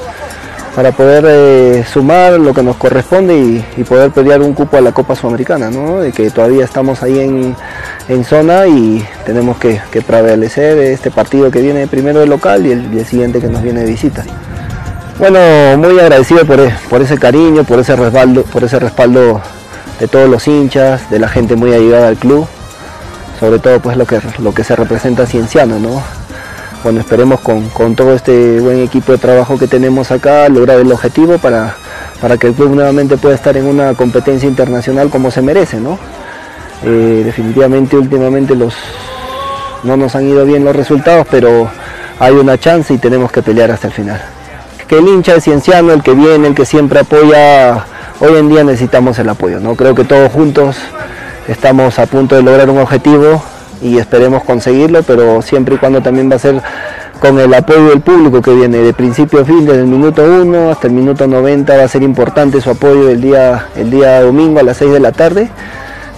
para 0.75 0.93
poder 0.93 1.25
eh, 1.29 1.85
sumar 1.91 2.33
lo 2.41 2.53
que 2.53 2.63
nos 2.63 2.77
corresponde 2.77 3.65
y, 3.77 3.85
poder 3.85 4.11
pelear 4.11 4.43
un 4.43 4.55
cupo 4.55 4.77
a 4.77 4.81
la 4.81 4.93
Copa 4.93 5.15
Sudamericana, 5.15 5.71
¿no? 5.71 6.01
de 6.01 6.11
que 6.11 6.31
todavía 6.31 6.65
estamos 6.65 7.03
ahí 7.03 7.21
en, 7.21 8.25
zona 8.25 8.67
y 8.67 9.07
tenemos 9.25 9.59
que, 9.59 9.81
prevalecer 10.07 10.79
este 10.79 11.11
partido 11.11 11.51
que 11.51 11.61
viene 11.61 11.87
primero 11.87 12.21
de 12.21 12.27
local 12.27 12.67
y 12.67 12.73
el, 12.73 13.07
siguiente 13.07 13.41
que 13.41 13.49
nos 13.49 13.63
viene 13.63 13.81
de 13.81 13.91
visita. 13.91 14.25
Bueno, 15.19 15.39
muy 15.79 15.99
agradecido 16.01 16.45
por, 16.45 16.59
por 16.91 17.03
ese 17.03 17.19
cariño, 17.19 17.65
por 17.65 17.79
ese 17.79 17.95
respaldo, 17.95 18.43
por 18.43 18.65
ese 18.65 18.81
respaldo 18.81 19.41
de 20.01 20.09
todos 20.09 20.29
los 20.29 20.49
hinchas, 20.49 21.09
de 21.11 21.21
la 21.21 21.29
gente 21.29 21.55
muy 21.55 21.73
allegada 21.73 22.09
al 22.09 22.17
club 22.17 22.49
sobre 23.39 23.59
todo 23.59 23.81
pues 23.81 23.97
lo 23.97 24.07
que, 24.07 24.21
lo 24.39 24.55
que 24.55 24.65
se 24.65 24.77
representa 24.77 25.27
Cienciano, 25.27 25.79
¿no? 25.79 26.03
Bueno, 26.85 27.01
esperemos 27.01 27.41
con, 27.41 27.97
todo 27.97 28.13
este 28.13 28.61
buen 28.61 28.81
equipo 28.81 29.13
de 29.13 29.19
trabajo 29.19 29.59
que 29.59 29.67
tenemos 29.67 30.11
acá 30.11 30.51
lograr 30.51 30.79
el 30.79 30.93
objetivo 30.93 31.39
para, 31.39 31.77
para 32.21 32.37
que 32.37 32.49
el 32.49 32.53
club 32.53 32.75
nuevamente 32.75 33.17
pueda 33.17 33.35
estar 33.35 33.57
en 33.57 33.65
una 33.65 33.95
competencia 33.95 34.47
internacional 34.47 35.09
como 35.09 35.31
se 35.31 35.41
merece, 35.41 35.81
¿no? 35.81 35.99
Eh, 36.83 37.23
definitivamente 37.25 37.97
últimamente 37.97 38.55
los, 38.55 38.75
no 39.83 39.97
nos 39.97 40.15
han 40.15 40.29
ido 40.29 40.45
bien 40.45 40.63
los 40.63 40.77
resultados, 40.77 41.27
pero 41.31 41.71
hay 42.19 42.35
una 42.35 42.59
chance 42.59 42.93
y 42.93 42.99
tenemos 42.99 43.33
que 43.33 43.41
pelear 43.41 43.71
hasta 43.71 43.87
el 43.87 43.95
final. 43.95 44.21
Que 44.87 44.99
el 44.99 45.09
hincha 45.09 45.33
de 45.33 45.41
Cienciano, 45.41 45.91
el 45.95 46.03
que 46.03 46.13
viene, 46.13 46.49
el 46.49 46.55
que 46.55 46.67
siempre 46.67 47.01
apoya, 47.01 47.87
hoy 48.21 48.37
en 48.37 48.51
día 48.51 48.63
necesitamos 48.63 49.19
el 49.19 49.31
apoyo, 49.31 49.59
¿no? 49.59 49.75
Creo 49.75 49.95
que 49.95 50.05
todos 50.05 50.31
juntos 50.31 50.77
Estamos 51.47 51.99
a 51.99 52.07
punto 52.07 52.37
de 52.37 52.43
lograr 52.43 52.71
un 52.71 52.79
objetivo 52.79 53.43
y 53.85 53.99
esperemos 53.99 54.43
conseguirlo, 54.45 55.03
pero 55.03 55.43
siempre 55.43 55.75
y 55.75 55.79
cuando 55.79 56.01
también 56.01 56.31
va 56.31 56.37
a 56.37 56.39
ser 56.39 56.61
con 57.21 57.39
el 57.39 57.53
apoyo 57.53 57.91
del 57.91 58.01
público 58.01 58.41
que 58.41 58.53
viene 58.53 58.79
de 58.79 58.95
principio 58.95 59.43
a 59.43 59.45
fin, 59.45 59.67
desde 59.67 59.81
el 59.81 59.87
minuto 59.87 60.25
1 60.25 60.71
hasta 60.71 60.87
el 60.87 60.95
minuto 60.95 61.27
90, 61.27 61.77
va 61.77 61.85
a 61.85 61.89
ser 61.89 62.03
importante 62.03 62.61
su 62.63 62.71
apoyo 62.71 63.11
el 63.11 63.21
día, 63.21 63.69
el 63.77 63.91
día 63.91 64.23
domingo 64.23 64.59
a 64.59 64.63
las 64.63 64.79
6 64.79 64.91
de 64.93 65.01
la 65.01 65.13
tarde 65.13 65.51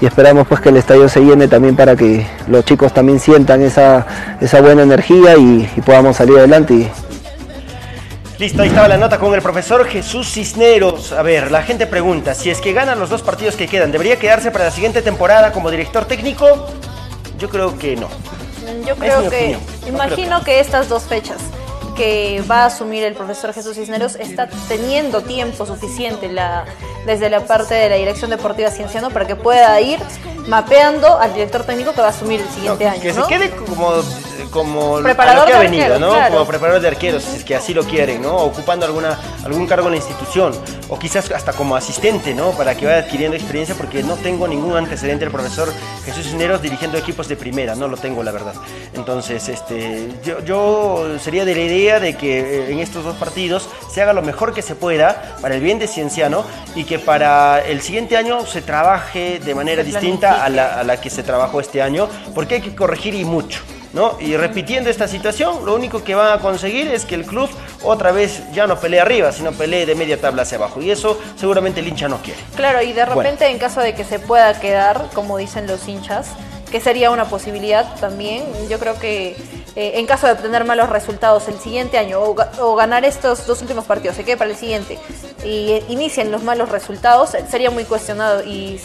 y 0.01 0.07
esperamos 0.07 0.47
pues 0.47 0.61
que 0.61 0.69
el 0.69 0.77
estadio 0.77 1.09
se 1.09 1.21
llene 1.21 1.49
también 1.49 1.75
para 1.75 1.97
que 1.97 2.25
los 2.49 2.65
chicos 2.65 2.93
también 2.95 3.19
sientan 3.19 3.63
esa, 3.63 4.07
esa 4.41 4.61
buena 4.61 4.83
energía 4.83 5.37
y, 5.37 5.69
podamos 5.85 6.17
salir 6.17 6.39
adelante 6.39 6.89
Listo, 8.39 8.63
ahí 8.63 8.69
estaba 8.69 8.87
la 8.87 8.99
nota 8.99 9.19
con 9.19 9.35
el 9.35 9.41
profesor 9.41 9.87
Jesús 9.87 10.31
Cisneros. 10.31 11.13
A 11.13 11.23
ver, 11.23 11.51
la 11.51 11.63
gente 11.63 11.87
pregunta, 11.87 12.35
si 12.35 12.51
es 12.51 12.61
que 12.61 12.75
ganan 12.75 12.99
los 12.99 13.09
dos 13.09 13.23
partidos 13.23 13.57
que 13.57 13.67
quedan, 13.67 13.91
¿debería 13.91 14.19
quedarse 14.19 14.51
para 14.51 14.67
la 14.67 14.71
siguiente 14.71 15.01
temporada 15.01 15.53
como 15.53 15.71
director 15.71 16.05
técnico? 16.05 16.67
Yo 17.39 17.49
creo 17.49 17.79
que 17.79 17.97
no. 17.97 18.09
Yo 18.87 18.97
creo 18.97 19.31
que, 19.31 19.57
imagino 19.87 20.43
que 20.43 20.61
estas 20.61 20.89
dos 20.89 21.05
fechas 21.05 21.39
que 21.97 22.43
va 22.49 22.63
a 22.63 22.67
asumir 22.67 23.03
el 23.05 23.15
profesor 23.15 23.53
Jesús 23.53 23.77
Cisneros 23.77 24.17
está 24.17 24.49
teniendo 24.69 25.23
tiempo 25.23 25.67
suficiente 25.67 26.29
la, 26.29 26.65
desde 27.07 27.31
la 27.31 27.41
parte 27.41 27.75
de 27.75 27.89
la 27.89 27.97
Dirección 27.97 28.31
Deportiva 28.31 28.71
Cienciano 28.71 29.11
para 29.11 29.27
que 29.27 29.37
pueda 29.37 29.81
ir 29.81 29.99
mapeando 30.47 31.19
al 31.19 31.33
director 31.33 31.65
técnico 31.65 31.93
que 31.93 32.01
va 32.01 32.09
a 32.09 32.11
asumir 32.11 32.41
el 32.41 32.49
siguiente 32.51 32.87
año. 32.87 33.03
Que 33.03 33.13
se 33.13 33.23
quede 33.23 33.51
como 33.51 34.03
como 34.57 35.03
preparador 35.03 35.47
que 35.47 35.53
ha 35.53 35.59
venido, 35.59 35.99
¿no? 35.99 36.15
Como 36.31 36.47
preparador 36.47 36.81
de 36.81 36.89
arqueros, 36.89 37.23
si 37.23 37.37
es 37.37 37.45
que 37.45 37.55
así 37.55 37.75
lo 37.75 37.85
quieren, 37.85 38.23
¿no? 38.23 38.37
Ocupando 38.37 38.87
alguna, 38.87 39.19
algún 39.45 39.67
cargo 39.67 39.89
en 39.89 39.93
la 39.93 39.97
institución, 39.99 40.53
o 40.89 40.99
quizás 40.99 41.31
hasta 41.31 41.53
como 41.53 41.77
asistente, 41.77 42.35
¿no? 42.35 42.53
Para 42.53 42.75
que 42.75 42.87
vaya 42.87 42.99
adquiriendo 42.99 43.37
experiencia, 43.37 43.75
porque 43.75 44.03
no 44.03 44.15
tengo 44.15 44.49
ningún 44.49 44.77
antecedente 44.77 45.27
del 45.27 45.33
profesor 45.33 45.71
Jesús 46.05 46.25
Cisneros 46.25 46.63
dirigiendo 46.63 46.97
equipos 46.97 47.29
de 47.29 47.37
primera, 47.37 47.75
no 47.75 47.87
lo 47.89 47.97
tengo, 47.97 48.23
la 48.23 48.33
verdad. 48.33 48.55
Entonces, 48.95 49.49
este, 49.49 50.09
yo, 50.25 50.41
yo 50.41 51.19
sería 51.19 51.45
de 51.45 51.55
la 51.55 51.61
idea 51.61 51.86
de 51.87 52.17
que 52.17 52.41
eh, 52.41 52.73
en 52.73 52.81
estos 52.81 53.05
dos 53.05 53.17
partidos 53.17 53.69
se 53.91 54.03
haga 54.03 54.13
lo 54.13 54.23
mejor 54.23 54.53
que 54.53 54.63
se 54.63 54.75
pueda 54.75 55.37
para 55.41 55.55
el 55.55 55.61
bien 55.61 55.79
de 55.79 55.87
Cienciano 55.87 56.45
y 56.75 56.85
que 56.85 56.99
para 56.99 57.65
el 57.65 57.81
siguiente 57.81 58.17
año 58.17 58.45
se 58.45 58.61
trabaje 58.63 59.39
de 59.39 59.55
manera 59.55 59.83
distinta 59.83 60.45
a 60.45 60.49
la, 60.49 60.81
a 60.81 60.85
la 60.85 61.01
que 61.01 61.11
se 61.11 61.23
trabajó 61.23 61.61
este 61.61 61.81
año, 61.81 62.09
porque 62.35 62.57
hay 62.57 62.61
que 62.61 62.75
corregir 62.75 63.15
y 63.15 63.25
mucho. 63.25 63.61
Y 64.21 64.37
repitiendo 64.37 64.91
esta 64.91 65.09
situación, 65.09 65.65
lo 65.65 65.75
único 65.75 66.05
que 66.05 66.15
van 66.15 66.39
a 66.39 66.43
conseguir 66.43 66.89
es 66.89 67.07
que 67.07 67.15
el 67.15 67.25
club 67.25 67.49
otra 67.83 68.13
vez 68.13 68.43
ya 68.53 68.67
no 68.67 68.79
pelee 68.79 69.01
arriba, 69.01 69.33
sino 69.33 69.53
pelee 69.53 69.87
de 69.87 69.95
media 69.95 70.21
tabla 70.21 70.43
hacia 70.43 70.59
abajo. 70.59 70.83
Y 70.83 70.91
eso 70.91 71.19
seguramente 71.37 71.81
el 71.81 71.89
hincha 71.89 72.07
no 72.07 72.19
quiere. 72.19 72.39
Claro, 72.57 72.83
y 72.83 72.93
de 72.93 73.07
repente 73.07 73.47
en 73.47 73.59
caso 73.59 73.81
de 73.81 73.95
que 73.95 74.05
se 74.05 74.19
pueda 74.19 74.61
quedar, 74.61 75.09
como 75.15 75.39
dicen 75.39 75.67
los 75.67 75.89
hinchas, 75.89 76.29
que 76.71 76.79
sería 76.81 77.11
una 77.11 77.25
posibilidad 77.25 77.99
también, 77.99 78.45
yo 78.69 78.79
creo 78.79 78.99
que 78.99 79.35
eh, 79.77 79.99
en 79.99 80.07
caso 80.07 80.27
de 80.27 80.33
obtener 80.33 80.65
malos 80.65 80.89
resultados 80.89 81.49
el 81.49 81.59
siguiente 81.59 81.99
año 81.99 82.19
o, 82.21 82.75
ganar 82.77 83.05
estos 83.05 83.47
dos 83.47 83.61
últimos 83.61 83.85
partidos, 83.85 84.17
se 84.17 84.25
quede 84.25 84.39
para 84.39 84.51
el 84.51 84.57
siguiente 84.57 84.99
y 85.45 85.73
eh, 85.73 85.85
inician 85.89 86.33
los 86.33 86.43
malos 86.43 86.71
resultados, 86.71 87.37
sería 87.51 87.71
muy 87.71 87.85
cuestionado 87.85 88.43
y 88.43 88.81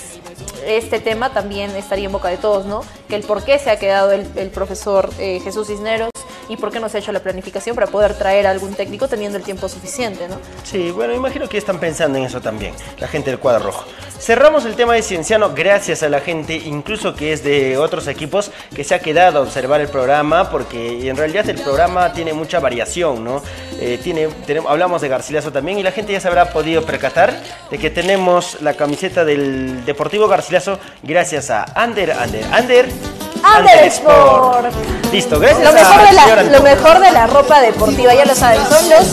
este 0.65 0.99
tema 0.99 1.33
también 1.33 1.71
estaría 1.71 2.05
en 2.05 2.11
boca 2.11 2.27
de 2.27 2.37
todos, 2.37 2.65
¿no? 2.65 2.83
Que 3.07 3.15
el 3.15 3.23
por 3.23 3.43
qué 3.43 3.57
se 3.57 3.71
ha 3.71 3.79
quedado 3.79 4.11
el, 4.11 4.49
profesor 4.49 5.09
eh, 5.17 5.39
Jesús 5.43 5.67
Cisneros 5.67 6.10
y 6.51 6.57
por 6.57 6.69
qué 6.69 6.81
no 6.81 6.89
se 6.89 6.97
ha 6.97 6.99
hecho 6.99 7.13
la 7.13 7.21
planificación 7.21 7.75
para 7.75 7.87
poder 7.87 8.13
traer 8.13 8.45
a 8.45 8.51
algún 8.51 8.73
técnico 8.73 9.07
teniendo 9.07 9.37
el 9.37 9.43
tiempo 9.43 9.69
suficiente, 9.69 10.27
¿no? 10.27 10.35
Sí, 10.63 10.91
bueno, 10.91 11.13
imagino 11.13 11.47
que 11.47 11.57
están 11.57 11.79
pensando 11.79 12.17
en 12.17 12.25
eso 12.25 12.41
también, 12.41 12.73
la 12.99 13.07
gente 13.07 13.29
del 13.29 13.39
cuadro 13.39 13.63
rojo. 13.63 13.85
Cerramos 14.19 14.65
el 14.65 14.75
tema 14.75 14.93
de 14.93 15.01
Cienciano 15.01 15.53
gracias 15.55 16.03
a 16.03 16.09
la 16.09 16.19
gente, 16.19 16.55
incluso 16.55 17.15
que 17.15 17.31
es 17.31 17.43
de 17.43 17.77
otros 17.77 18.07
equipos, 18.07 18.51
que 18.75 18.83
se 18.83 18.93
ha 18.93 18.99
quedado 18.99 19.39
a 19.39 19.41
observar 19.41 19.79
el 19.79 19.87
programa, 19.87 20.51
porque 20.51 21.07
en 21.07 21.15
realidad 21.15 21.49
el 21.49 21.59
programa 21.59 22.11
tiene 22.11 22.33
mucha 22.33 22.59
variación, 22.59 23.23
¿no? 23.23 23.41
Eh, 23.79 24.29
hablamos 24.67 25.01
de 25.01 25.07
Garcilaso 25.07 25.53
también 25.53 25.79
y 25.79 25.83
la 25.83 25.91
gente 25.91 26.11
ya 26.11 26.19
se 26.19 26.27
habrá 26.27 26.51
podido 26.51 26.85
percatar 26.85 27.33
de 27.71 27.77
que 27.77 27.89
tenemos 27.89 28.61
la 28.61 28.73
camiseta 28.73 29.23
del 29.23 29.85
Deportivo 29.85 30.27
Garcilaso 30.27 30.79
gracias 31.01 31.49
a 31.49 31.63
Ander, 31.75 32.11
Ander, 32.11 32.43
Ander. 32.51 33.30
Ander 33.57 33.85
Sport. 33.85 34.73
Listo, 35.11 35.39
gracias 35.39 35.65
lo 35.65 35.73
mejor, 35.73 36.07
de 36.07 36.13
la, 36.13 36.43
lo 36.43 36.61
mejor 36.61 36.99
de 36.99 37.11
la 37.11 37.27
ropa 37.27 37.61
deportiva, 37.61 38.13
ya 38.13 38.25
lo 38.25 38.35
saben, 38.35 38.61
son 38.67 38.89
los 38.89 39.07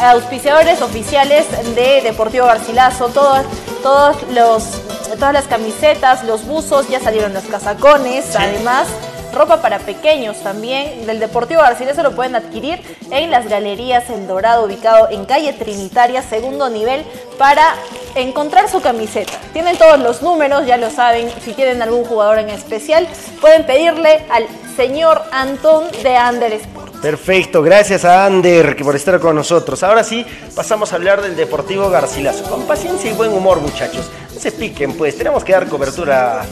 auspiciadores 0.00 0.80
oficiales 0.80 1.46
de 1.74 2.02
Deportivo 2.02 2.46
Garcilaso, 2.46 3.08
todos, 3.08 3.44
todos 3.82 4.16
los, 4.32 4.64
todas 5.18 5.32
las 5.32 5.46
camisetas, 5.46 6.24
los 6.24 6.44
buzos, 6.46 6.88
ya 6.88 7.00
salieron 7.00 7.34
los 7.34 7.44
casacones, 7.44 8.36
además 8.36 8.86
ropa 9.32 9.60
para 9.62 9.78
pequeños 9.78 10.42
también 10.42 11.06
del 11.06 11.20
Deportivo 11.20 11.60
Garcilaso 11.60 12.02
lo 12.02 12.14
pueden 12.14 12.34
adquirir 12.34 12.80
en 13.10 13.30
las 13.30 13.48
galerías 13.48 14.08
El 14.10 14.26
Dorado 14.26 14.64
ubicado 14.64 15.08
en 15.10 15.24
calle 15.24 15.52
Trinitaria 15.52 16.22
segundo 16.22 16.68
nivel 16.70 17.04
para 17.38 17.74
encontrar 18.14 18.68
su 18.68 18.80
camiseta. 18.80 19.32
Tienen 19.52 19.76
todos 19.76 19.98
los 19.98 20.22
números, 20.22 20.66
ya 20.66 20.76
lo 20.76 20.90
saben, 20.90 21.30
si 21.44 21.52
tienen 21.52 21.82
algún 21.82 22.04
jugador 22.04 22.38
en 22.38 22.50
especial 22.50 23.06
pueden 23.40 23.64
pedirle 23.64 24.24
al 24.30 24.46
señor 24.76 25.22
Antón 25.32 25.84
de 26.02 26.16
Ander 26.16 26.52
Sport. 26.52 26.88
Perfecto, 27.00 27.62
gracias 27.62 28.04
a 28.04 28.26
Ander 28.26 28.76
por 28.76 28.96
estar 28.96 29.20
con 29.20 29.36
nosotros. 29.36 29.82
Ahora 29.84 30.02
sí, 30.02 30.26
pasamos 30.56 30.92
a 30.92 30.96
hablar 30.96 31.22
del 31.22 31.36
Deportivo 31.36 31.88
Garcilaso. 31.90 32.42
Con 32.50 32.62
paciencia 32.66 33.10
y 33.10 33.14
buen 33.14 33.32
humor, 33.32 33.60
muchachos. 33.60 34.10
Se 34.38 34.52
piquen, 34.52 34.96
pues 34.96 35.16
tenemos 35.16 35.42
que 35.42 35.52
dar 35.52 35.66
cobertura 35.66 36.44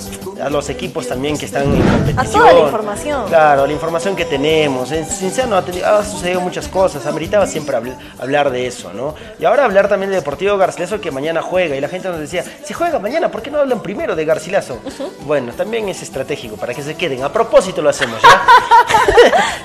a 0.43 0.51
los 0.51 0.68
equipos 0.68 1.07
también 1.07 1.39
que 1.39 1.47
están 1.47 1.64
en 1.64 1.82
competición. 1.82 2.18
A 2.18 2.24
toda 2.24 2.53
la 2.53 2.61
información. 2.61 3.26
Claro, 3.28 3.66
la 3.66 3.72
información 3.72 4.16
que 4.16 4.24
tenemos. 4.24 4.91
En 4.93 5.07
Cinciano 5.07 5.57
ha, 5.57 5.61
ha 5.61 6.05
sucedido 6.05 6.41
muchas 6.41 6.68
cosas, 6.68 7.07
ameritaba 7.07 7.47
siempre 7.47 7.76
hablar 8.18 8.51
de 8.51 8.66
eso, 8.66 8.93
¿no? 8.93 9.14
Y 9.39 9.45
ahora 9.45 9.64
hablar 9.64 9.89
también 9.89 10.11
de 10.11 10.16
Deportivo 10.16 10.57
Garcilaso 10.57 11.01
que 11.01 11.11
mañana 11.11 11.43
juega. 11.43 11.76
Y 11.76 11.80
la 11.80 11.89
gente 11.89 12.09
nos 12.09 12.18
decía, 12.18 12.45
si 12.64 12.74
juega 12.74 12.99
mañana, 12.99 13.30
¿por 13.30 13.43
qué 13.43 13.51
no 13.51 13.59
hablan 13.59 13.80
primero 13.80 14.16
de 14.16 14.24
Garcilaso? 14.24 14.80
Bueno, 15.24 15.53
también 15.53 15.89
es 15.89 16.03
estratégico 16.03 16.57
para 16.57 16.74
que 16.74 16.82
se 16.82 16.97
queden. 16.97 17.22
A 17.22 17.32
propósito 17.32 17.82
lo 17.82 17.91
hacemos, 17.91 18.20
¿ya? 18.20 18.43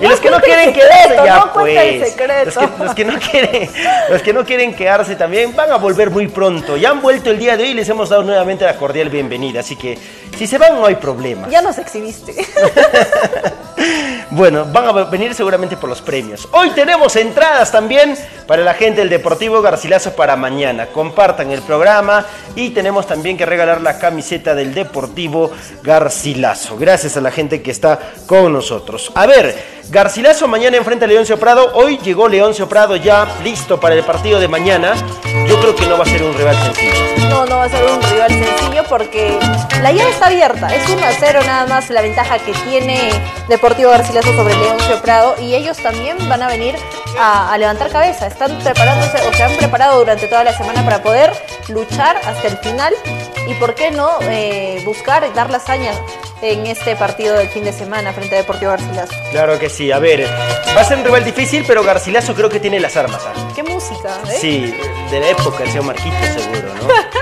y 0.00 0.06
los 0.06 0.20
que 0.20 0.30
no 0.30 0.40
quieren 0.40 0.72
quedarse, 0.72 1.16
ya 1.24 1.52
pues. 1.52 1.72
Los 2.78 2.94
que, 2.94 3.04
no 3.04 3.18
quieren, 3.18 3.70
los 4.10 4.22
que 4.22 4.32
no 4.32 4.44
quieren 4.44 4.74
quedarse 4.74 5.16
también 5.16 5.54
van 5.54 5.70
a 5.70 5.76
volver 5.76 6.10
muy 6.10 6.28
pronto. 6.28 6.76
Ya 6.76 6.90
han 6.90 7.02
vuelto 7.02 7.30
el 7.30 7.38
día 7.38 7.56
de 7.56 7.64
hoy 7.64 7.70
y 7.70 7.74
les 7.74 7.88
hemos 7.88 8.11
dado 8.12 8.22
nuevamente 8.22 8.64
la 8.64 8.76
cordial 8.76 9.08
bienvenida. 9.08 9.60
Así 9.60 9.76
que 9.76 9.98
si 10.38 10.46
se 10.46 10.58
van 10.58 10.74
no 10.74 10.86
hay 10.86 10.94
problema. 10.96 11.48
Ya 11.48 11.62
nos 11.62 11.78
exhibiste. 11.78 12.34
Bueno, 14.34 14.64
van 14.64 14.86
a 14.86 14.92
venir 15.04 15.34
seguramente 15.34 15.76
por 15.76 15.90
los 15.90 16.00
premios. 16.00 16.48
Hoy 16.52 16.70
tenemos 16.70 17.16
entradas 17.16 17.70
también 17.70 18.16
para 18.46 18.62
la 18.62 18.72
gente 18.72 19.00
del 19.00 19.10
Deportivo 19.10 19.60
Garcilaso 19.60 20.16
para 20.16 20.36
mañana. 20.36 20.86
Compartan 20.86 21.50
el 21.50 21.60
programa 21.60 22.24
y 22.56 22.70
tenemos 22.70 23.06
también 23.06 23.36
que 23.36 23.44
regalar 23.44 23.82
la 23.82 23.98
camiseta 23.98 24.54
del 24.54 24.72
Deportivo 24.72 25.50
Garcilaso. 25.82 26.78
Gracias 26.78 27.18
a 27.18 27.20
la 27.20 27.30
gente 27.30 27.60
que 27.60 27.70
está 27.70 27.98
con 28.26 28.54
nosotros. 28.54 29.12
A 29.14 29.26
ver, 29.26 29.54
Garcilaso 29.90 30.48
mañana 30.48 30.78
enfrenta 30.78 31.04
a 31.04 31.08
Leoncio 31.08 31.38
Prado. 31.38 31.70
Hoy 31.74 31.98
llegó 31.98 32.26
Leoncio 32.26 32.66
Prado 32.70 32.96
ya 32.96 33.28
listo 33.44 33.78
para 33.78 33.94
el 33.94 34.02
partido 34.02 34.40
de 34.40 34.48
mañana. 34.48 34.94
Yo 35.46 35.60
creo 35.60 35.76
que 35.76 35.86
no 35.86 35.98
va 35.98 36.04
a 36.04 36.06
ser 36.06 36.22
un 36.22 36.32
rival 36.32 36.56
sencillo. 36.56 37.28
No, 37.28 37.44
no 37.44 37.56
va 37.56 37.64
a 37.64 37.68
ser 37.68 37.84
un 37.84 38.01
rival 38.10 38.28
sencillo 38.30 38.84
porque 38.88 39.38
la 39.82 39.92
llave 39.92 40.10
está 40.10 40.26
abierta. 40.26 40.74
Es 40.74 40.88
1 40.88 41.04
a 41.06 41.12
0 41.18 41.40
nada 41.46 41.66
más 41.66 41.90
la 41.90 42.02
ventaja 42.02 42.38
que 42.38 42.52
tiene 42.52 43.10
Deportivo 43.48 43.90
Garcilaso 43.90 44.34
sobre 44.34 44.56
Leoncio 44.56 45.00
Prado 45.02 45.36
y 45.40 45.54
ellos 45.54 45.76
también 45.78 46.16
van 46.28 46.42
a 46.42 46.48
venir 46.48 46.76
a, 47.18 47.52
a 47.52 47.58
levantar 47.58 47.90
cabeza. 47.90 48.26
Están 48.26 48.58
preparándose 48.60 49.18
o 49.28 49.32
se 49.32 49.42
han 49.42 49.54
preparado 49.56 49.98
durante 49.98 50.26
toda 50.28 50.44
la 50.44 50.56
semana 50.56 50.84
para 50.84 51.02
poder 51.02 51.32
luchar 51.68 52.16
hasta 52.26 52.48
el 52.48 52.56
final 52.58 52.94
y 53.48 53.54
por 53.54 53.74
qué 53.74 53.90
no 53.90 54.10
eh, 54.22 54.80
buscar 54.84 55.32
dar 55.34 55.50
la 55.50 55.56
hazaña 55.58 55.92
en 56.40 56.66
este 56.66 56.96
partido 56.96 57.36
del 57.38 57.48
fin 57.48 57.62
de 57.64 57.72
semana 57.72 58.12
frente 58.12 58.34
a 58.34 58.38
Deportivo 58.38 58.72
Garcilaso. 58.72 59.12
Claro 59.30 59.58
que 59.60 59.68
sí, 59.70 59.92
a 59.92 60.00
ver, 60.00 60.26
va 60.76 60.80
a 60.80 60.84
ser 60.84 60.98
un 60.98 61.04
rival 61.04 61.24
difícil, 61.24 61.64
pero 61.66 61.84
Garcilaso 61.84 62.34
creo 62.34 62.48
que 62.48 62.58
tiene 62.58 62.80
las 62.80 62.96
armas. 62.96 63.20
¿ah? 63.26 63.48
¿Qué 63.54 63.62
música? 63.62 64.18
eh? 64.28 64.36
Sí, 64.40 64.74
de 65.10 65.20
la 65.20 65.28
época, 65.28 65.62
el 65.62 65.68
señor 65.70 65.84
Marquito 65.84 66.16
seguro, 66.34 66.68
¿no? 66.74 67.21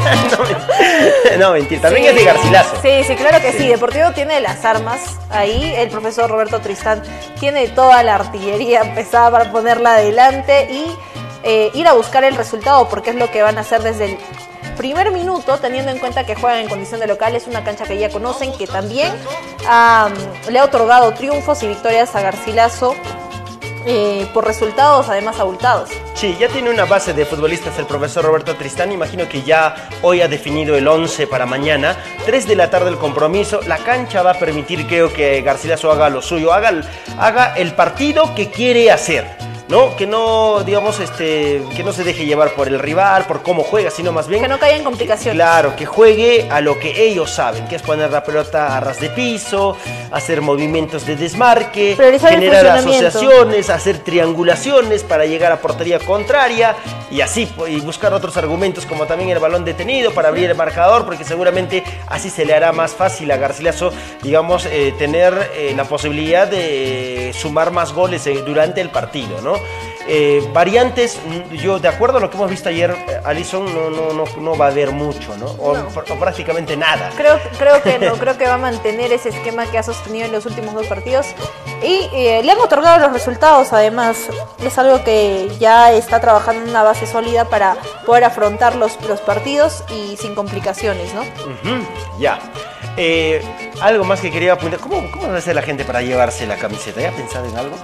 no, 0.00 0.44
men- 1.30 1.40
no, 1.40 1.52
mentira, 1.52 1.82
también 1.82 2.06
es 2.06 2.14
de 2.14 2.24
Garcilaso. 2.24 2.76
Sí, 2.82 3.04
sí, 3.04 3.14
claro 3.16 3.40
que 3.40 3.52
sí. 3.52 3.58
Sí. 3.58 3.68
Deportivo 3.68 4.10
tiene 4.12 4.40
las 4.40 4.64
armas 4.64 5.00
ahí. 5.30 5.74
El 5.76 5.88
profesor 5.90 6.30
Roberto 6.30 6.60
Tristán 6.60 7.02
tiene 7.38 7.68
toda 7.68 8.02
la 8.02 8.14
artillería 8.16 8.94
pesada 8.94 9.30
para 9.30 9.52
ponerla 9.52 9.94
adelante 9.94 10.68
y 10.70 10.84
eh, 11.42 11.70
ir 11.74 11.86
a 11.88 11.92
buscar 11.94 12.24
el 12.24 12.34
resultado, 12.36 12.88
porque 12.88 13.10
es 13.10 13.16
lo 13.16 13.30
que 13.30 13.42
van 13.42 13.58
a 13.58 13.62
hacer 13.62 13.82
desde 13.82 14.04
el 14.12 14.18
primer 14.76 15.10
minuto, 15.10 15.58
teniendo 15.58 15.90
en 15.92 15.98
cuenta 15.98 16.24
que 16.24 16.34
juegan 16.34 16.60
en 16.60 16.68
condición 16.68 17.00
de 17.00 17.06
local. 17.06 17.36
Es 17.36 17.46
una 17.46 17.62
cancha 17.64 17.84
que 17.84 17.98
ya 17.98 18.08
conocen, 18.10 18.52
que 18.56 18.66
también 18.66 19.12
am, 19.68 20.12
le 20.48 20.58
ha 20.58 20.64
otorgado 20.64 21.12
triunfos 21.12 21.62
y 21.62 21.68
victorias 21.68 22.14
a 22.16 22.20
Garcilaso 22.22 22.94
eh, 23.86 24.26
por 24.32 24.46
resultados 24.46 25.08
además 25.08 25.38
abultados. 25.40 25.90
Sí, 26.14 26.36
ya 26.38 26.48
tiene 26.48 26.70
una 26.70 26.84
base 26.84 27.12
de 27.14 27.24
futbolistas 27.24 27.78
el 27.78 27.86
profesor 27.86 28.24
Roberto 28.24 28.54
Tristán. 28.56 28.92
Imagino 28.92 29.28
que 29.28 29.42
ya 29.42 29.88
hoy 30.02 30.20
ha 30.20 30.28
definido 30.28 30.76
el 30.76 30.86
11 30.86 31.26
para 31.26 31.46
mañana. 31.46 31.96
3 32.26 32.46
de 32.46 32.56
la 32.56 32.70
tarde 32.70 32.90
el 32.90 32.98
compromiso. 32.98 33.60
La 33.66 33.78
cancha 33.78 34.22
va 34.22 34.32
a 34.32 34.38
permitir, 34.38 34.86
creo 34.86 35.12
que 35.12 35.40
Garcilaso 35.42 35.90
haga 35.90 36.10
lo 36.10 36.22
suyo. 36.22 36.52
Haga, 36.52 36.82
haga 37.18 37.54
el 37.56 37.74
partido 37.74 38.34
que 38.34 38.50
quiere 38.50 38.90
hacer. 38.90 39.50
¿No? 39.70 39.96
Que 39.96 40.06
no, 40.06 40.62
digamos, 40.64 40.98
este, 41.00 41.62
que 41.76 41.84
no 41.84 41.92
se 41.92 42.04
deje 42.04 42.26
llevar 42.26 42.50
por 42.54 42.68
el 42.68 42.78
rival, 42.78 43.24
por 43.26 43.42
cómo 43.42 43.62
juega, 43.62 43.90
sino 43.90 44.12
más 44.12 44.26
bien 44.26 44.42
Que 44.42 44.48
no 44.48 44.58
caiga 44.58 44.76
en 44.76 44.84
complicaciones. 44.84 45.36
Claro, 45.36 45.76
que 45.76 45.86
juegue 45.86 46.48
a 46.50 46.60
lo 46.60 46.78
que 46.78 47.06
ellos 47.06 47.30
saben, 47.30 47.68
que 47.68 47.76
es 47.76 47.82
poner 47.82 48.10
la 48.10 48.24
pelota 48.24 48.76
a 48.76 48.80
ras 48.80 49.00
de 49.00 49.10
piso, 49.10 49.76
hacer 50.10 50.40
movimientos 50.40 51.06
de 51.06 51.16
desmarque, 51.16 51.94
Priorizar 51.96 52.32
generar 52.32 52.66
asociaciones, 52.66 53.70
hacer 53.70 53.98
triangulaciones 53.98 55.04
para 55.04 55.24
llegar 55.24 55.52
a 55.52 55.60
portería 55.60 55.98
contraria 56.00 56.74
y 57.10 57.20
así 57.20 57.48
y 57.68 57.80
buscar 57.80 58.12
otros 58.12 58.36
argumentos 58.36 58.86
como 58.86 59.06
también 59.06 59.30
el 59.30 59.38
balón 59.38 59.64
detenido 59.64 60.12
para 60.12 60.28
abrir 60.28 60.50
el 60.50 60.56
marcador, 60.56 61.04
porque 61.04 61.24
seguramente 61.24 61.82
así 62.08 62.30
se 62.30 62.44
le 62.44 62.54
hará 62.54 62.72
más 62.72 62.92
fácil 62.92 63.30
a 63.30 63.36
Garcilaso, 63.36 63.92
digamos, 64.22 64.66
eh, 64.66 64.94
tener 64.98 65.50
eh, 65.54 65.72
la 65.76 65.84
posibilidad 65.84 66.46
de 66.46 67.32
sumar 67.34 67.70
más 67.70 67.92
goles 67.92 68.26
eh, 68.26 68.42
durante 68.44 68.80
el 68.80 68.90
partido, 68.90 69.40
¿no? 69.42 69.59
Eh, 70.12 70.42
variantes, 70.52 71.20
yo 71.52 71.78
de 71.78 71.86
acuerdo 71.86 72.18
a 72.18 72.20
lo 72.20 72.30
que 72.30 72.36
hemos 72.36 72.50
visto 72.50 72.68
ayer, 72.68 72.90
eh, 72.90 73.20
Alison 73.22 73.64
no, 73.72 73.90
no, 73.90 74.12
no, 74.12 74.24
no 74.40 74.56
va 74.58 74.64
a 74.66 74.68
haber 74.70 74.90
mucho, 74.90 75.36
¿no? 75.36 75.46
O, 75.60 75.76
No. 75.76 75.88
pr- 75.90 76.10
o 76.10 76.18
prácticamente 76.18 76.76
nada. 76.76 77.10
Creo, 77.16 77.38
creo 77.58 77.80
que 77.82 77.98
no, 77.98 78.14
creo 78.18 78.36
que 78.36 78.46
va 78.46 78.54
a 78.54 78.58
mantener 78.58 79.12
ese 79.12 79.28
esquema 79.28 79.66
que 79.66 79.78
ha 79.78 79.82
sostenido 79.84 80.26
en 80.26 80.32
los 80.32 80.46
últimos 80.46 80.74
dos 80.74 80.86
partidos. 80.88 81.26
Y 81.82 82.08
eh, 82.12 82.40
le 82.42 82.50
han 82.50 82.58
otorgado 82.58 82.98
los 82.98 83.12
resultados, 83.12 83.72
además. 83.72 84.18
Es 84.64 84.76
algo 84.78 85.04
que 85.04 85.48
ya 85.60 85.92
está 85.92 86.20
trabajando 86.20 86.64
en 86.64 86.70
una 86.70 86.82
base 86.82 87.06
sólida 87.06 87.44
para 87.44 87.76
poder 88.04 88.24
afrontar 88.24 88.74
los, 88.76 89.00
los 89.06 89.20
partidos 89.20 89.84
y 89.90 90.16
sin 90.16 90.34
complicaciones, 90.34 91.14
¿no? 91.14 91.22
Ya. 92.18 92.40
Eh, 92.96 93.40
algo 93.80 94.04
más 94.04 94.20
que 94.20 94.30
quería 94.32 94.54
apuntar. 94.54 94.80
¿Cómo, 94.80 95.08
¿Cómo 95.12 95.28
va 95.28 95.34
a 95.34 95.38
hacer 95.38 95.54
la 95.54 95.62
gente 95.62 95.84
para 95.84 96.02
llevarse 96.02 96.46
la 96.46 96.56
camiseta? 96.56 97.00
¿Ya 97.00 97.12
pensado 97.12 97.46
en 97.46 97.56
algo? 97.56 97.76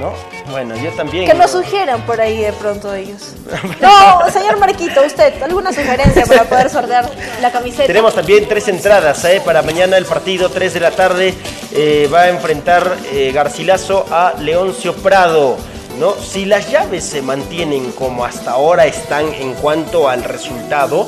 ¿No? 0.00 0.12
Bueno, 0.50 0.74
yo 0.76 0.90
también. 0.92 1.26
Que 1.26 1.34
nos 1.34 1.50
sugieran 1.50 2.00
por 2.06 2.20
ahí 2.20 2.38
de 2.38 2.52
pronto 2.54 2.92
ellos. 2.94 3.34
No, 3.80 4.30
señor 4.30 4.58
Marquito, 4.58 5.02
usted, 5.04 5.42
¿alguna 5.42 5.72
sugerencia 5.72 6.24
para 6.26 6.44
poder 6.44 6.70
sortear 6.70 7.10
la 7.42 7.52
camiseta? 7.52 7.86
Tenemos 7.86 8.14
también 8.14 8.48
tres 8.48 8.66
entradas 8.68 9.22
¿eh? 9.26 9.42
para 9.44 9.60
mañana 9.62 9.96
el 9.98 10.06
partido, 10.06 10.48
3 10.48 10.72
de 10.74 10.80
la 10.80 10.90
tarde. 10.92 11.34
eh, 11.72 12.08
va 12.12 12.22
a 12.22 12.28
enfrentar 12.30 12.96
eh, 13.12 13.30
Garcilaso 13.34 14.06
a 14.10 14.34
Leoncio 14.38 14.94
Prado. 14.96 15.56
¿no? 15.98 16.14
Si 16.14 16.46
las 16.46 16.70
llaves 16.70 17.04
se 17.04 17.20
mantienen 17.20 17.92
como 17.92 18.24
hasta 18.24 18.52
ahora 18.52 18.86
están 18.86 19.34
en 19.34 19.52
cuanto 19.54 20.08
al 20.08 20.24
resultado, 20.24 21.06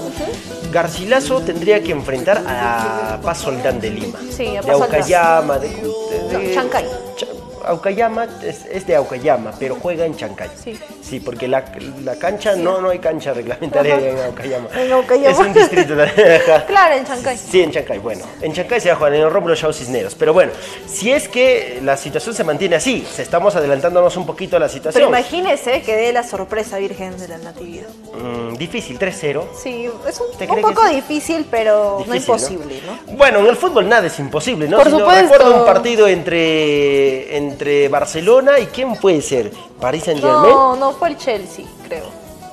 Garcilaso 0.71 1.41
tendría 1.41 1.83
que 1.83 1.93
enfrentar 1.93 2.43
a 2.47 3.19
Paz 3.23 3.39
Soldán 3.39 3.81
de 3.81 3.91
Lima. 3.91 4.19
Sí, 4.37 4.55
a 4.57 4.61
de. 4.63 4.71
Aucayama, 4.73 5.59
de, 5.59 5.69
de- 5.69 6.39
de- 6.39 6.55
Chancay. 6.55 6.85
Cha- 7.17 7.27
Aucayama 7.67 8.27
es, 8.43 8.65
es 8.67 8.87
de 8.87 8.97
Aucayama, 8.97 9.53
pero 9.59 9.77
juega 9.77 10.05
en 10.07 10.17
Chancay. 10.17 10.49
Sí. 10.63 10.79
Sí, 11.03 11.21
porque 11.21 11.47
la, 11.49 11.65
la 12.05 12.17
cancha, 12.17 12.57
no, 12.57 12.81
no 12.81 12.91
hay 12.91 12.99
cancha 12.99 13.33
reglamentaria 13.35 13.97
Ajá. 13.97 14.07
en 14.09 14.19
Aucayama. 14.19 14.69
En 14.81 14.93
Aucayama. 14.93 15.31
Es 15.31 15.39
un 15.39 15.53
distrito. 15.53 15.95
Claro, 16.67 16.95
en 16.97 17.05
Chancay. 17.05 17.37
Sí, 17.37 17.61
en 17.63 17.71
Chancay, 17.71 17.99
bueno. 17.99 18.25
En 18.41 18.53
Chancay 18.53 18.81
se 18.81 18.89
va 18.89 18.95
a 18.95 18.97
jugar 18.97 19.15
en 19.15 19.21
el 19.23 19.31
Rómulo 19.31 19.55
Chao 19.55 19.73
Cisneros. 19.73 20.15
Pero 20.15 20.33
bueno, 20.33 20.53
si 20.87 21.13
es 21.13 21.29
que 21.29 21.81
la 21.83 21.97
situación 21.97 22.35
se 22.35 22.45
mantiene 22.45 22.77
así, 22.77 23.07
se 23.11 23.23
estamos 23.23 23.55
adelantándonos 23.57 24.17
un 24.17 24.27
poquito 24.27 24.57
a 24.57 24.61
la 24.61 24.67
Pero 24.67 24.73
situación. 24.75 25.09
imagínese 25.09 25.83
que 25.83 25.95
dé 25.97 26.13
la 26.13 26.23
sorpresa 26.23 26.79
Virgen 26.79 27.19
de 27.19 27.29
la 27.29 27.39
Natividad. 27.39 27.89
Mm, 28.15 28.55
difícil, 28.57 28.99
3-0. 28.99 29.45
Sí, 29.61 29.89
es 30.09 30.21
un, 30.21 30.27
¿Usted 30.31 30.49
un 30.51 30.61
poco 30.63 30.87
difícil, 30.89 31.47
pero 31.51 32.05
no 32.07 32.15
imposible, 32.15 32.81
¿no? 32.87 33.17
Bueno, 33.17 33.41
en 33.41 33.47
el 33.47 33.57
fútbol 33.57 33.89
nada 33.89 34.07
es 34.07 34.19
imposible, 34.19 34.69
¿no? 34.69 34.77
Por 34.79 34.87
Si 34.87 34.93
no, 34.93 34.99
supuesto. 35.01 35.23
recuerdo 35.23 35.61
un 35.61 35.67
partido 35.67 36.09
entre, 36.09 37.37
entre 37.37 37.52
Barcelona 37.91 38.59
y 38.59 38.67
¿quién 38.67 38.95
puede 38.97 39.21
ser? 39.23 39.51
¿Paris 39.81 40.05
Saint 40.05 40.21
Germain? 40.21 40.51
No, 40.53 40.77
no 40.77 40.93
fue 40.93 41.09
el 41.11 41.17
Chelsea, 41.19 41.65
creo. 41.87 42.05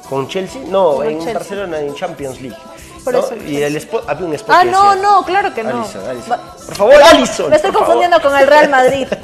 ¿Con 0.09 0.27
Chelsea? 0.27 0.61
No, 0.67 0.95
Con 0.95 1.07
en 1.07 1.15
Chelsea. 1.17 1.33
Barcelona, 1.33 1.79
en 1.79 1.93
Champions 1.95 2.41
League. 2.41 2.57
Por 3.03 3.13
¿no? 3.13 3.19
eso 3.19 3.33
el 3.33 3.47
Y 3.49 3.61
el 3.63 3.75
spot, 3.77 4.03
había 4.07 4.25
un 4.27 4.33
spot 4.33 4.55
Ah, 4.57 4.61
que 4.63 4.71
no, 4.71 4.95
no, 4.95 5.23
claro 5.23 5.53
que 5.53 5.63
no. 5.63 5.79
Alisson. 5.81 6.01
Va- 6.31 6.55
Por 6.65 6.75
favor, 6.75 6.95
No, 6.99 7.05
Alisson. 7.05 7.49
Me 7.49 7.55
estoy 7.55 7.71
favor. 7.71 7.85
confundiendo 7.85 8.21
con 8.21 8.35
el 8.37 8.47
Real 8.47 8.69
Madrid. 8.69 9.07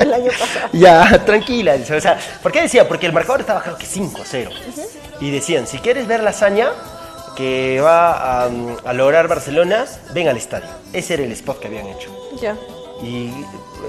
el 0.00 0.12
año 0.14 0.30
pasado. 0.38 0.68
Ya, 0.72 1.24
tranquila. 1.24 1.72
Alisson, 1.72 1.96
O 1.96 2.00
sea, 2.00 2.18
¿por 2.42 2.52
qué 2.52 2.62
decía? 2.62 2.86
Porque 2.88 3.06
el 3.06 3.12
marcador 3.12 3.40
estaba 3.40 3.62
creo 3.62 3.76
que 3.76 3.86
5-0. 3.86 4.50
Y 5.20 5.30
decían, 5.30 5.66
si 5.66 5.78
quieres 5.78 6.06
ver 6.06 6.22
la 6.22 6.30
hazaña 6.30 6.70
que 7.36 7.80
va 7.80 8.12
a, 8.44 8.48
a 8.84 8.92
lograr 8.92 9.28
Barcelona, 9.28 9.84
ven 10.12 10.28
al 10.28 10.36
estadio. 10.36 10.68
Ese 10.92 11.14
era 11.14 11.24
el 11.24 11.32
spot 11.32 11.58
que 11.60 11.68
habían 11.68 11.86
hecho. 11.88 12.08
Ya. 12.40 12.56
Y 13.02 13.30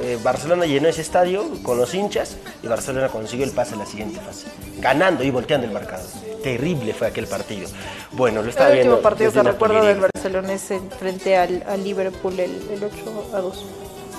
eh, 0.04 0.18
Barcelona 0.24 0.66
llenó 0.66 0.88
ese 0.88 1.02
estadio 1.02 1.45
con 1.64 1.78
los 1.78 1.93
hinchas 1.93 2.38
y 2.64 2.68
Barcelona 2.68 3.10
consiguió 3.10 3.45
el 3.45 3.52
pase 3.52 3.76
a 3.76 3.78
la 3.78 3.86
siguiente 3.86 4.20
fase. 4.20 4.48
Ganando 4.80 5.24
y 5.24 5.32
volteando 5.32 5.66
el 5.68 5.74
marcador. 5.74 6.06
Terrible 6.43 6.93
fue 6.93 7.08
aquel 7.08 7.28
partido. 7.28 7.68
Bueno, 8.12 8.41
lo 8.41 8.50
estaba 8.50 8.70
El 8.70 8.76
viendo. 8.76 8.93
último 8.95 9.10
partido 9.10 9.32
que 9.32 9.43
recuerdo 9.43 9.84
del. 9.84 10.00
Barcelona 10.00 10.54
es 10.54 10.72
en- 10.72 10.89
frente 10.91 11.36
al, 11.38 11.64
al 11.68 11.84
Liverpool 11.84 12.39
el, 12.39 12.52
el 12.72 12.84
8 12.84 13.30
a 13.34 13.39
2. 13.39 13.66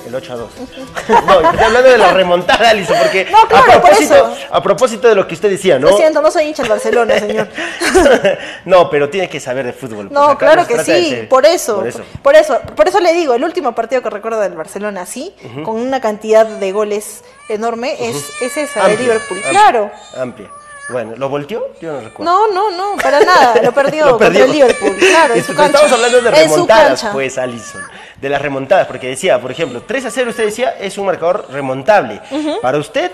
El 0.09 0.15
8 0.15 0.33
a 0.33 0.37
2. 0.37 0.51
no, 1.09 1.41
estoy 1.51 1.65
hablando 1.65 1.91
de 1.91 1.99
la 1.99 2.13
remontada, 2.13 2.71
Alice, 2.71 2.93
porque 2.95 3.27
No, 3.31 3.47
claro, 3.47 3.73
a, 3.73 3.75
por 3.75 3.83
propósito, 3.83 4.15
eso. 4.15 4.37
a 4.51 4.63
propósito 4.63 5.09
de 5.09 5.15
lo 5.15 5.27
que 5.29 5.35
usted 5.35 5.51
decía, 5.51 5.79
¿no? 5.79 5.91
Lo 5.91 5.97
siento, 5.97 6.23
no 6.23 6.31
soy 6.31 6.45
hincha 6.47 6.63
del 6.63 6.71
Barcelona, 6.71 7.19
señor. 7.19 7.49
no, 8.65 8.89
pero 8.91 9.09
tiene 9.11 9.29
que 9.29 9.41
saber 9.41 9.67
de 9.67 9.73
fútbol. 9.73 10.09
No, 10.11 10.25
pues 10.25 10.37
acá 10.37 10.47
claro 10.47 10.67
que 10.67 10.77
de 10.77 10.85
sí, 10.85 11.27
por 11.29 11.45
eso, 11.47 11.77
Por 11.79 11.87
eso. 11.89 12.03
por 12.23 12.37
eso, 12.37 12.61
por 12.75 12.89
eso 12.89 13.01
le 13.01 13.13
digo, 13.13 13.35
el 13.35 13.45
último 13.45 13.75
partido 13.75 14.03
que 14.03 14.11
recuerdo 14.11 14.41
del 14.41 14.55
Barcelona 14.55 15.03
así, 15.03 15.35
con 15.65 15.77
una 15.77 16.01
cantidad 16.01 16.47
de 16.47 16.73
goles 16.73 17.23
enorme, 17.49 17.97
es, 18.01 18.17
es 18.41 18.57
esa 18.57 18.81
de 18.87 18.93
Amplia, 18.93 19.09
Liverpool. 19.09 19.39
amplia, 19.39 19.51
Claro. 19.51 19.91
Amplia. 20.17 20.51
Bueno, 20.91 21.15
¿lo 21.17 21.29
volteó? 21.29 21.67
Yo 21.81 21.93
no 21.93 22.01
recuerdo. 22.01 22.25
No, 22.33 22.53
no, 22.53 22.71
no, 22.71 22.97
para 23.03 23.21
nada, 23.21 23.61
lo 23.63 23.73
perdió 23.73 24.05
Lo 24.07 24.11
contra 24.13 24.29
perdió. 24.29 24.45
el 24.47 24.53
Liverpool, 24.53 24.97
claro, 24.97 25.35
en 25.35 25.45
su 25.45 25.51
Esto- 25.53 25.63
cancha. 25.63 25.79
Estamos 25.85 25.93
hablando 25.93 26.21
de 26.23 26.31
remontadas, 26.31 27.07
pues, 27.13 27.37
Alison. 27.39 27.83
de 28.21 28.29
las 28.29 28.41
remontadas, 28.41 28.87
porque 28.87 29.09
decía, 29.09 29.39
por 29.41 29.51
ejemplo, 29.51 29.83
3 29.87 30.07
a 30.07 30.11
0 30.11 30.31
usted 30.31 30.45
decía 30.47 30.71
es 30.81 30.97
un 30.97 31.07
marcador 31.07 31.47
remontable. 31.51 32.21
Para 32.63 32.79
usted, 32.79 33.11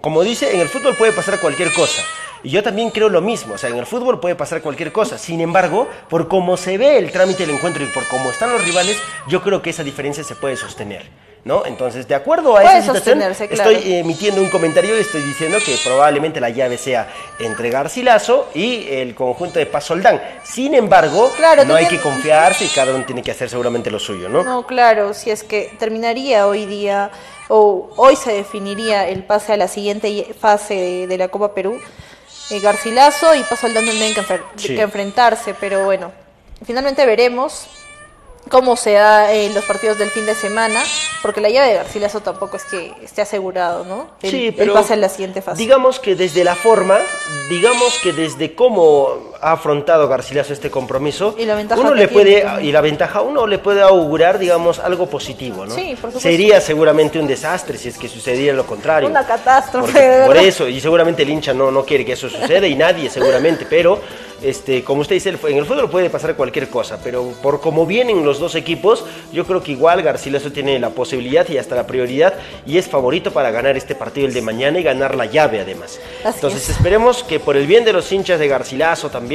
como 0.00 0.22
dice, 0.22 0.54
en 0.54 0.60
el 0.60 0.68
fútbol 0.68 0.96
puede 0.96 1.12
pasar 1.12 1.38
cualquier 1.40 1.72
cosa. 1.72 2.02
Y 2.42 2.48
yo 2.48 2.62
también 2.62 2.88
creo 2.88 3.10
lo 3.10 3.20
mismo, 3.20 3.54
o 3.54 3.58
sea, 3.58 3.68
en 3.68 3.76
el 3.76 3.84
fútbol 3.84 4.18
puede 4.18 4.34
pasar 4.34 4.62
cualquier 4.62 4.90
cosa. 4.92 5.18
Sin 5.18 5.42
embargo, 5.42 5.88
por 6.08 6.26
cómo 6.26 6.56
se 6.56 6.78
ve 6.78 6.96
el 6.96 7.12
trámite 7.12 7.44
del 7.44 7.54
encuentro 7.56 7.84
y 7.84 7.86
por 7.88 8.06
cómo 8.08 8.30
están 8.30 8.50
los 8.50 8.64
rivales, 8.64 8.96
yo 9.28 9.42
creo 9.42 9.60
que 9.60 9.68
esa 9.70 9.82
diferencia 9.84 10.24
se 10.24 10.34
puede 10.34 10.56
sostener. 10.56 11.04
¿No? 11.42 11.64
Entonces, 11.64 12.06
de 12.06 12.14
acuerdo 12.14 12.54
a 12.58 12.62
esa 12.64 12.82
situación, 12.94 13.18
claro. 13.18 13.70
estoy 13.70 13.94
emitiendo 13.94 14.42
un 14.42 14.50
comentario 14.50 14.94
y 14.96 15.00
estoy 15.00 15.22
diciendo 15.22 15.56
que 15.64 15.74
probablemente 15.82 16.38
la 16.38 16.50
llave 16.50 16.76
sea 16.76 17.08
entre 17.38 17.70
Garcilaso 17.70 18.50
y 18.54 18.86
el 18.90 19.14
conjunto 19.14 19.58
de 19.58 19.64
Pasoldán. 19.64 20.20
Sin 20.44 20.74
embargo, 20.74 21.32
Claro, 21.38 21.64
no 21.64 21.74
hay 21.76 21.86
que 21.86 21.98
confiarse 21.98 22.66
y 22.66 22.68
cada 22.68 22.94
uno 22.94 23.04
tiene 23.06 23.22
que 23.22 23.30
hacer 23.30 23.48
seguramente 23.48 23.90
lo 23.90 23.98
suyo, 23.98 24.28
¿no? 24.28 24.44
No, 24.44 24.66
claro, 24.66 25.14
si 25.14 25.30
es 25.30 25.42
que 25.42 25.74
terminaría 25.78 26.46
hoy 26.46 26.66
día 26.66 27.10
o 27.48 27.88
hoy 27.96 28.16
se 28.16 28.32
definiría 28.34 29.08
el 29.08 29.24
pase 29.24 29.54
a 29.54 29.56
la 29.56 29.66
siguiente 29.66 30.26
fase 30.38 30.74
de, 30.74 31.06
de 31.06 31.16
la 31.18 31.28
Copa 31.28 31.54
Perú, 31.54 31.80
eh, 32.50 32.60
Garcilaso 32.60 33.34
y 33.34 33.42
Paso 33.44 33.66
Aldán 33.66 33.86
tendrían 33.86 34.12
que, 34.12 34.20
enfer- 34.20 34.42
Sí. 34.56 34.74
que 34.76 34.82
enfrentarse, 34.82 35.54
pero 35.58 35.86
bueno, 35.86 36.12
finalmente 36.66 37.06
veremos 37.06 37.66
cómo 38.48 38.76
se 38.76 38.92
da 38.92 39.32
en 39.32 39.54
los 39.54 39.64
partidos 39.64 39.98
del 39.98 40.10
fin 40.10 40.26
de 40.26 40.34
semana, 40.34 40.82
porque 41.22 41.40
la 41.40 41.50
llave 41.50 41.68
de 41.68 41.74
Garcilaso 41.74 42.20
tampoco 42.20 42.56
es 42.56 42.64
que 42.64 42.92
esté 43.02 43.22
asegurado, 43.22 43.84
¿no? 43.84 44.10
El, 44.22 44.30
Sí, 44.30 44.54
pero 44.56 44.72
pase 44.72 44.94
a 44.94 44.96
la 44.96 45.08
siguiente 45.08 45.42
fase. 45.42 45.58
Digamos 45.58 46.00
que 46.00 46.14
desde 46.14 46.44
la 46.44 46.54
forma, 46.54 46.98
digamos 47.48 47.98
que 48.02 48.12
desde 48.12 48.54
cómo 48.54 49.29
ha 49.42 49.52
afrontado 49.52 50.06
Garcilaso 50.08 50.52
este 50.52 50.70
compromiso, 50.70 51.34
Y 51.38 51.44
la 51.44 51.54
ventaja 51.54 51.80
uno 51.80 51.94
le 51.94 52.08
puede 52.08 52.44
y 52.62 52.72
la 52.72 52.80
ventaja 52.80 53.22
uno 53.22 53.46
le 53.46 53.58
puede 53.58 53.80
augurar, 53.82 54.38
digamos, 54.38 54.78
algo 54.78 55.06
positivo, 55.08 55.66
¿no? 55.66 55.74
Sí, 55.74 55.90
por 56.00 56.10
supuesto. 56.10 56.20
Sería 56.20 56.60
seguramente 56.60 57.18
un 57.18 57.26
desastre 57.26 57.78
si 57.78 57.88
es 57.88 57.96
que 57.98 58.08
sucediera 58.08 58.54
lo 58.56 58.66
contrario. 58.66 59.08
Una 59.08 59.26
catástrofe, 59.26 59.92
Porque- 59.92 60.22
por 60.26 60.36
eso, 60.36 60.68
y 60.68 60.80
seguramente 60.80 61.22
el 61.22 61.30
hincha 61.30 61.54
no, 61.54 61.70
no 61.70 61.84
quiere 61.84 62.04
que 62.04 62.12
eso 62.12 62.28
suceda 62.28 62.66
y 62.66 62.74
nadie 62.74 63.08
seguramente, 63.08 63.66
pero 63.68 64.00
este, 64.42 64.82
como 64.82 65.02
usted 65.02 65.16
dice, 65.16 65.28
en 65.28 65.56
el 65.58 65.66
fútbol 65.66 65.90
puede 65.90 66.08
pasar 66.08 66.34
cualquier 66.34 66.68
cosa, 66.68 66.98
pero 67.04 67.24
por 67.42 67.60
cómo 67.60 67.84
vienen 67.84 68.24
los 68.24 68.38
dos 68.40 68.54
equipos, 68.54 69.04
yo 69.32 69.44
creo 69.46 69.62
que 69.62 69.72
igual 69.72 70.00
Garcilaso 70.02 70.50
tiene 70.50 70.78
la 70.78 70.88
posibilidad 70.90 71.46
y 71.48 71.58
hasta 71.58 71.74
la 71.76 71.86
prioridad 71.86 72.34
y 72.66 72.78
es 72.78 72.88
favorito 72.88 73.32
para 73.32 73.50
ganar 73.50 73.76
este 73.76 73.94
partido 73.94 74.26
el 74.26 74.32
de 74.32 74.40
mañana 74.40 74.78
y 74.78 74.82
ganar 74.82 75.14
la 75.14 75.26
llave 75.26 75.60
además. 75.60 76.00
Así 76.24 76.36
Entonces 76.36 76.62
es. 76.62 76.70
esperemos 76.70 77.22
que 77.22 77.38
por 77.38 77.56
el 77.56 77.66
bien 77.66 77.84
de 77.84 77.92
los 77.92 78.10
hinchas 78.12 78.38
de 78.38 78.48
Garcilaso 78.48 79.10
también 79.10 79.29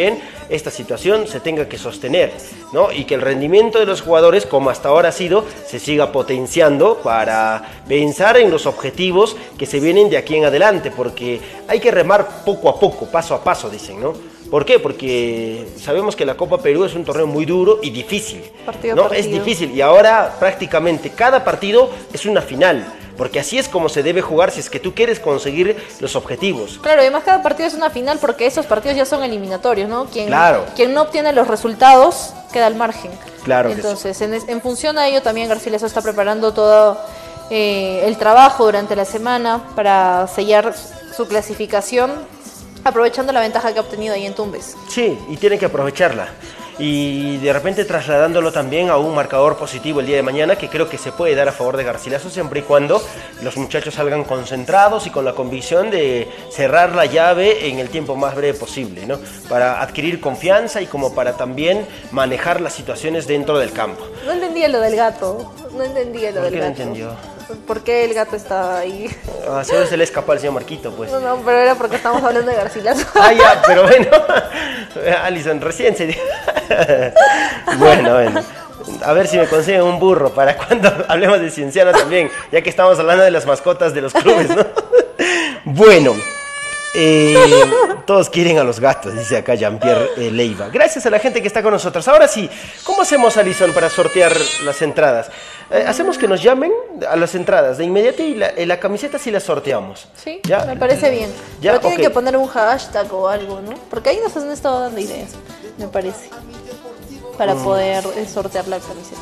esta 0.50 0.72
situación 0.72 1.28
se 1.28 1.40
tenga 1.40 1.68
que 1.68 1.78
sostener, 1.78 2.32
¿no? 2.74 2.92
Y 2.92 3.06
que 3.06 3.16
el 3.16 3.22
rendimiento 3.22 3.80
de 3.80 3.86
los 3.86 4.02
jugadores, 4.02 4.46
como 4.46 4.70
hasta 4.70 4.90
ahora 4.90 5.10
ha 5.10 5.12
sido, 5.12 5.46
se 5.66 5.80
siga 5.80 6.12
potenciando 6.12 6.98
para 6.98 7.84
pensar 7.88 8.38
en 8.38 8.52
los 8.52 8.66
objetivos 8.66 9.36
que 9.58 9.66
se 9.66 9.80
vienen 9.80 10.10
de 10.10 10.18
aquí 10.18 10.36
en 10.36 10.46
adelante, 10.46 10.92
porque 10.92 11.40
hay 11.68 11.80
que 11.80 11.92
remar 11.92 12.44
poco 12.46 12.70
a 12.70 12.80
poco, 12.80 13.06
paso 13.08 13.34
a 13.36 13.44
paso, 13.44 13.70
dicen, 13.70 14.00
¿no? 14.02 14.14
¿Por 14.50 14.64
qué? 14.66 14.80
Porque 14.80 15.66
sabemos 15.78 16.16
que 16.16 16.26
la 16.26 16.36
Copa 16.36 16.60
Perú 16.60 16.86
es 16.86 16.94
un 16.94 17.04
torneo 17.04 17.26
muy 17.26 17.46
duro 17.46 17.80
y 17.82 17.90
difícil. 17.90 18.44
Partido 18.66 18.96
¿no? 18.96 19.04
Es 19.06 19.26
partido. 19.26 19.44
difícil 19.44 19.72
y 19.72 19.82
ahora 19.82 20.36
prácticamente 20.40 21.10
cada 21.10 21.44
partido 21.44 21.90
es 22.14 22.26
una 22.26 22.42
final, 22.42 22.86
porque 23.18 23.40
así 23.40 23.58
es 23.58 23.68
como 23.70 23.90
se 23.90 24.04
debe 24.04 24.22
jugar 24.22 24.52
si 24.52 24.60
es 24.60 24.70
que 24.70 24.80
tú 24.80 24.94
quieres 24.94 25.20
conseguir 25.20 25.78
los 26.00 26.16
objetivos. 26.16 26.80
Claro, 26.82 27.02
además 27.02 27.24
cada 27.24 27.42
partido 27.42 27.68
es 27.68 27.74
una 27.74 27.90
final 27.90 28.20
porque 28.20 28.46
esos 28.46 28.66
partidos 28.66 28.98
ya 28.98 29.06
son 29.06 29.24
eliminatorios, 29.24 29.90
¿no? 29.90 30.06
Quien, 30.06 30.28
Claro. 30.28 30.66
quien 30.76 30.94
no 30.94 31.04
obtiene 31.04 31.32
los 31.34 31.48
resultados 31.48 32.34
queda 32.52 32.68
al 32.68 32.76
margen. 32.76 33.12
Claro 33.44 33.70
que 33.70 33.76
sí. 33.76 33.82
Entonces, 33.82 34.22
en, 34.22 34.34
en 34.34 34.62
función 34.62 34.98
a 34.98 35.08
ello 35.08 35.22
también 35.22 35.48
Garcilaso 35.50 35.86
está 35.86 36.02
preparando 36.02 36.54
todo 36.54 36.98
eh, 37.50 38.02
el 38.06 38.18
trabajo 38.18 38.66
durante 38.66 38.96
la 38.96 39.06
semana 39.06 39.62
para 39.76 40.28
sellar 40.28 40.74
su 41.16 41.28
clasificación, 41.28 42.12
aprovechando 42.84 43.32
la 43.32 43.40
ventaja 43.40 43.72
que 43.72 43.80
ha 43.80 43.82
obtenido 43.82 44.14
ahí 44.16 44.26
en 44.26 44.34
Tumbes. 44.34 44.76
Sí, 44.90 45.18
y 45.30 45.38
tiene 45.38 45.58
que 45.58 45.66
aprovecharla. 45.66 46.30
Y 46.78 47.38
de 47.38 47.54
repente 47.54 47.86
trasladándolo 47.86 48.52
también 48.52 48.90
a 48.90 48.98
un 48.98 49.16
marcador 49.16 49.56
positivo 49.56 50.02
el 50.02 50.08
día 50.08 50.18
de 50.18 50.24
mañana, 50.24 50.58
que 50.58 50.68
creo 50.68 50.90
que 50.90 50.98
se 50.98 51.14
puede 51.14 51.34
dar 51.34 51.48
a 51.48 51.54
favor 51.54 51.78
de 51.78 51.86
Garcilaso 51.86 52.30
siempre 52.30 52.60
y 52.60 52.64
cuando 52.64 53.02
los 53.42 53.56
muchachos 53.56 53.94
salgan 53.94 54.26
concentrados 54.26 55.08
y 55.08 55.10
con 55.10 55.24
la 55.24 55.34
convicción 55.34 55.90
de 55.90 56.30
cerrar 56.52 56.94
la 56.94 57.06
llave 57.06 57.70
en 57.70 57.80
el 57.80 57.88
tiempo 57.90 58.16
más 58.18 58.36
breve 58.36 58.58
posible, 58.58 59.06
¿no? 59.06 59.20
Para 59.48 59.82
adquirir 59.82 60.20
confianza 60.20 60.82
y 60.82 60.88
como 60.88 61.16
para 61.16 61.38
también 61.38 61.88
manejar 62.12 62.60
las 62.60 62.74
situaciones 62.74 63.26
dentro 63.26 63.58
del 63.58 63.72
campo. 63.72 64.06
No 64.26 64.34
entendía 64.34 64.68
lo 64.68 64.82
del 64.82 64.96
gato, 64.98 65.54
no 65.78 65.84
entendía 65.84 66.32
lo 66.32 66.42
¿Por 66.42 66.52
del 66.52 66.54
qué 66.54 66.60
no 66.60 66.66
gato. 66.66 66.82
entendió? 66.82 67.35
¿Por 67.68 67.84
qué 67.84 68.06
el 68.06 68.14
gato 68.14 68.36
estaba 68.36 68.80
ahí? 68.80 69.10
Ah, 69.50 69.64
seguro 69.64 69.86
se 69.88 69.98
le 69.98 70.04
escapó 70.04 70.32
al 70.32 70.40
señor 70.40 70.54
Marquito, 70.54 70.92
pues. 70.92 71.12
No, 71.12 71.20
no, 71.20 71.38
pero 71.46 71.58
era 71.58 71.76
porque 71.76 71.98
estamos 71.98 72.24
hablando 72.24 72.50
de 72.50 72.58
Garcilaso. 72.58 73.06
Ah, 73.16 73.34
ya, 73.34 73.62
pero 73.66 73.84
bueno. 73.84 74.08
Alison, 75.24 75.62
recién 75.62 75.96
se 75.96 76.18
bueno, 77.78 78.14
bueno. 78.14 78.44
A 79.04 79.14
ver 79.14 79.28
si 79.28 79.38
me 79.38 79.48
consiguen 79.48 79.84
un 79.84 80.00
burro 80.00 80.32
para 80.34 80.58
cuando 80.58 80.92
hablemos 81.08 81.40
de 81.40 81.50
Cienciano 81.50 81.92
también, 81.92 82.30
ya 82.52 82.62
que 82.62 82.70
estamos 82.70 83.00
hablando 83.00 83.24
de 83.24 83.32
las 83.32 83.46
mascotas 83.46 83.94
de 83.94 84.02
los 84.02 84.14
clubes, 84.14 84.50
¿no? 84.50 84.66
bueno. 85.66 86.14
Eh, 86.96 87.36
todos 88.06 88.30
quieren 88.30 88.58
a 88.60 88.64
los 88.64 88.80
gatos, 88.80 89.14
dice 89.14 89.38
acá 89.38 89.56
Jean-Pierre 89.56 90.10
eh, 90.18 90.32
Leiva. 90.32 90.70
Gracias 90.70 91.06
a 91.06 91.10
la 91.10 91.20
gente 91.20 91.42
que 91.42 91.48
está 91.48 91.62
con 91.62 91.72
nosotros. 91.72 92.08
Ahora 92.08 92.28
sí, 92.28 92.50
¿cómo 92.84 93.02
hacemos, 93.02 93.38
Alison, 93.38 93.74
para 93.74 93.90
sortear 93.90 94.34
las 94.64 94.82
entradas? 94.82 95.30
Eh, 95.72 95.84
hacemos 95.88 96.18
que 96.18 96.28
nos 96.28 96.42
llamen 96.44 96.72
a 97.10 97.16
las 97.16 97.34
entradas 97.36 97.78
de 97.78 97.86
inmediato 97.86 98.22
y 98.24 98.36
la, 98.36 98.48
eh, 98.50 98.66
la 98.66 98.80
camiseta 98.80 99.18
sí 99.20 99.32
la 99.32 99.40
sorteamos. 99.40 100.08
Sí, 100.16 100.40
¿Ya? 100.44 100.66
me 100.66 100.78
parece 100.78 101.10
bien. 101.12 101.32
Ya, 101.62 101.72
Pero 101.74 101.82
tienen 101.88 102.02
que 102.02 102.10
poner 102.12 102.38
un 102.38 102.48
hashtag 102.48 103.12
o 103.14 103.28
algo, 103.28 103.62
¿no? 103.62 103.74
Porque 103.90 104.10
ahí 104.12 104.20
nos 104.24 104.36
han 104.38 104.52
estado 104.52 104.80
dando 104.82 105.00
ideas, 105.02 105.32
me 105.78 105.88
parece. 105.88 106.30
Para 107.38 107.56
Mm. 107.56 107.64
poder 107.64 108.04
sortear 108.32 108.68
la 108.68 108.80
camiseta. 108.80 109.20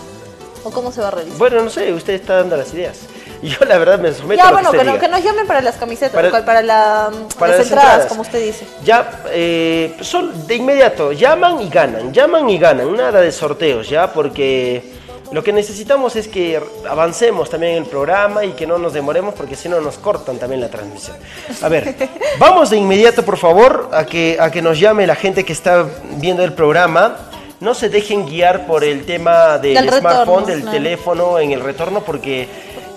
¿O 0.65 0.71
cómo 0.71 0.91
se 0.91 1.01
va 1.01 1.07
a 1.07 1.11
realizar? 1.11 1.38
Bueno, 1.39 1.61
no 1.63 1.69
sé, 1.69 1.91
usted 1.91 2.13
está 2.13 2.36
dando 2.38 2.55
las 2.55 2.74
ideas. 2.74 2.99
Y 3.43 3.49
yo 3.59 3.65
la 3.65 3.77
verdad 3.77 3.99
me 3.99 4.11
someto 4.13 4.41
ya, 4.41 4.47
a 4.47 4.51
lo 4.51 4.53
bueno, 4.53 4.71
que 4.71 4.77
que, 4.79 4.83
no- 4.85 4.91
diga. 4.93 5.01
que 5.05 5.11
nos 5.11 5.23
llamen 5.23 5.45
para 5.45 5.61
las 5.61 5.75
camisetas, 5.75 6.11
Para- 6.13 6.31
para, 6.31 6.45
para 6.45 6.61
la, 6.63 7.11
Para 7.37 7.57
las, 7.57 7.65
entradas, 7.67 8.05
como 8.07 8.21
usted 8.21 8.43
dice. 8.43 8.65
Ya, 8.83 9.21
eh, 9.31 9.95
son 10.01 10.47
de 10.47 10.55
inmediato, 10.55 11.11
llaman 11.11 11.61
y 11.61 11.69
ganan, 11.69 12.13
llaman 12.13 12.49
y 12.49 12.57
ganan, 12.57 12.95
nada 12.95 13.19
de 13.21 13.31
sorteos, 13.31 13.89
ya, 13.89 14.11
porque 14.13 14.93
lo 15.31 15.43
que 15.43 15.51
necesitamos 15.51 16.15
es 16.15 16.27
que 16.27 16.61
avancemos 16.89 17.49
también 17.49 17.73
en 17.73 17.83
el 17.83 17.89
programa 17.89 18.45
y 18.45 18.51
que 18.51 18.65
no 18.67 18.77
nos 18.77 18.93
demoremos, 18.93 19.33
porque 19.33 19.55
si 19.55 19.67
no 19.67 19.81
nos 19.81 19.97
cortan 19.97 20.37
también 20.37 20.61
la 20.61 20.69
transmisión. 20.69 21.17
A 21.61 21.67
ver, 21.69 21.95
vamos 22.39 22.69
de 22.69 22.77
inmediato, 22.77 23.23
por 23.25 23.37
favor, 23.37 23.89
a 23.91 24.05
que, 24.05 24.37
a 24.39 24.51
que 24.51 24.61
nos 24.61 24.79
llame 24.79 25.05
la 25.07 25.15
gente 25.15 25.43
que 25.43 25.51
está 25.53 25.85
viendo 26.17 26.43
el 26.43 26.53
programa. 26.53 27.17
No 27.59 27.73
se 27.73 27.87
dejen 27.87 28.25
guiar 28.25 28.67
por 28.67 28.83
el 28.83 29.05
tema 29.05 29.57
del, 29.57 29.73
Del 29.75 29.85
retorno, 29.87 29.99
smartphone, 30.11 30.45
del 30.45 30.61
claro. 30.63 30.77
teléfono 30.77 31.39
en 31.39 31.51
el 31.53 31.61
retorno, 31.61 32.01
porque 32.01 32.47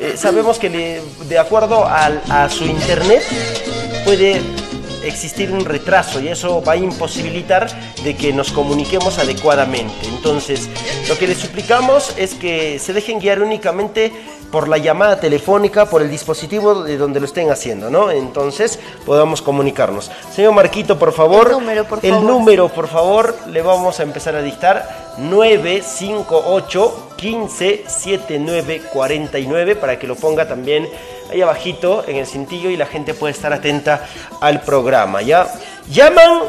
eh, 0.01 0.15
sabemos 0.17 0.59
que 0.59 0.69
le- 0.71 1.01
de 1.29 1.39
acuerdo 1.39 1.85
al- 1.87 2.23
a 2.29 2.49
su 2.51 2.65
internet 2.65 3.23
puede 4.05 4.41
existir 5.05 5.53
un 5.53 5.65
retraso 5.65 6.21
y 6.21 6.29
eso 6.29 6.63
va 6.63 6.73
a 6.73 6.77
imposibilitar 6.77 7.69
de 8.03 8.17
que 8.17 8.33
nos 8.33 8.51
comuniquemos 8.51 9.19
adecuadamente. 9.19 9.95
Entonces, 10.09 10.69
lo 11.09 11.17
que 11.17 11.29
les 11.29 11.39
suplicamos 11.39 12.13
es 12.17 12.35
que 12.35 12.79
se 12.81 12.93
dejen 12.93 13.21
guiar 13.21 13.41
únicamente 13.41 14.13
por 14.51 14.69
la 14.69 14.79
llamada 14.79 15.19
telefónica, 15.21 15.87
por 15.87 16.03
el 16.03 16.11
dispositivo 16.11 16.83
de 16.83 16.97
donde 16.97 17.21
lo 17.21 17.27
estén 17.27 17.51
haciendo, 17.51 17.89
¿no? 17.91 18.11
Entonces, 18.11 18.79
podamos 19.05 19.43
comunicarnos. 19.43 20.11
Señor 20.35 20.53
Marquito, 20.55 20.99
por 20.99 21.13
favor. 21.13 21.49
El 21.49 21.53
número, 21.55 21.85
por 21.85 21.99
el 22.03 22.11
favor. 22.13 22.25
número, 22.31 22.69
por 22.69 22.89
favor, 22.89 23.37
le 23.49 23.63
vamos 23.63 23.99
a 24.01 24.03
empezar 24.05 24.35
a 24.35 24.43
dictar 24.43 25.15
958 25.19 27.06
15 27.17 27.85
79 27.87 28.83
49 28.93 29.77
para 29.77 29.99
que 29.99 30.07
lo 30.07 30.15
ponga 30.15 30.47
también 30.47 30.89
ahí 31.31 31.43
abajito 31.43 32.05
en 32.07 32.17
el 32.17 32.27
cintillo 32.27 32.71
y 32.71 32.77
la 32.77 32.87
gente 32.87 33.15
puede 33.15 33.33
estar 33.33 33.53
atenta 33.53 34.07
al 34.41 34.61
programa, 34.63 35.23
¿ya? 35.23 35.47
Llaman 35.89 36.43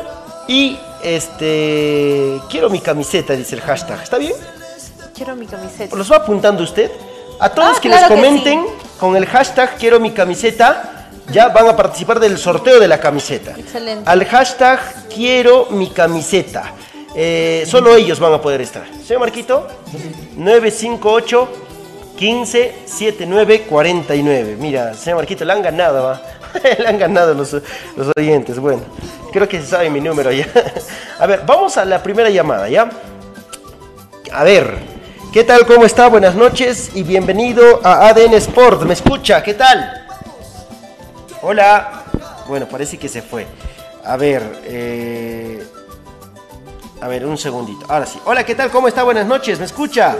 y 0.47 0.77
este 1.03 2.39
quiero 2.49 2.69
mi 2.69 2.79
camiseta, 2.79 3.33
dice 3.33 3.55
el 3.55 3.61
hashtag. 3.61 4.01
¿Está 4.03 4.17
bien? 4.17 4.33
Quiero 5.15 5.35
mi 5.35 5.47
camiseta. 5.47 5.95
¿Los 5.95 6.11
va 6.11 6.17
apuntando 6.17 6.63
usted? 6.63 6.91
A 7.39 7.49
todos 7.49 7.77
Ah, 7.77 7.81
claro 7.81 8.07
que 8.07 8.15
comenten 8.15 8.65
con 8.99 9.15
el 9.15 9.25
hashtag 9.25 9.77
quiero 9.77 9.99
mi 9.99 10.11
camiseta, 10.11 11.09
ya 11.31 11.49
van 11.49 11.67
a 11.67 11.75
participar 11.75 12.19
del 12.19 12.37
sorteo 12.37 12.79
de 12.79 12.87
la 12.87 12.99
camiseta. 12.99 13.51
Excelente. 13.57 14.09
Al 14.09 14.25
hashtag 14.25 14.79
quiero 15.13 15.67
mi 15.71 15.89
camiseta. 15.89 16.73
Eh, 17.19 17.63
solo 17.65 17.95
ellos 17.95 18.19
van 18.19 18.31
a 18.31 18.39
poder 18.39 18.61
estar. 18.61 18.85
Señor 19.03 19.21
Marquito, 19.21 19.67
958 20.35 21.49
15 22.15 22.75
79 22.85 23.63
49. 23.67 24.55
Mira, 24.59 24.93
señor 24.93 25.17
Marquito, 25.17 25.43
le 25.43 25.51
han 25.51 25.63
ganado, 25.63 26.03
¿va? 26.03 26.21
le 26.77 26.87
han 26.87 26.99
ganado 26.99 27.33
los, 27.33 27.53
los 27.53 28.11
oyentes. 28.15 28.59
Bueno, 28.59 28.83
creo 29.31 29.49
que 29.49 29.59
se 29.59 29.65
sabe 29.65 29.89
mi 29.89 29.99
número 29.99 30.31
ya. 30.31 30.47
a 31.19 31.25
ver, 31.25 31.41
vamos 31.43 31.75
a 31.77 31.85
la 31.85 32.03
primera 32.03 32.29
llamada, 32.29 32.69
¿ya? 32.69 32.87
A 34.31 34.43
ver, 34.43 34.97
¿Qué 35.33 35.43
tal? 35.43 35.65
¿Cómo 35.65 35.85
está? 35.85 36.07
Buenas 36.07 36.35
noches 36.35 36.91
y 36.95 37.03
bienvenido 37.03 37.81
a 37.83 38.07
ADN 38.07 38.35
Sport. 38.35 38.83
¿Me 38.83 38.93
escucha? 38.93 39.43
¿Qué 39.43 39.53
tal? 39.53 40.07
Hola. 41.41 42.05
Bueno, 42.47 42.65
parece 42.67 42.97
que 42.97 43.09
se 43.09 43.21
fue. 43.21 43.45
A 44.05 44.15
ver, 44.17 44.41
eh... 44.63 45.63
a 47.01 47.07
ver, 47.07 47.25
un 47.25 47.37
segundito. 47.37 47.85
Ahora 47.89 48.05
sí. 48.05 48.19
Hola, 48.25 48.45
¿qué 48.45 48.55
tal? 48.55 48.69
¿Cómo 48.71 48.87
está? 48.87 49.03
Buenas 49.03 49.25
noches. 49.25 49.59
¿Me 49.59 49.65
escucha? 49.65 50.15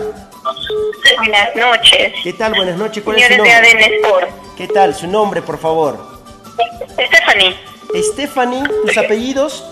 Buenas 1.16 1.56
noches. 1.56 2.12
¿Qué 2.22 2.32
tal? 2.32 2.54
Buenas 2.54 2.76
noches. 2.76 3.02
¿Cuál 3.02 3.16
Señores 3.16 3.38
es 3.38 3.38
su 3.38 3.42
de 3.44 3.52
nombre? 3.62 3.84
ADN 3.84 3.94
Sport. 4.04 4.28
¿Qué 4.56 4.68
tal? 4.68 4.94
Su 4.94 5.06
nombre, 5.06 5.42
por 5.42 5.58
favor. 5.58 5.98
Stephanie 6.92 7.56
Stephanie, 7.94 8.62
tus 8.84 8.98
apellidos. 8.98 9.64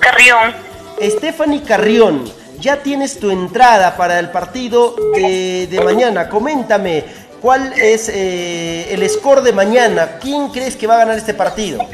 Carrión. 0.00 0.54
Stephanie 1.00 1.62
Carrión, 1.62 2.24
ya 2.58 2.78
tienes 2.82 3.18
tu 3.20 3.30
entrada 3.30 3.96
para 3.96 4.18
el 4.18 4.30
partido 4.30 4.94
de, 5.14 5.66
de 5.66 5.80
mañana. 5.82 6.28
Coméntame, 6.28 7.04
¿cuál 7.40 7.72
es 7.74 8.08
eh, 8.08 8.92
el 8.92 9.08
score 9.10 9.42
de 9.42 9.52
mañana? 9.52 10.18
¿Quién 10.20 10.48
crees 10.48 10.76
que 10.76 10.86
va 10.86 10.94
a 10.94 10.98
ganar 10.98 11.18
este 11.18 11.34
partido? 11.34 11.86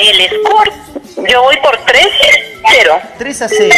El 0.00 0.28
score. 0.28 0.72
Yo 1.28 1.42
voy 1.42 1.56
por 1.62 1.76
3-0. 1.78 3.00
3 3.18 3.42
a 3.42 3.48
0. 3.48 3.74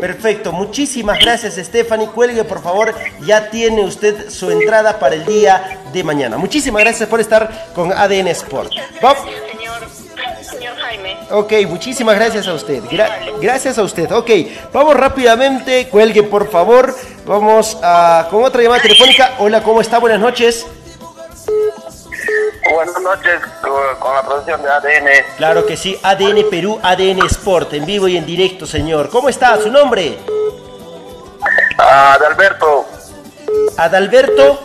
Perfecto, 0.00 0.52
muchísimas 0.52 1.18
gracias 1.18 1.54
Stephanie. 1.56 2.08
Cuelgue 2.08 2.44
por 2.44 2.62
favor, 2.62 2.94
ya 3.20 3.48
tiene 3.50 3.82
usted 3.82 4.28
su 4.30 4.50
entrada 4.50 4.98
para 4.98 5.14
el 5.14 5.24
día 5.24 5.78
de 5.92 6.04
mañana. 6.04 6.36
Muchísimas 6.36 6.82
gracias 6.82 7.08
por 7.08 7.20
estar 7.20 7.68
con 7.74 7.92
ADN 7.92 8.28
Sport. 8.28 8.72
Jaime. 10.80 11.16
Ok, 11.30 11.52
muchísimas 11.68 12.16
gracias 12.16 12.46
a 12.46 12.54
usted. 12.54 12.82
Gra- 12.84 13.18
gracias 13.40 13.78
a 13.78 13.82
usted. 13.82 14.10
Ok, 14.12 14.30
vamos 14.72 14.94
rápidamente. 14.94 15.88
Cuelgue, 15.88 16.22
por 16.22 16.50
favor. 16.50 16.94
Vamos 17.26 17.76
a, 17.82 18.26
con 18.30 18.42
otra 18.44 18.62
llamada 18.62 18.80
telefónica. 18.82 19.34
Hola, 19.38 19.62
¿cómo 19.62 19.80
está? 19.80 19.98
Buenas 19.98 20.20
noches. 20.20 20.66
Buenas 22.78 23.02
noches 23.02 23.40
con, 23.60 24.14
la 24.14 24.22
producción 24.22 24.62
de 24.62 24.68
ADN. 24.70 25.08
Claro 25.36 25.66
que 25.66 25.76
sí, 25.76 25.98
ADN 26.00 26.48
Perú, 26.48 26.78
ADN 26.80 27.26
Sport, 27.26 27.72
en 27.72 27.84
vivo 27.84 28.06
y 28.06 28.16
en 28.16 28.24
directo, 28.24 28.66
señor. 28.66 29.10
¿Cómo 29.10 29.28
está? 29.28 29.60
¿Su 29.60 29.68
nombre? 29.68 30.16
Adalberto. 33.76 34.60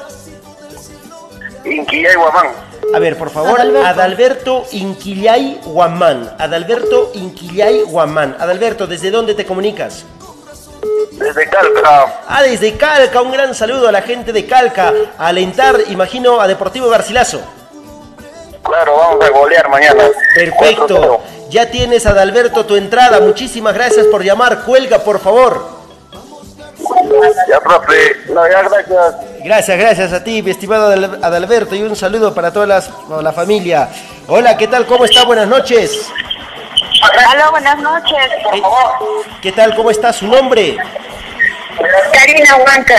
Inquilla 1.66 2.12
y 2.12 2.16
Guamán. 2.16 2.50
A 2.94 3.00
ver, 3.00 3.18
por 3.18 3.32
favor, 3.32 3.60
Adalberto. 3.60 3.88
Adalberto 3.88 4.66
Inquillay 4.74 5.62
Guamán. 5.64 6.36
Adalberto 6.38 7.10
Inquillay 7.16 7.82
Guamán. 7.82 8.38
Adalberto, 8.40 8.86
¿desde 8.86 9.10
dónde 9.10 9.34
te 9.34 9.44
comunicas? 9.44 10.06
Desde 11.14 11.50
Calca. 11.50 12.22
Ah, 12.28 12.44
desde 12.44 12.78
Calca, 12.78 13.24
un 13.24 13.32
gran 13.32 13.56
saludo 13.56 13.88
a 13.88 13.92
la 13.92 14.04
gente 14.04 14.32
de 14.32 14.46
Calca. 14.46 14.94
A 15.18 15.30
alentar, 15.30 15.80
imagino, 15.88 16.40
a 16.40 16.48
Deportivo 16.48 16.90
Garcilaso. 16.90 17.42
Claro, 18.64 18.96
vamos 18.98 19.26
a 19.26 19.30
golear 19.30 19.70
mañana. 19.70 20.04
4-0. 20.04 20.14
Perfecto. 20.36 21.22
Ya 21.50 21.70
tienes, 21.70 22.06
Adalberto, 22.06 22.66
tu 22.66 22.76
entrada. 22.76 23.20
Muchísimas 23.20 23.74
gracias 23.74 24.08
por 24.08 24.24
llamar. 24.24 24.62
Cuelga, 24.64 25.00
por 25.00 25.20
favor. 25.20 25.84
Ya, 27.50 27.60
profe. 27.60 28.16
No, 28.30 28.48
ya, 28.50 28.62
gracias. 28.64 29.16
Gracias, 29.44 29.78
gracias 29.78 30.14
a 30.14 30.24
ti, 30.24 30.42
mi 30.42 30.52
estimado 30.52 30.90
Adal- 30.92 31.20
Adalberto, 31.22 31.76
y 31.76 31.82
un 31.84 31.96
saludo 31.96 32.34
para 32.34 32.52
toda 32.52 32.66
las- 32.66 32.90
la 33.22 33.32
familia. 33.34 33.90
Hola, 34.28 34.58
¿qué 34.58 34.68
tal? 34.68 34.86
¿Cómo 34.86 35.06
está? 35.06 35.24
Buenas 35.26 35.48
noches. 35.48 36.10
Aló, 37.30 37.52
buenas 37.52 37.78
noches. 37.80 38.16
Por 38.44 38.56
Eh, 38.56 38.62
favor. 38.62 38.92
¿Qué 39.42 39.52
tal? 39.52 39.76
¿Cómo 39.76 39.92
está 39.92 40.14
su 40.14 40.28
nombre? 40.28 40.78
Karina 42.14 42.56
Huanca. 42.56 42.96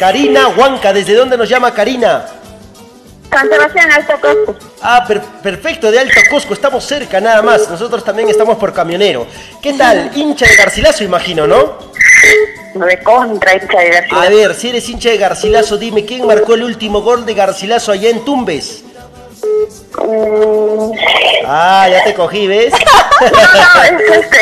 Karina 0.00 0.48
Huanca. 0.48 0.92
¿Desde 0.92 1.14
dónde 1.14 1.36
nos 1.36 1.48
llama 1.48 1.72
Karina? 1.72 2.26
San 3.30 3.48
Sebastián 3.48 3.90
Alto 3.92 4.14
Costo. 4.20 4.56
Ah, 4.82 5.04
per- 5.06 5.20
perfecto, 5.42 5.90
de 5.90 5.98
Alto 5.98 6.20
Cusco. 6.30 6.54
Estamos 6.54 6.84
cerca 6.84 7.20
nada 7.20 7.42
más. 7.42 7.68
Nosotros 7.68 8.04
también 8.04 8.28
estamos 8.28 8.56
por 8.56 8.72
camionero. 8.72 9.26
¿Qué 9.62 9.72
tal? 9.74 10.10
Hincha 10.14 10.46
de 10.46 10.56
Garcilaso, 10.56 11.04
imagino, 11.04 11.46
¿no? 11.46 11.78
De 12.74 13.02
contra 13.02 13.54
hincha 13.54 13.78
de 13.80 13.90
García. 13.90 14.22
A 14.22 14.28
ver, 14.28 14.54
si 14.54 14.68
eres 14.68 14.88
hincha 14.88 15.10
de 15.10 15.18
Garcilaso, 15.18 15.76
dime, 15.76 16.04
¿quién 16.04 16.26
marcó 16.26 16.54
el 16.54 16.62
último 16.62 17.02
gol 17.02 17.24
de 17.26 17.34
Garcilaso 17.34 17.92
allá 17.92 18.10
en 18.10 18.24
Tumbes? 18.24 18.84
Mm, 20.02 20.92
Ah, 21.48 21.86
ya 21.90 22.02
te 22.04 22.14
cogí, 22.14 22.46
¿ves? 22.48 22.72
No, 23.20 23.28
no, 23.30 23.82
es 23.84 24.18
este. 24.18 24.38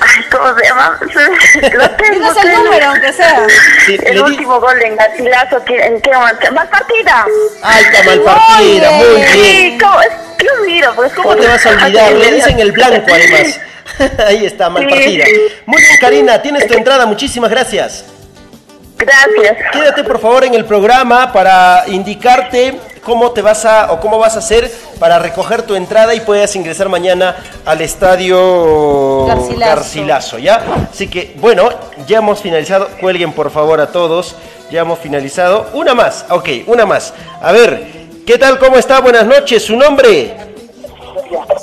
Ay, 0.00 0.24
¿Cómo 0.30 0.54
se 0.58 0.64
llama? 0.66 0.98
Lo 1.72 1.90
tengo, 1.90 2.28
el 2.28 2.34
tengo. 2.34 2.62
número, 2.64 2.86
aunque 2.90 3.12
sea. 3.12 3.46
Sí, 3.86 3.98
El 4.04 4.14
di- 4.16 4.20
último 4.20 4.60
gol 4.60 4.80
en 4.82 4.96
Garcilaso, 4.96 5.64
¿qué- 5.64 5.80
¿en 5.86 6.00
qué 6.00 6.12
momento? 6.12 6.52
¡Más 6.52 6.68
partida! 6.68 7.26
Ay, 7.62 7.84
está 7.84 8.02
mal 8.04 8.20
partida, 8.20 8.90
Muy 8.90 9.06
muy 9.08 9.16
bien. 9.16 9.28
Sí, 9.32 9.78
¿cómo? 9.80 10.00
Es 10.02 10.08
que 10.38 10.46
mira, 10.66 10.92
pues 10.92 11.12
¿cómo 11.14 11.28
¿Cómo 11.30 11.40
te 11.40 11.48
vas 11.48 11.64
a 11.66 11.70
olvidar? 11.70 12.12
Le 12.12 12.32
dicen 12.32 12.60
el 12.60 12.72
blanco, 12.72 13.06
además. 13.12 13.60
Ahí 14.26 14.44
está, 14.46 14.68
mal 14.70 14.86
partida. 14.86 15.24
Muy 15.66 15.80
bien, 15.80 15.96
Karina, 16.00 16.42
tienes 16.42 16.66
tu 16.66 16.74
entrada. 16.74 17.06
Muchísimas 17.06 17.50
gracias. 17.50 18.04
Gracias. 18.96 19.56
Quédate 19.72 20.04
por 20.04 20.20
favor 20.20 20.44
en 20.44 20.54
el 20.54 20.64
programa 20.64 21.32
para 21.32 21.84
indicarte 21.88 22.78
cómo 23.02 23.32
te 23.32 23.42
vas 23.42 23.64
a 23.64 23.92
o 23.92 24.00
cómo 24.00 24.18
vas 24.18 24.36
a 24.36 24.38
hacer 24.38 24.70
para 24.98 25.18
recoger 25.18 25.62
tu 25.62 25.74
entrada 25.74 26.14
y 26.14 26.20
puedas 26.20 26.54
ingresar 26.56 26.88
mañana 26.88 27.36
al 27.66 27.80
estadio 27.80 29.26
Garcilaso. 29.26 29.74
Garcilaso, 29.76 30.38
¿ya? 30.38 30.62
Así 30.90 31.08
que 31.08 31.34
bueno, 31.36 31.68
ya 32.06 32.18
hemos 32.18 32.40
finalizado. 32.40 32.88
Cuelguen 33.00 33.32
por 33.32 33.50
favor 33.50 33.80
a 33.80 33.88
todos. 33.92 34.36
Ya 34.70 34.80
hemos 34.80 34.98
finalizado. 34.98 35.68
Una 35.74 35.94
más, 35.94 36.24
ok, 36.30 36.48
una 36.66 36.86
más. 36.86 37.12
A 37.42 37.52
ver, 37.52 37.86
¿qué 38.26 38.38
tal? 38.38 38.58
¿Cómo 38.58 38.76
está? 38.76 39.00
Buenas 39.00 39.26
noches. 39.26 39.62
¿Su 39.62 39.76
nombre? 39.76 40.34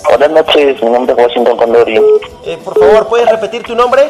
Buenas 0.09 0.31
noches, 0.31 0.81
mi 0.83 0.89
nombre 0.89 1.15
es 1.17 1.27
Washington 1.27 1.57
Condori. 1.57 1.95
Eh, 2.45 2.57
por 2.63 2.77
favor, 2.77 3.07
¿puedes 3.07 3.29
repetir 3.29 3.63
tu 3.63 3.75
nombre? 3.75 4.09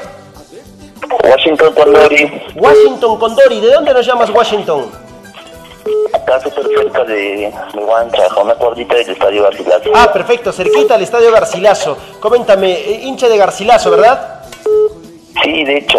Washington 1.24 1.74
Condori, 1.74 2.32
Washington 2.55 3.17
Condori. 3.19 3.59
¿De 3.61 3.72
dónde 3.74 3.93
nos 3.93 4.05
llamas 4.05 4.30
Washington? 4.30 4.91
acá 6.13 6.39
súper 6.41 6.67
cerca 6.67 7.03
de, 7.05 7.51
de 7.74 7.80
Huancha, 7.84 8.24
a 8.36 8.41
una 8.41 8.53
cuadrita 8.55 8.95
del 8.95 9.09
Estadio 9.09 9.43
Garcilaso. 9.43 9.89
Ah, 9.95 10.11
perfecto, 10.11 10.51
cerquita 10.51 10.95
al 10.95 11.01
estadio 11.01 11.32
Garcilaso. 11.32 11.97
Coméntame, 12.19 12.72
eh, 12.74 12.99
hincha 13.03 13.28
de 13.30 13.38
Garcilaso, 13.38 13.89
¿verdad? 13.91 14.41
Sí, 15.43 15.63
de 15.63 15.78
hecho, 15.78 15.97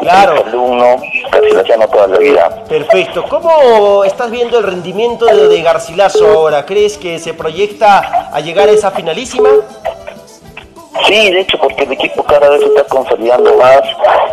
Claro. 0.00 0.42
alumno 0.46 0.96
garcilasiano 1.30 1.86
toda 1.88 2.08
la 2.08 2.18
vida. 2.18 2.64
Perfecto. 2.68 3.24
¿Cómo 3.28 4.02
estás 4.04 4.30
viendo 4.30 4.58
el 4.58 4.64
rendimiento 4.64 5.26
de, 5.26 5.46
de 5.48 5.62
Garcilaso 5.62 6.26
ahora? 6.26 6.64
¿Crees 6.66 6.96
que 6.98 7.18
se 7.18 7.34
proyecta 7.34 8.30
a 8.32 8.40
llegar 8.40 8.68
a 8.68 8.72
esa 8.72 8.90
finalísima? 8.90 9.50
Sí, 11.06 11.30
de 11.30 11.40
hecho, 11.40 11.58
porque 11.58 11.84
el 11.84 11.92
equipo 11.92 12.22
cada 12.24 12.48
vez 12.50 12.62
está 12.62 12.84
consolidando 12.84 13.54
más, 13.56 13.80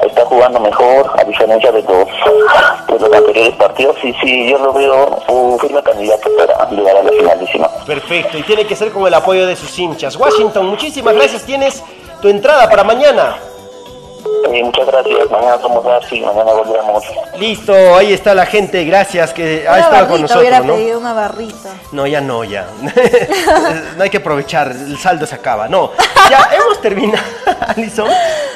está 0.04 0.26
jugando 0.26 0.60
mejor, 0.60 1.12
a 1.18 1.24
diferencia 1.24 1.72
de 1.72 1.84
los, 1.84 2.08
los 2.88 3.14
anteriores 3.14 3.56
partidos. 3.56 3.96
Y 4.04 4.14
sí, 4.14 4.50
yo 4.50 4.58
lo 4.58 4.74
veo 4.74 5.24
un 5.28 5.60
firme 5.60 5.82
candidato 5.84 6.30
para 6.36 6.70
llegar 6.70 6.98
a 6.98 7.04
la 7.04 7.12
finalísima. 7.12 7.70
Perfecto, 7.86 8.38
y 8.38 8.44
tiene 8.44 8.66
que 8.66 8.76
ser 8.76 8.92
con 8.92 9.06
el 9.06 9.14
apoyo 9.14 9.46
de 9.46 9.56
sus 9.56 9.78
hinchas. 9.78 10.16
Washington, 10.16 10.66
muchísimas 10.66 11.14
gracias. 11.14 11.44
Tienes 11.44 11.84
tu 12.22 12.28
entrada 12.28 12.70
para 12.70 12.84
mañana. 12.84 13.38
Eh, 14.52 14.64
muchas 14.64 14.88
gracias, 14.88 15.30
mañana 15.30 15.58
somos 15.62 15.84
mañana 15.84 16.52
volvemos. 16.54 17.04
Listo, 17.38 17.74
ahí 17.96 18.14
está 18.14 18.34
la 18.34 18.46
gente. 18.46 18.84
Gracias 18.86 19.34
que 19.34 19.68
ha 19.68 19.80
estado 19.80 20.08
con 20.08 20.22
barrita, 20.22 20.40
hubiera 20.40 20.58
nosotros, 20.60 20.78
¿no? 20.78 20.84
pedido 20.84 21.00
una 21.00 21.14
barrita. 21.14 21.70
No, 21.92 22.08
ya 22.08 22.22
no, 22.22 22.44
ya. 22.44 22.68
no 23.98 24.04
hay 24.04 24.10
que 24.10 24.18
aprovechar, 24.18 24.72
el 24.72 24.98
saldo 24.98 25.26
se 25.26 25.36
acaba. 25.36 25.68
No, 25.68 25.92
ya 26.30 26.50
hemos 26.56 26.82
terminado, 26.82 27.26
Alison, 27.68 28.10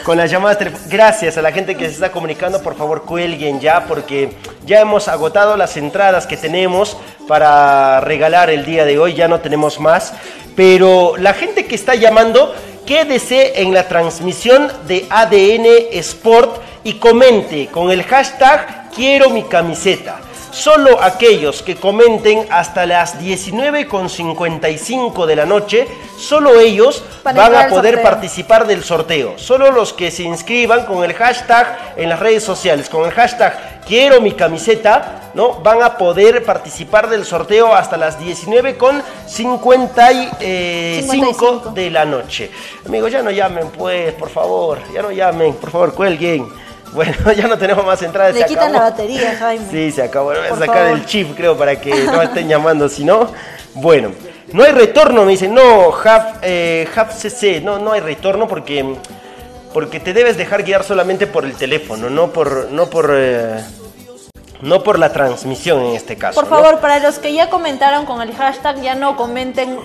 con 0.03 0.17
las 0.17 0.31
llamadas. 0.31 0.57
Gracias 0.87 1.37
a 1.37 1.41
la 1.41 1.51
gente 1.51 1.75
que 1.75 1.85
se 1.85 1.93
está 1.93 2.11
comunicando, 2.11 2.61
por 2.61 2.75
favor 2.75 3.03
cuelguen 3.03 3.59
ya, 3.59 3.85
porque 3.85 4.33
ya 4.65 4.79
hemos 4.79 5.07
agotado 5.07 5.57
las 5.57 5.75
entradas 5.77 6.25
que 6.25 6.37
tenemos 6.37 6.97
para 7.27 7.99
regalar 8.01 8.49
el 8.49 8.65
día 8.65 8.85
de 8.85 8.97
hoy, 8.97 9.13
ya 9.13 9.27
no 9.27 9.41
tenemos 9.41 9.79
más. 9.79 10.13
Pero 10.55 11.15
la 11.17 11.33
gente 11.33 11.65
que 11.65 11.75
está 11.75 11.95
llamando, 11.95 12.53
quédese 12.85 13.61
en 13.61 13.73
la 13.73 13.87
transmisión 13.87 14.71
de 14.87 15.05
ADN 15.09 15.65
Sport 15.99 16.61
y 16.83 16.93
comente 16.93 17.67
con 17.67 17.91
el 17.91 18.03
hashtag 18.03 18.89
quiero 18.95 19.29
mi 19.29 19.43
camiseta. 19.43 20.19
Solo 20.51 21.01
aquellos 21.01 21.63
que 21.63 21.77
comenten 21.77 22.45
hasta 22.49 22.85
las 22.85 23.17
19.55 23.19 25.25
de 25.25 25.35
la 25.35 25.45
noche, 25.45 25.87
solo 26.17 26.59
ellos 26.59 27.03
Van 27.23 27.39
a 27.39 27.49
van 27.49 27.69
poder 27.69 28.01
participar 28.01 28.65
del 28.67 28.83
sorteo. 28.83 29.35
Solo 29.37 29.71
los 29.71 29.93
que 29.93 30.11
se 30.11 30.23
inscriban 30.23 30.85
con 30.85 31.01
el 31.03 31.13
hashtag 31.13 31.93
en 31.95 32.09
las 32.09 32.19
redes 32.19 32.43
sociales, 32.43 32.89
con 32.89 33.05
el 33.05 33.11
hashtag 33.11 33.81
quiero 33.85 34.19
mi 34.21 34.33
camiseta, 34.33 35.31
¿no? 35.33 35.55
Van 35.61 35.81
a 35.83 35.97
poder 35.97 36.43
participar 36.43 37.09
del 37.09 37.25
sorteo 37.25 37.73
hasta 37.73 37.97
las 37.97 38.19
19.55 38.19 39.03
55. 39.27 41.71
de 41.73 41.89
la 41.89 42.05
noche. 42.05 42.51
Amigos, 42.85 43.11
ya 43.11 43.21
no 43.21 43.31
llamen, 43.31 43.69
pues, 43.69 44.13
por 44.13 44.29
favor, 44.29 44.79
ya 44.93 45.01
no 45.01 45.11
llamen, 45.11 45.53
por 45.53 45.71
favor, 45.71 45.93
cuelguen. 45.93 46.47
Bueno, 46.93 47.15
ya 47.35 47.47
no 47.47 47.57
tenemos 47.57 47.85
más 47.85 48.01
entradas. 48.01 48.33
Le 48.33 48.41
se 48.41 48.47
quitan 48.47 48.73
la 48.73 48.81
batería, 48.81 49.35
Jaime. 49.37 49.65
Sí, 49.69 49.91
se 49.91 50.03
acabó. 50.03 50.27
Voy 50.27 50.37
a 50.37 50.49
sacar 50.49 50.67
favor. 50.67 50.97
el 50.97 51.05
chip, 51.05 51.35
creo, 51.35 51.57
para 51.57 51.79
que 51.79 51.91
no 52.05 52.21
estén 52.21 52.47
llamando. 52.47 52.89
Si 52.89 53.03
no, 53.03 53.31
bueno. 53.75 54.11
No 54.53 54.63
hay 54.63 54.73
retorno, 54.73 55.23
me 55.23 55.31
dicen. 55.31 55.53
No, 55.53 55.89
Hub, 55.89 56.39
eh, 56.41 56.87
Hub 56.95 57.11
CC. 57.11 57.61
No, 57.61 57.79
no 57.79 57.93
hay 57.93 58.01
retorno 58.01 58.47
porque, 58.47 58.95
porque 59.73 60.01
te 60.01 60.13
debes 60.13 60.35
dejar 60.37 60.63
guiar 60.63 60.83
solamente 60.83 61.27
por 61.27 61.45
el 61.45 61.53
teléfono, 61.53 62.09
no 62.09 62.31
por, 62.31 62.69
no 62.69 62.89
por, 62.89 63.13
eh, 63.15 63.63
no 64.61 64.83
por 64.83 64.99
la 64.99 65.13
transmisión 65.13 65.81
en 65.85 65.95
este 65.95 66.17
caso. 66.17 66.35
Por 66.35 66.49
¿no? 66.49 66.57
favor, 66.57 66.81
para 66.81 66.99
los 66.99 67.19
que 67.19 67.33
ya 67.33 67.49
comentaron 67.49 68.05
con 68.05 68.21
el 68.21 68.35
hashtag, 68.35 68.81
ya 68.81 68.95
no 68.95 69.15
comenten 69.15 69.79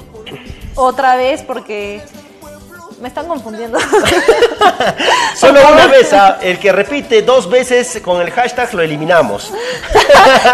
otra 0.74 1.14
vez 1.14 1.44
porque 1.44 2.02
me 3.00 3.08
están 3.08 3.26
confundiendo. 3.26 3.78
Solo 5.36 5.60
una 5.72 5.86
vez, 5.86 6.12
ah, 6.12 6.38
el 6.40 6.58
que 6.58 6.72
repite 6.72 7.22
dos 7.22 7.48
veces 7.48 8.00
con 8.02 8.20
el 8.20 8.30
hashtag 8.30 8.72
lo 8.74 8.82
eliminamos. 8.82 9.52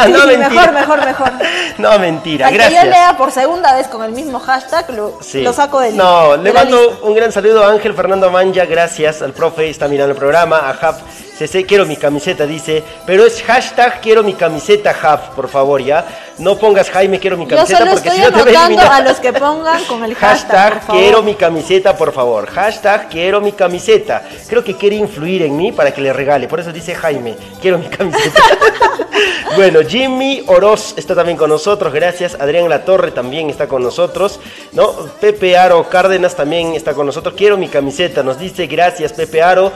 Sí, 0.04 0.10
no, 0.12 0.26
mentira. 0.26 0.48
mejor, 0.48 0.72
mejor, 0.72 1.04
mejor. 1.04 1.32
No, 1.78 1.98
mentira, 1.98 2.46
Al 2.46 2.52
que 2.52 2.58
gracias. 2.58 2.84
yo 2.84 2.90
lea 2.90 3.16
por 3.16 3.30
segunda 3.30 3.74
vez 3.74 3.86
con 3.88 4.02
el 4.02 4.12
mismo 4.12 4.38
hashtag, 4.40 4.90
lo, 4.90 5.18
Sí. 5.22 5.42
lo 5.42 5.52
saco 5.52 5.80
del 5.80 5.96
No, 5.96 6.36
de 6.36 6.42
le 6.44 6.52
mando 6.52 7.00
un 7.02 7.14
gran 7.14 7.30
saludo 7.30 7.64
a 7.64 7.70
Ángel 7.70 7.94
Fernando 7.94 8.30
Manja, 8.30 8.64
gracias 8.64 9.22
al 9.22 9.32
profe, 9.32 9.68
está 9.70 9.88
mirando 9.88 10.12
el 10.12 10.18
programa, 10.18 10.58
a 10.58 10.72
Hub 10.72 10.96
CC, 11.46 11.66
quiero 11.66 11.86
mi 11.86 11.96
camiseta, 11.96 12.46
dice, 12.46 12.82
pero 13.06 13.24
es 13.24 13.42
hashtag 13.42 14.00
quiero 14.00 14.22
mi 14.22 14.34
camiseta 14.34 14.94
Hub, 15.02 15.34
por 15.34 15.48
favor, 15.48 15.82
ya. 15.82 16.04
No 16.38 16.56
pongas 16.56 16.90
Jaime 16.90 17.18
quiero 17.20 17.36
mi 17.36 17.44
Yo 17.44 17.56
camiseta 17.56 17.78
solo 17.78 17.90
porque 17.92 18.08
estoy 18.08 18.24
si 18.24 18.30
no 18.30 18.36
te 18.36 18.44
voy 18.44 18.54
a 18.54 18.96
a 18.96 19.00
los 19.02 19.20
que 19.20 19.32
pongan 19.32 19.84
con 19.84 20.02
el 20.02 20.14
hashtag, 20.14 20.48
Hashtag 20.48 20.72
por 20.72 20.82
favor. 20.82 21.02
quiero 21.02 21.22
mi 21.22 21.34
camiseta, 21.34 21.96
por 21.96 22.12
favor. 22.12 22.46
Hashtag 22.48 23.08
quiero 23.08 23.40
mi 23.40 23.52
camiseta. 23.52 24.22
Creo 24.48 24.64
que 24.64 24.76
quiere 24.76 24.96
influir 24.96 25.42
en 25.42 25.56
mí 25.56 25.72
para 25.72 25.92
que 25.92 26.00
le 26.00 26.12
regale. 26.12 26.48
Por 26.48 26.60
eso 26.60 26.72
dice 26.72 26.94
Jaime, 26.94 27.36
quiero 27.60 27.78
mi 27.78 27.86
camiseta. 27.86 28.40
bueno, 29.56 29.80
Jimmy 29.86 30.42
Oroz 30.46 30.94
está 30.96 31.14
también 31.14 31.36
con 31.36 31.50
nosotros. 31.50 31.92
Gracias. 31.92 32.36
Adrián 32.40 32.68
Latorre 32.68 33.10
también 33.10 33.50
está 33.50 33.68
con 33.68 33.82
nosotros. 33.82 34.40
¿no? 34.72 34.90
Pepe 35.20 35.56
Aro 35.56 35.88
Cárdenas 35.88 36.34
también 36.34 36.74
está 36.74 36.94
con 36.94 37.06
nosotros. 37.06 37.34
Quiero 37.36 37.56
mi 37.56 37.68
camiseta. 37.68 38.22
Nos 38.22 38.38
dice 38.38 38.66
gracias, 38.66 39.12
Pepe 39.12 39.42
Aro. 39.42 39.72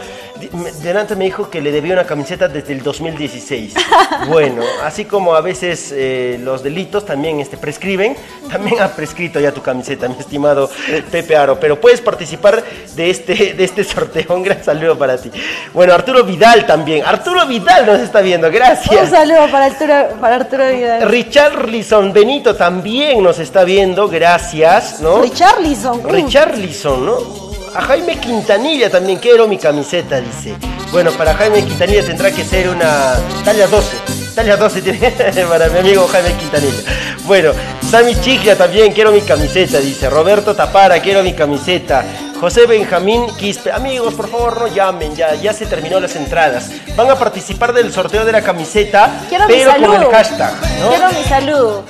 Delante 0.83 1.17
me 1.17 1.27
dijo 1.27 1.49
que 1.51 1.56
le 1.61 1.73
debía 1.73 1.95
una 1.95 2.05
camiseta 2.05 2.49
desde 2.49 2.73
el 2.73 2.83
2016. 2.83 3.75
bueno, 4.29 4.63
así 4.83 5.05
como 5.05 5.35
a 5.35 5.41
veces 5.41 5.93
eh, 5.95 6.39
los 6.43 6.63
delitos 6.63 7.05
también 7.05 7.41
este, 7.41 7.57
prescriben, 7.57 8.17
también 8.51 8.81
ha 8.81 8.89
prescrito 8.89 9.41
ya 9.41 9.53
tu 9.53 9.63
camiseta, 9.63 10.09
mi 10.09 10.19
estimado 10.19 10.71
Pepe 11.11 11.37
Aro. 11.37 11.59
Pero 11.59 11.81
puedes 11.81 12.01
participar 12.01 12.63
de 12.95 13.11
este, 13.11 13.55
de 13.55 13.65
este 13.65 13.85
sorteo. 13.85 14.35
Un 14.35 14.43
gran 14.43 14.63
saludo 14.63 14.97
para 14.99 15.17
ti. 15.19 15.31
Bueno, 15.73 15.95
Arturo 15.95 16.25
Vidal 16.25 16.67
también. 16.67 17.05
Arturo 17.05 17.47
Vidal 17.47 17.87
nos 17.87 18.01
está 18.01 18.21
viendo. 18.21 18.49
Un 18.49 18.55
Gracias. 18.55 19.11
saludo 19.11 19.51
para 19.51 19.67
Arturo, 19.67 19.95
para 20.21 20.37
Arturo 20.37 20.69
Vidal. 20.69 21.09
Richarlison 21.09 22.13
Benito 22.13 22.55
también 22.55 23.23
nos 23.23 23.39
está 23.39 23.65
viendo. 23.65 24.09
Gracias, 24.09 25.01
¿no? 25.01 25.23
Richarlison. 25.23 26.09
Richarlison, 26.09 27.07
¿no? 27.07 27.45
A 27.77 27.83
Jaime 27.83 28.18
Quintanilla 28.18 28.89
también 28.89 29.18
quiero 29.18 29.47
mi 29.47 29.59
camiseta, 29.59 30.18
dice. 30.18 30.55
Bueno, 30.91 31.11
para 31.11 31.35
Jaime 31.35 31.62
Quintanilla 31.62 32.03
tendrá 32.03 32.31
que 32.31 32.43
ser 32.43 32.70
una 32.70 33.16
talla 33.45 33.66
12. 33.66 33.97
Talla 34.35 34.57
12 34.57 34.81
tiene 34.81 35.11
para 35.49 35.68
mi 35.68 35.81
amigo 35.81 36.09
Jaime 36.09 36.33
Quintanilla. 36.39 36.83
Bueno, 37.24 37.53
Sammy 37.91 38.18
Chiglia 38.22 38.57
también 38.57 38.95
quiero 38.95 39.12
mi 39.12 39.20
camiseta, 39.20 39.79
dice. 39.79 40.09
Roberto 40.09 40.55
Tapara, 40.55 41.01
quiero 41.01 41.22
mi 41.22 41.35
camiseta. 41.35 42.03
José 42.41 42.64
Benjamín 42.64 43.27
Quispe. 43.37 43.70
Amigos, 43.70 44.14
por 44.14 44.31
favor, 44.31 44.59
no 44.59 44.66
llamen, 44.68 45.14
ya, 45.14 45.35
ya 45.35 45.53
se 45.53 45.66
terminó 45.66 46.01
las 46.01 46.16
entradas. 46.16 46.70
Van 46.97 47.11
a 47.11 47.16
participar 47.16 47.74
del 47.74 47.93
sorteo 47.93 48.24
de 48.24 48.33
la 48.33 48.41
camiseta, 48.41 49.20
Quiero 49.29 49.47
mi 49.49 49.53
pero 49.53 49.72
con 49.72 49.81
saludo. 49.83 50.01
el 50.01 50.14
hashtag, 50.16 50.53
¿no? 50.81 50.89
Quiero 50.89 51.09
mi 51.11 51.24
saludo. 51.24 51.85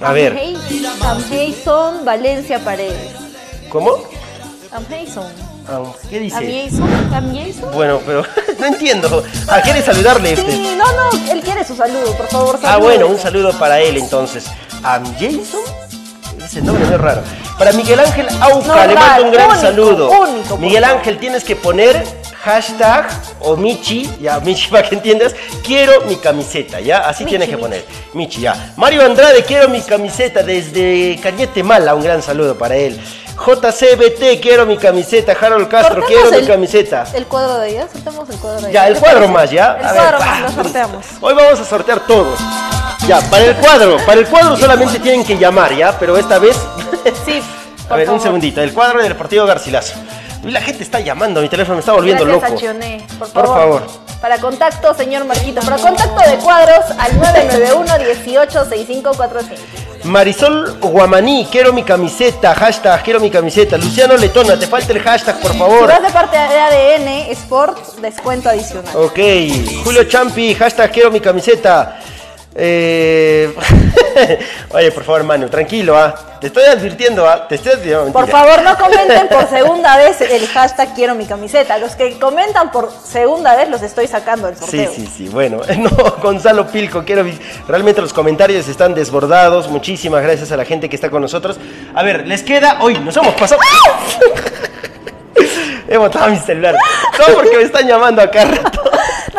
A 0.00 0.12
ver, 0.12 0.38
Amhason 1.00 2.04
Valencia 2.04 2.60
Paredes. 2.60 3.10
¿cómo? 3.68 4.21
Amhason. 4.72 5.32
Ah, 5.68 5.82
¿Qué 6.08 6.18
dice? 6.20 6.36
Amhason. 6.36 7.14
Amhason. 7.14 7.72
Bueno, 7.72 8.00
pero 8.06 8.24
no 8.58 8.66
entiendo. 8.66 9.22
Ah, 9.48 9.60
¿quiere 9.62 9.82
saludarle 9.82 10.32
este? 10.32 10.50
Sí, 10.50 10.74
no, 10.76 10.84
no, 10.92 11.30
él 11.32 11.40
quiere 11.42 11.64
su 11.64 11.76
saludo, 11.76 12.12
por 12.16 12.28
favor. 12.28 12.58
Ah, 12.62 12.72
salude. 12.72 12.86
bueno, 12.88 13.06
un 13.08 13.18
saludo 13.18 13.52
para 13.58 13.80
él 13.80 13.96
entonces. 13.98 14.46
¿Am 14.82 15.04
Jason? 15.14 15.60
Ese 16.42 16.60
nombre 16.62 16.86
no 16.86 16.94
es 16.96 17.00
raro. 17.00 17.22
Para 17.58 17.72
Miguel 17.72 18.00
Ángel 18.00 18.26
Auca, 18.40 18.66
No, 18.66 18.86
le 18.86 18.94
mando 18.94 19.24
un 19.24 19.30
gran 19.32 19.48
único, 19.50 19.62
saludo. 19.62 20.10
único, 20.10 20.56
Miguel. 20.58 20.84
Ángel, 20.84 21.18
tienes 21.18 21.44
que 21.44 21.54
poner 21.54 22.04
hashtag 22.42 23.08
o 23.40 23.56
Michi, 23.56 24.10
ya, 24.20 24.40
Michi, 24.40 24.68
para 24.70 24.88
que 24.88 24.96
entiendas, 24.96 25.34
quiero 25.64 26.00
mi 26.06 26.16
camiseta, 26.16 26.80
¿ya? 26.80 26.98
Así 27.08 27.24
Michi, 27.24 27.30
tienes 27.36 27.48
que 27.48 27.56
Michi. 27.56 27.62
poner. 27.62 27.84
Michi, 28.14 28.40
ya. 28.40 28.72
Mario 28.76 29.04
Andrade, 29.04 29.44
quiero 29.44 29.68
mi 29.68 29.80
camiseta 29.82 30.42
desde 30.42 31.20
Cañete 31.22 31.62
Mala, 31.62 31.94
un 31.94 32.02
gran 32.02 32.22
saludo 32.22 32.56
para 32.58 32.74
él. 32.76 32.98
JCBT, 33.36 34.40
quiero 34.40 34.66
mi 34.66 34.76
camiseta. 34.76 35.32
Harold 35.40 35.68
Castro, 35.68 36.04
quiero 36.04 36.30
mi 36.30 36.46
camiseta. 36.46 37.04
El 37.14 37.26
cuadro 37.26 37.58
de 37.58 37.70
ella, 37.70 37.88
soltamos 37.92 38.28
el 38.30 38.36
cuadro 38.38 38.60
de 38.62 38.70
ella. 38.70 38.72
Ya, 38.82 38.88
el 38.88 38.94
¿Qué 38.94 39.00
cuadro 39.00 39.18
parece? 39.18 39.32
más, 39.32 39.50
¿ya? 39.50 39.76
El 39.80 39.86
A 39.86 39.92
cuadro 39.94 40.18
más, 40.18 40.40
lo 40.40 40.50
sorteamos. 40.62 41.06
Hoy 41.20 41.34
vamos 41.34 41.60
a 41.60 41.64
sortear 41.64 42.00
todos. 42.00 42.38
Ya, 43.06 43.20
para 43.30 43.44
el 43.44 43.56
cuadro, 43.56 43.96
para 44.06 44.20
el 44.20 44.26
cuadro 44.28 44.56
solamente 44.56 44.98
tienen 45.00 45.24
que 45.24 45.36
llamar, 45.36 45.74
¿ya? 45.74 45.98
Pero 45.98 46.16
esta 46.16 46.38
vez... 46.38 46.56
Sí, 47.24 47.42
A 47.90 47.96
ver, 47.96 48.08
un 48.10 48.20
segundito. 48.20 48.60
El 48.62 48.72
cuadro 48.72 49.02
del 49.02 49.16
partido 49.16 49.44
Garcilaso. 49.44 49.94
La 50.44 50.60
gente 50.60 50.82
está 50.84 51.00
llamando, 51.00 51.40
mi 51.40 51.48
teléfono 51.48 51.76
me 51.76 51.80
está 51.80 51.92
volviendo 51.92 52.24
Gracias 52.24 52.50
loco. 52.50 52.60
Chioné, 52.60 53.06
por 53.18 53.46
favor. 53.46 53.82
Para 54.20 54.38
contacto, 54.38 54.94
señor 54.94 55.24
Marquito. 55.24 55.60
Para 55.62 55.78
contacto 55.78 56.30
de 56.30 56.36
cuadros 56.36 56.84
al 56.98 57.16
991 57.18 57.98
18 57.98 58.64
6545. 58.68 59.62
Marisol 60.04 60.78
Guamaní, 60.80 61.46
quiero 61.50 61.72
mi 61.72 61.82
camiseta, 61.84 62.54
hashtag, 62.54 63.02
quiero 63.02 63.20
mi 63.20 63.30
camiseta. 63.30 63.78
Luciano 63.78 64.16
Letona, 64.16 64.58
te 64.58 64.66
falta 64.66 64.92
el 64.92 65.00
hashtag, 65.00 65.40
por 65.40 65.52
Si 65.52 65.58
favor. 65.58 65.88
vas 65.88 66.02
de 66.02 66.10
parte 66.10 66.36
de 66.36 66.42
ADN 66.60 67.08
Sport, 67.32 67.78
descuento 68.00 68.48
adicional. 68.48 68.94
Ok, 68.96 69.18
Julio 69.84 70.04
Champi, 70.04 70.54
hashtag, 70.54 70.90
quiero 70.90 71.10
mi 71.10 71.20
camiseta. 71.20 72.00
Eh... 72.54 73.54
Oye, 74.70 74.92
por 74.92 75.04
favor, 75.04 75.24
Manu, 75.24 75.48
tranquilo, 75.48 75.96
¿ah? 75.96 76.14
Te 76.40 76.48
estoy 76.48 76.64
advirtiendo, 76.64 77.26
¿ah? 77.26 77.46
Te 77.48 77.54
estoy 77.54 77.72
advirtiendo. 77.72 78.12
Por 78.12 78.28
favor, 78.28 78.62
no 78.62 78.76
comenten 78.76 79.28
por 79.28 79.48
segunda 79.48 79.96
vez 79.96 80.20
el 80.20 80.46
hashtag 80.48 80.94
quiero 80.94 81.14
mi 81.14 81.24
camiseta. 81.24 81.78
Los 81.78 81.96
que 81.96 82.18
comentan 82.18 82.70
por 82.70 82.90
segunda 82.90 83.56
vez 83.56 83.68
los 83.68 83.80
estoy 83.82 84.06
sacando 84.06 84.48
del 84.48 84.56
Sí, 84.56 84.60
sorteo. 84.62 84.92
sí, 84.94 85.08
sí, 85.16 85.28
bueno, 85.28 85.60
no, 85.78 85.90
Gonzalo 86.20 86.66
Pilco, 86.66 87.04
quiero, 87.04 87.24
realmente 87.68 88.00
los 88.00 88.12
comentarios 88.12 88.68
están 88.68 88.94
desbordados, 88.94 89.68
muchísimas 89.68 90.22
gracias 90.22 90.52
a 90.52 90.56
la 90.56 90.64
gente 90.64 90.88
que 90.88 90.96
está 90.96 91.10
con 91.10 91.22
nosotros. 91.22 91.58
A 91.94 92.02
ver, 92.02 92.26
les 92.26 92.42
queda, 92.42 92.78
hoy 92.80 92.98
nos 92.98 93.16
hemos 93.16 93.34
pasado... 93.34 93.60
He 95.88 95.96
botado 95.98 96.30
mi 96.30 96.38
celular, 96.38 96.74
todo 97.16 97.34
porque 97.36 97.56
me 97.56 97.64
están 97.64 97.86
llamando 97.86 98.22
acá 98.22 98.44
rato. 98.44 98.82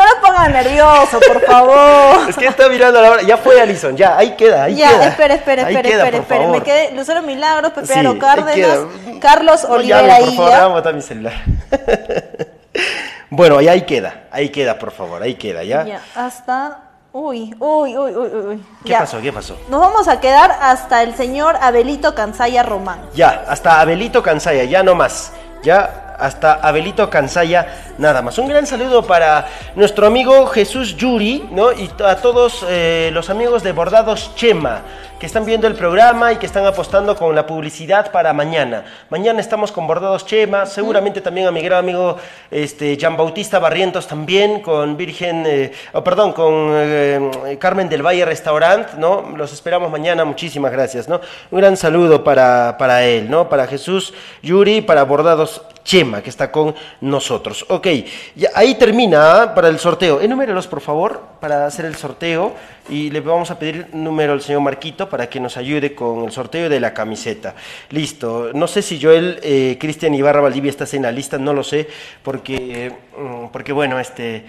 No 0.03 0.15
lo 0.15 0.21
pongan 0.21 0.51
nervioso, 0.51 1.19
por 1.25 1.41
favor. 1.45 2.29
Es 2.29 2.35
que 2.35 2.47
está 2.47 2.67
mirando 2.67 2.99
a 2.99 3.01
la 3.01 3.11
hora, 3.11 3.21
ya 3.21 3.37
fue 3.37 3.59
Alison, 3.61 3.95
ya, 3.95 4.17
ahí 4.17 4.35
queda, 4.35 4.63
ahí 4.63 4.75
ya, 4.75 4.89
queda. 4.89 5.07
espera, 5.07 5.33
espera, 5.35 5.65
Ahí 5.65 5.75
espera, 5.75 5.89
queda, 5.89 6.03
espera, 6.05 6.23
por 6.23 6.35
espera. 6.35 6.51
Me 6.51 6.61
quedé 6.61 6.91
Lucero 6.95 7.21
Milagros, 7.21 7.71
Pepe 7.71 7.87
Sí, 7.87 8.19
Cárdenas. 8.19 8.79
Carlos 9.21 9.63
No 9.63 9.75
Olivera 9.75 10.17
por 10.17 10.25
favor, 10.35 10.35
voy 10.45 10.51
a 10.53 10.67
botar 10.67 10.93
mi 10.93 11.01
celular. 11.01 11.33
bueno, 13.29 13.61
y 13.61 13.67
ahí 13.67 13.81
queda, 13.83 14.23
ahí 14.31 14.49
queda, 14.49 14.77
por 14.77 14.91
favor, 14.91 15.21
ahí 15.21 15.35
queda, 15.35 15.63
¿ya? 15.63 15.83
Ya, 15.85 16.01
hasta. 16.15 16.79
Uy, 17.15 17.55
uy, 17.59 17.95
uy, 17.95 18.11
uy, 18.15 18.27
uy, 18.27 18.45
uy. 18.47 18.65
¿Qué 18.83 18.89
Ya. 18.89 18.99
pasó? 19.01 19.21
¿Qué 19.21 19.31
pasó? 19.31 19.55
Nos 19.69 19.79
vamos 19.79 20.07
a 20.07 20.19
quedar 20.19 20.57
hasta 20.59 21.03
el 21.03 21.15
señor 21.15 21.55
Abelito 21.61 22.15
Cansaya 22.15 22.63
Román. 22.63 23.01
Ya, 23.13 23.45
hasta 23.47 23.79
Abelito 23.79 24.23
Cansaya, 24.23 24.63
ya 24.63 24.81
no 24.81 24.95
más. 24.95 25.31
Ya 25.61 26.02
hasta 26.19 26.53
Abelito 26.53 27.09
Cansaya, 27.09 27.93
nada 27.97 28.21
más. 28.21 28.37
Un 28.37 28.47
gran 28.47 28.65
saludo 28.65 29.03
para 29.03 29.47
nuestro 29.75 30.07
amigo 30.07 30.45
Jesús 30.47 30.95
Yuri, 30.95 31.47
¿no? 31.51 31.71
Y 31.71 31.89
a 32.03 32.15
todos 32.17 32.65
eh, 32.69 33.09
los 33.13 33.29
amigos 33.29 33.63
de 33.63 33.71
Bordados 33.71 34.35
Chema, 34.35 34.81
que 35.19 35.25
están 35.25 35.45
viendo 35.45 35.67
el 35.67 35.75
programa 35.75 36.33
y 36.33 36.35
que 36.35 36.45
están 36.45 36.65
apostando 36.65 37.15
con 37.15 37.33
la 37.33 37.47
publicidad 37.47 38.11
para 38.11 38.33
mañana. 38.33 38.83
Mañana 39.09 39.39
estamos 39.39 39.71
con 39.71 39.87
Bordados 39.87 40.25
Chema, 40.25 40.65
seguramente 40.65 41.21
también 41.21 41.47
a 41.47 41.51
mi 41.51 41.61
gran 41.61 41.79
amigo 41.79 42.17
este, 42.51 42.97
Jean 42.97 43.15
Bautista 43.15 43.59
Barrientos 43.59 44.07
también, 44.07 44.61
con 44.61 44.97
Virgen, 44.97 45.45
eh, 45.47 45.71
oh, 45.93 46.03
perdón, 46.03 46.33
con 46.33 46.71
eh, 46.73 47.57
Carmen 47.59 47.87
del 47.87 48.05
Valle 48.05 48.25
Restaurant, 48.25 48.93
¿no? 48.95 49.33
Los 49.35 49.53
esperamos 49.53 49.89
mañana, 49.89 50.25
muchísimas 50.25 50.71
gracias, 50.71 51.07
¿no? 51.07 51.21
Un 51.51 51.59
gran 51.59 51.77
saludo 51.77 52.23
para, 52.23 52.77
para 52.77 53.05
él, 53.05 53.29
¿no? 53.29 53.47
Para 53.47 53.67
Jesús 53.67 54.13
Yuri, 54.41 54.81
para 54.81 55.03
Bordados 55.03 55.61
Chema, 55.83 56.21
que 56.21 56.29
está 56.29 56.51
con 56.51 56.73
nosotros. 57.01 57.65
Ok, 57.69 57.87
ya, 58.35 58.49
ahí 58.55 58.75
termina 58.75 59.43
¿ah? 59.43 59.55
para 59.55 59.67
el 59.67 59.79
sorteo. 59.79 60.21
Enumérelos, 60.21 60.67
por 60.67 60.81
favor, 60.81 61.21
para 61.39 61.65
hacer 61.65 61.85
el 61.85 61.95
sorteo. 61.95 62.53
Y 62.89 63.09
le 63.09 63.21
vamos 63.21 63.51
a 63.51 63.59
pedir 63.59 63.87
número 63.93 64.33
al 64.33 64.41
señor 64.41 64.61
Marquito 64.61 65.09
para 65.09 65.27
que 65.29 65.39
nos 65.39 65.57
ayude 65.57 65.93
con 65.95 66.25
el 66.25 66.31
sorteo 66.31 66.69
de 66.69 66.79
la 66.79 66.93
camiseta. 66.93 67.55
Listo. 67.89 68.51
No 68.53 68.67
sé 68.67 68.81
si 68.81 69.01
Joel, 69.01 69.39
eh, 69.43 69.77
Cristian 69.79 70.13
Ibarra 70.13 70.41
Valdivia 70.41 70.69
estás 70.69 70.93
en 70.93 71.03
la 71.03 71.11
lista, 71.11 71.37
no 71.37 71.53
lo 71.53 71.63
sé, 71.63 71.87
porque, 72.23 72.91
mm, 73.17 73.47
porque 73.51 73.73
bueno, 73.73 73.99
este... 73.99 74.45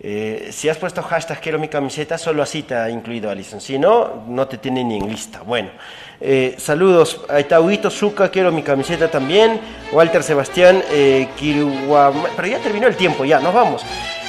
Eh, 0.00 0.50
si 0.52 0.68
has 0.68 0.76
puesto 0.76 1.02
hashtag 1.02 1.40
quiero 1.40 1.58
mi 1.58 1.66
camiseta, 1.68 2.16
solo 2.18 2.42
así 2.42 2.62
te 2.62 2.74
ha 2.76 2.88
incluido 2.88 3.30
Alison. 3.30 3.60
Si 3.60 3.78
no, 3.78 4.24
no 4.28 4.46
te 4.46 4.58
tiene 4.58 4.84
ni 4.84 4.96
en 4.98 5.08
lista. 5.08 5.40
Bueno, 5.42 5.70
eh, 6.20 6.54
saludos. 6.58 7.22
Ahí 7.28 7.42
está 7.42 7.60
Huguito 7.60 7.90
Zuca, 7.90 8.30
quiero 8.30 8.52
mi 8.52 8.62
camiseta 8.62 9.10
también. 9.10 9.60
Walter 9.92 10.22
Sebastián, 10.22 10.82
eh, 10.90 11.28
Kiruama- 11.36 12.28
Pero 12.36 12.48
ya 12.48 12.58
terminó 12.60 12.86
el 12.86 12.96
tiempo, 12.96 13.24
ya, 13.24 13.40
nos 13.40 13.52
vamos. 13.52 13.82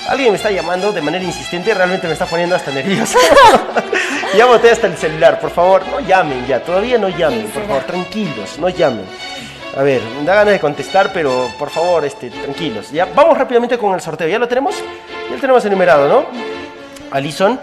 Alguien 0.08 0.32
me 0.32 0.38
está 0.38 0.50
llamando 0.50 0.92
de 0.92 1.02
manera 1.02 1.24
insistente, 1.24 1.72
realmente 1.74 2.08
me 2.08 2.14
está 2.14 2.26
poniendo 2.26 2.56
hasta 2.56 2.72
nervioso. 2.72 3.20
ya 4.38 4.46
boté 4.48 4.72
hasta 4.72 4.88
el 4.88 4.98
celular, 4.98 5.40
por 5.40 5.52
favor, 5.52 5.88
no 5.88 6.00
llamen 6.00 6.48
ya, 6.48 6.64
todavía 6.64 6.98
no 6.98 7.10
llamen, 7.10 7.46
por 7.54 7.68
favor, 7.68 7.84
tranquilos, 7.84 8.58
no 8.58 8.70
llamen. 8.70 9.06
A 9.78 9.84
ver, 9.84 10.02
da 10.26 10.36
ganas 10.36 10.54
de 10.54 10.60
contestar, 10.60 11.12
pero 11.14 11.50
por 11.58 11.70
favor, 11.70 12.04
este, 12.04 12.30
tranquilos. 12.30 12.92
Ya, 12.92 13.06
vamos 13.06 13.38
rápidamente 13.38 13.78
con 13.78 13.94
el 13.94 14.02
sorteo. 14.02 14.28
¿Ya 14.28 14.40
lo 14.40 14.48
tenemos? 14.48 14.76
Ya 15.30 15.36
lo 15.36 15.40
tenemos 15.42 15.64
enumerado, 15.66 16.08
¿no? 16.08 16.26
Alison, 17.12 17.60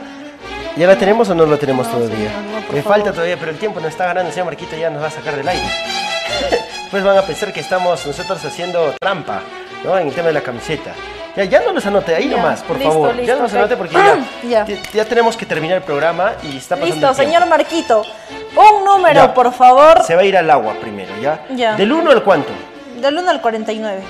¿ya 0.76 0.86
la 0.86 0.96
tenemos 0.96 1.28
o 1.30 1.34
no 1.34 1.46
lo 1.46 1.58
tenemos 1.58 1.90
todavía? 1.90 2.30
señor, 2.30 2.62
no, 2.68 2.72
Me 2.72 2.82
falta 2.82 3.12
todavía, 3.12 3.36
pero 3.38 3.50
el 3.50 3.58
tiempo 3.58 3.80
nos 3.80 3.90
está 3.90 4.06
ganando, 4.06 4.28
el 4.28 4.32
señor 4.32 4.46
Marquito 4.46 4.76
ya 4.76 4.90
nos 4.90 5.02
va 5.02 5.08
a 5.08 5.10
sacar 5.10 5.36
del 5.36 5.48
aire. 5.48 5.66
Después 6.82 7.04
van 7.04 7.18
a 7.18 7.22
pensar 7.22 7.52
que 7.52 7.60
estamos 7.60 8.06
nosotros 8.06 8.44
haciendo 8.44 8.94
trampa, 9.00 9.42
¿no? 9.84 9.98
En 9.98 10.08
el 10.08 10.14
tema 10.14 10.28
de 10.28 10.34
la 10.34 10.42
camiseta. 10.42 10.92
Ya, 11.36 11.44
ya 11.44 11.60
no 11.60 11.72
los 11.72 11.84
anote, 11.84 12.14
ahí 12.14 12.30
Ya, 12.30 12.36
nomás, 12.38 12.62
por 12.62 12.76
listo, 12.78 12.92
favor. 12.92 13.10
ya 13.14 13.16
listo, 13.20 13.36
no 13.36 13.42
los 13.42 13.52
ok. 13.52 13.58
anote 13.58 13.76
porque 13.76 13.94
ya, 13.94 14.16
Ya. 14.48 14.64
te- 14.64 14.80
ya 14.94 15.04
tenemos 15.04 15.36
que 15.36 15.44
terminar 15.44 15.76
el 15.78 15.82
programa 15.82 16.32
y 16.42 16.56
está 16.56 16.76
pasando 16.76 16.94
Listo, 16.94 17.10
el 17.10 17.14
señor 17.14 17.46
Marquito. 17.46 18.02
Un 18.56 18.84
número, 18.86 19.20
Ya. 19.20 19.34
por 19.34 19.52
favor. 19.52 20.02
Se 20.04 20.14
va 20.14 20.22
a 20.22 20.24
ir 20.24 20.36
al 20.36 20.50
agua 20.50 20.74
primero, 20.80 21.12
¿ya? 21.20 21.44
Ya. 21.50 21.76
¿Del 21.76 21.92
1 21.92 22.10
al 22.10 22.22
cuánto? 22.22 22.48
Del 23.00 23.18
1 23.18 23.30
al 23.30 23.40
49. 23.42 24.00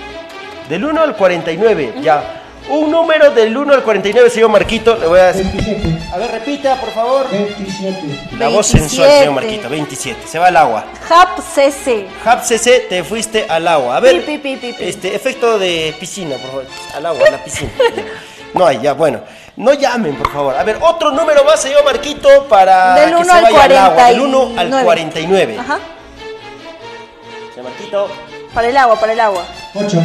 Del 0.68 0.84
1 0.84 1.00
al 1.02 1.16
49, 1.16 1.94
ya. 2.00 2.22
Un 2.68 2.90
número 2.90 3.30
del 3.30 3.56
1 3.56 3.74
al 3.74 3.82
49, 3.84 4.28
señor 4.28 4.50
Marquito. 4.50 4.96
Le 4.96 5.06
voy 5.06 5.20
a 5.20 5.26
decir. 5.32 5.44
27, 5.44 5.98
A 6.12 6.18
ver, 6.18 6.30
repita, 6.32 6.74
por 6.80 6.90
favor. 6.90 7.30
27, 7.30 8.36
La 8.38 8.48
voz 8.48 8.66
sensual, 8.66 9.08
27. 9.08 9.18
señor 9.20 9.34
Marquito. 9.34 9.68
27. 9.68 10.26
Se 10.26 10.38
va 10.40 10.48
al 10.48 10.56
agua. 10.56 10.84
Hap 11.08 11.38
CC. 11.40 12.06
Hub 12.24 12.42
CC, 12.42 12.80
te 12.88 13.04
fuiste 13.04 13.46
al 13.48 13.68
agua. 13.68 13.96
A 13.96 14.00
ver. 14.00 14.24
Pi, 14.24 14.38
pi, 14.38 14.38
pi, 14.38 14.56
pi, 14.56 14.72
pi. 14.72 14.84
Este, 14.88 15.14
efecto 15.14 15.58
de 15.58 15.94
piscina, 16.00 16.36
por 16.36 16.50
favor. 16.50 16.64
Al 16.96 17.06
agua, 17.06 17.20
a 17.28 17.30
la 17.30 17.44
piscina. 17.44 17.70
No 18.54 18.66
hay, 18.66 18.80
ya, 18.80 18.94
bueno. 18.94 19.20
No 19.56 19.72
llamen, 19.72 20.16
por 20.16 20.32
favor. 20.32 20.54
A 20.56 20.64
ver, 20.64 20.78
otro 20.80 21.12
número 21.12 21.44
más, 21.44 21.60
señor 21.60 21.84
Marquito, 21.84 22.46
para 22.48 22.94
Del 22.96 23.10
que 23.10 23.16
1 23.16 23.24
se 23.24 23.30
al 23.30 23.42
vaya 23.44 23.62
al 23.64 23.76
agua. 23.76 23.94
49. 23.94 24.12
Del 24.12 24.20
1 24.20 24.60
al 24.76 24.84
49. 24.84 25.56
Ajá. 25.60 25.78
Señor 27.54 27.70
Marquito. 27.70 28.08
Para 28.52 28.68
el 28.68 28.76
agua, 28.76 28.96
para 28.98 29.12
el 29.12 29.20
agua. 29.20 29.44
8, 29.74 30.02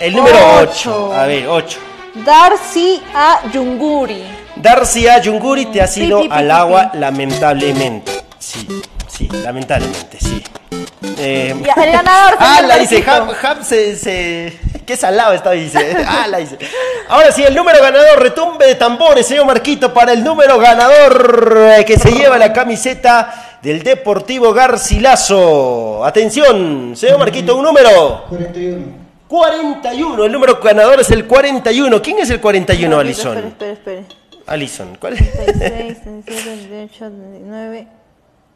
El 0.00 0.14
número 0.16 0.36
Ocho. 0.60 1.08
8. 1.10 1.14
A 1.20 1.26
ver, 1.26 1.46
8. 1.48 1.78
Darcy 2.14 3.02
A. 3.14 3.40
Yunguri. 3.52 4.22
Darcy 4.56 5.08
A. 5.08 5.18
Yunguri 5.20 5.66
te 5.66 5.80
has 5.80 5.94
Pi, 5.94 6.04
ido 6.04 6.20
pi, 6.22 6.28
pi, 6.28 6.34
al 6.34 6.50
agua, 6.50 6.90
lamentablemente. 6.94 8.12
Sí, 8.38 8.66
sí, 9.08 9.28
lamentablemente, 9.28 10.18
sí. 10.20 10.42
Eh, 11.18 11.54
Ya, 11.64 11.82
el 11.84 11.92
ganador, 11.92 12.36
Ah, 12.40 12.60
la 12.66 12.78
dice. 12.78 12.98
Hub, 12.98 13.30
Hub 13.30 13.64
se, 13.64 13.96
se... 13.96 14.58
Qué 14.84 14.96
salado 14.96 15.32
está, 15.32 15.52
dice. 15.52 15.96
Ah, 16.06 16.26
la 16.28 16.38
dice. 16.38 16.58
Ahora 17.08 17.32
sí, 17.32 17.42
el 17.44 17.54
número 17.54 17.80
ganador, 17.82 18.20
retumbe 18.20 18.66
de 18.66 18.74
tambores, 18.74 19.26
señor 19.26 19.46
Marquito, 19.46 19.92
para 19.94 20.12
el 20.12 20.22
número 20.22 20.58
ganador 20.58 21.56
eh, 21.78 21.84
que 21.84 21.98
se 21.98 22.10
lleva 22.12 22.36
la 22.36 22.52
camiseta 22.52 23.58
del 23.62 23.82
Deportivo 23.82 24.52
Garcilaso. 24.52 26.04
Atención, 26.04 26.92
señor 26.96 27.18
Marquito, 27.18 27.56
un 27.56 27.64
número. 27.64 28.24
41, 28.28 29.01
41, 29.32 30.26
el 30.26 30.30
número 30.30 30.60
ganador 30.60 31.00
es 31.00 31.10
el 31.10 31.26
41. 31.26 32.02
¿Quién 32.02 32.18
es 32.18 32.28
el 32.28 32.38
41, 32.38 32.98
Alison? 32.98 33.38
Espere, 33.38 33.72
espere, 33.72 34.00
espere. 34.00 34.04
Alison, 34.46 34.98
¿cuál 35.00 35.14
es? 35.14 35.32
36, 35.32 36.02
37, 36.02 36.66
38, 36.68 36.98
39. 36.98 37.86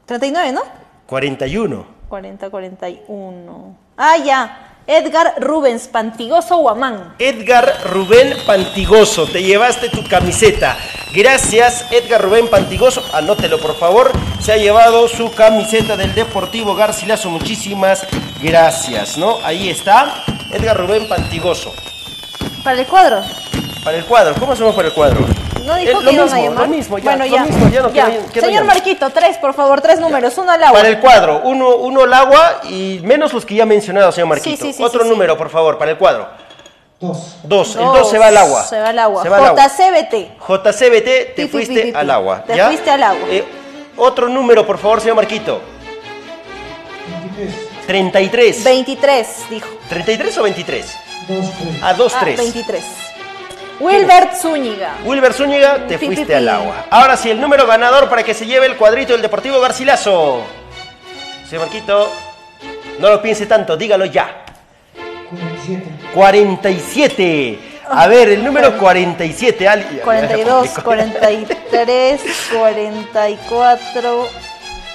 39, 0.05 0.53
¿no? 0.53 0.63
41. 1.07 1.87
40, 2.11 2.51
41. 2.51 3.77
Ah, 3.97 4.19
ya. 4.19 4.75
Edgar 4.87 5.37
Rubens, 5.41 5.89
Pantigoso 5.89 6.59
Guamán. 6.59 7.15
Edgar 7.19 7.73
Rubén 7.91 8.35
Pantigoso, 8.47 9.27
te 9.27 9.43
llevaste 9.43 9.89
tu 9.89 10.07
camiseta. 10.07 10.77
Gracias, 11.15 11.91
Edgar 11.91 12.21
Rubén 12.21 12.49
Pantigoso. 12.49 13.03
Anótelo, 13.15 13.59
por 13.59 13.77
favor. 13.77 14.13
Se 14.41 14.53
ha 14.53 14.57
llevado 14.59 15.09
su 15.09 15.33
camiseta 15.33 15.97
del 15.97 16.15
Deportivo 16.15 16.75
Garcilaso. 16.75 17.31
Muchísimas 17.31 18.07
gracias, 18.43 19.17
¿no? 19.17 19.39
Ahí 19.43 19.71
está, 19.71 20.23
Edgar 20.53 20.77
Rubén 20.77 21.09
Pantigoso. 21.09 21.73
Para 22.65 22.81
el 22.81 22.87
cuadro. 22.87 23.21
Para 23.85 23.99
el 23.99 24.05
cuadro, 24.05 24.35
¿cómo 24.39 24.53
hacemos 24.53 24.75
para 24.75 24.89
el 24.89 24.95
cuadro? 24.95 25.21
No 25.65 25.75
dijo 25.77 25.91
Eh, 25.91 25.95
que 25.99 26.05
lo 26.05 26.11
iban 26.13 26.25
mismo, 26.27 26.37
a 26.37 26.43
llamar. 26.45 26.69
Lo 26.69 26.69
mismo, 26.77 26.99
ya. 26.99 27.05
Bueno, 27.05 27.25
lo 27.25 27.31
ya. 27.31 27.45
mismo, 27.45 27.69
ya 27.71 27.83
no 27.83 27.93
Ya. 27.93 28.05
quiero- 28.07 28.25
quiero 28.33 28.49
Señor. 28.49 28.65
Marquito, 28.65 29.11
tres, 29.11 29.37
por 29.39 29.55
favor, 29.55 29.81
tres 29.81 30.01
números. 30.01 30.37
Uno 30.39 30.53
al 30.53 30.63
agua. 30.63 30.77
Para 30.79 30.89
el 30.89 31.01
cuadro, 31.01 31.41
uno, 31.45 31.77
uno 31.77 32.03
al 32.03 32.15
agua 32.15 32.61
y 32.65 33.01
menos 33.03 33.33
los 33.33 33.45
que 33.45 33.55
ya 33.57 33.63
he 33.65 33.67
mencionado, 33.67 34.11
señor 34.13 34.29
Marquito. 34.29 34.57
Sí, 34.57 34.73
sí, 34.73 34.73
sí, 34.73 34.83
Otro 34.83 35.01
sí, 35.01 35.07
sí. 35.07 35.11
número, 35.11 35.37
por 35.37 35.51
favor, 35.51 35.79
para 35.79 35.91
el 35.93 35.99
cuadro. 35.99 36.29
2, 37.01 37.37
Dos. 37.43 37.77
El 37.77 37.83
Dos. 37.85 37.99
dos 37.99 38.11
se 38.11 38.19
va 38.19 38.29
al 38.29 38.37
agua. 38.37 38.65
Se 38.65 38.79
va 38.81 38.89
al 38.89 38.99
agua. 38.99 39.23
Se 39.23 39.29
va 39.29 39.37
al 39.39 39.45
agua. 39.47 39.63
JCBT. 39.69 40.31
JCBT, 40.49 41.35
te 41.37 41.49
fuiste 41.49 41.93
al 41.95 42.11
agua. 42.11 42.43
Te 42.47 42.57
¿ya? 42.57 42.67
fuiste 42.69 42.91
al 42.91 43.03
agua. 43.03 43.29
Eh, 43.29 43.45
otro 43.99 44.29
número, 44.29 44.67
por 44.67 44.79
favor, 44.79 45.01
señor 45.01 45.17
Marquito. 45.17 45.61
23, 47.87 48.63
33. 48.63 48.65
23, 48.65 49.27
dijo. 49.51 49.69
¿33 49.91 50.39
o 50.39 50.43
23? 50.43 50.97
2, 51.29 51.53
3, 51.59 51.83
A 51.83 51.95
2, 51.95 52.15
Ah, 52.15 52.21
3. 52.21 52.37
23. 52.39 52.85
Wilbert 53.79 54.35
Zúñiga. 54.41 54.95
Wilber 55.05 55.33
Zúñiga, 55.35 55.87
te 55.87 55.99
Pi, 55.99 56.07
pi, 56.09 56.15
fuiste 56.15 56.27
pi. 56.27 56.33
al 56.33 56.49
agua. 56.49 56.87
Ahora 56.91 57.17
sí, 57.17 57.31
el 57.31 57.41
número 57.41 57.67
ganador 57.67 58.09
para 58.09 58.23
que 58.23 58.33
se 58.35 58.47
lleve 58.47 58.67
el 58.67 58.77
cuadrito 58.77 59.13
del 59.13 59.23
Deportivo 59.23 59.61
Garcilaso. 59.61 60.43
Señor 61.49 61.67
Marquito, 61.67 62.11
no 62.99 63.09
lo 63.11 63.21
piense 63.23 63.47
tanto, 63.47 63.77
dígalo 63.77 64.07
ya. 64.07 64.45
47, 65.29 65.85
47. 66.15 67.59
A 67.89 68.07
ver, 68.09 68.31
el 68.31 68.43
número 68.45 68.77
47. 68.79 69.69
Ali- 69.69 69.85
ya, 69.85 69.91
ya 69.99 70.03
42, 70.03 70.69
se 70.71 70.83
complicó. 70.83 71.19
43, 71.21 72.21
44, 72.53 74.29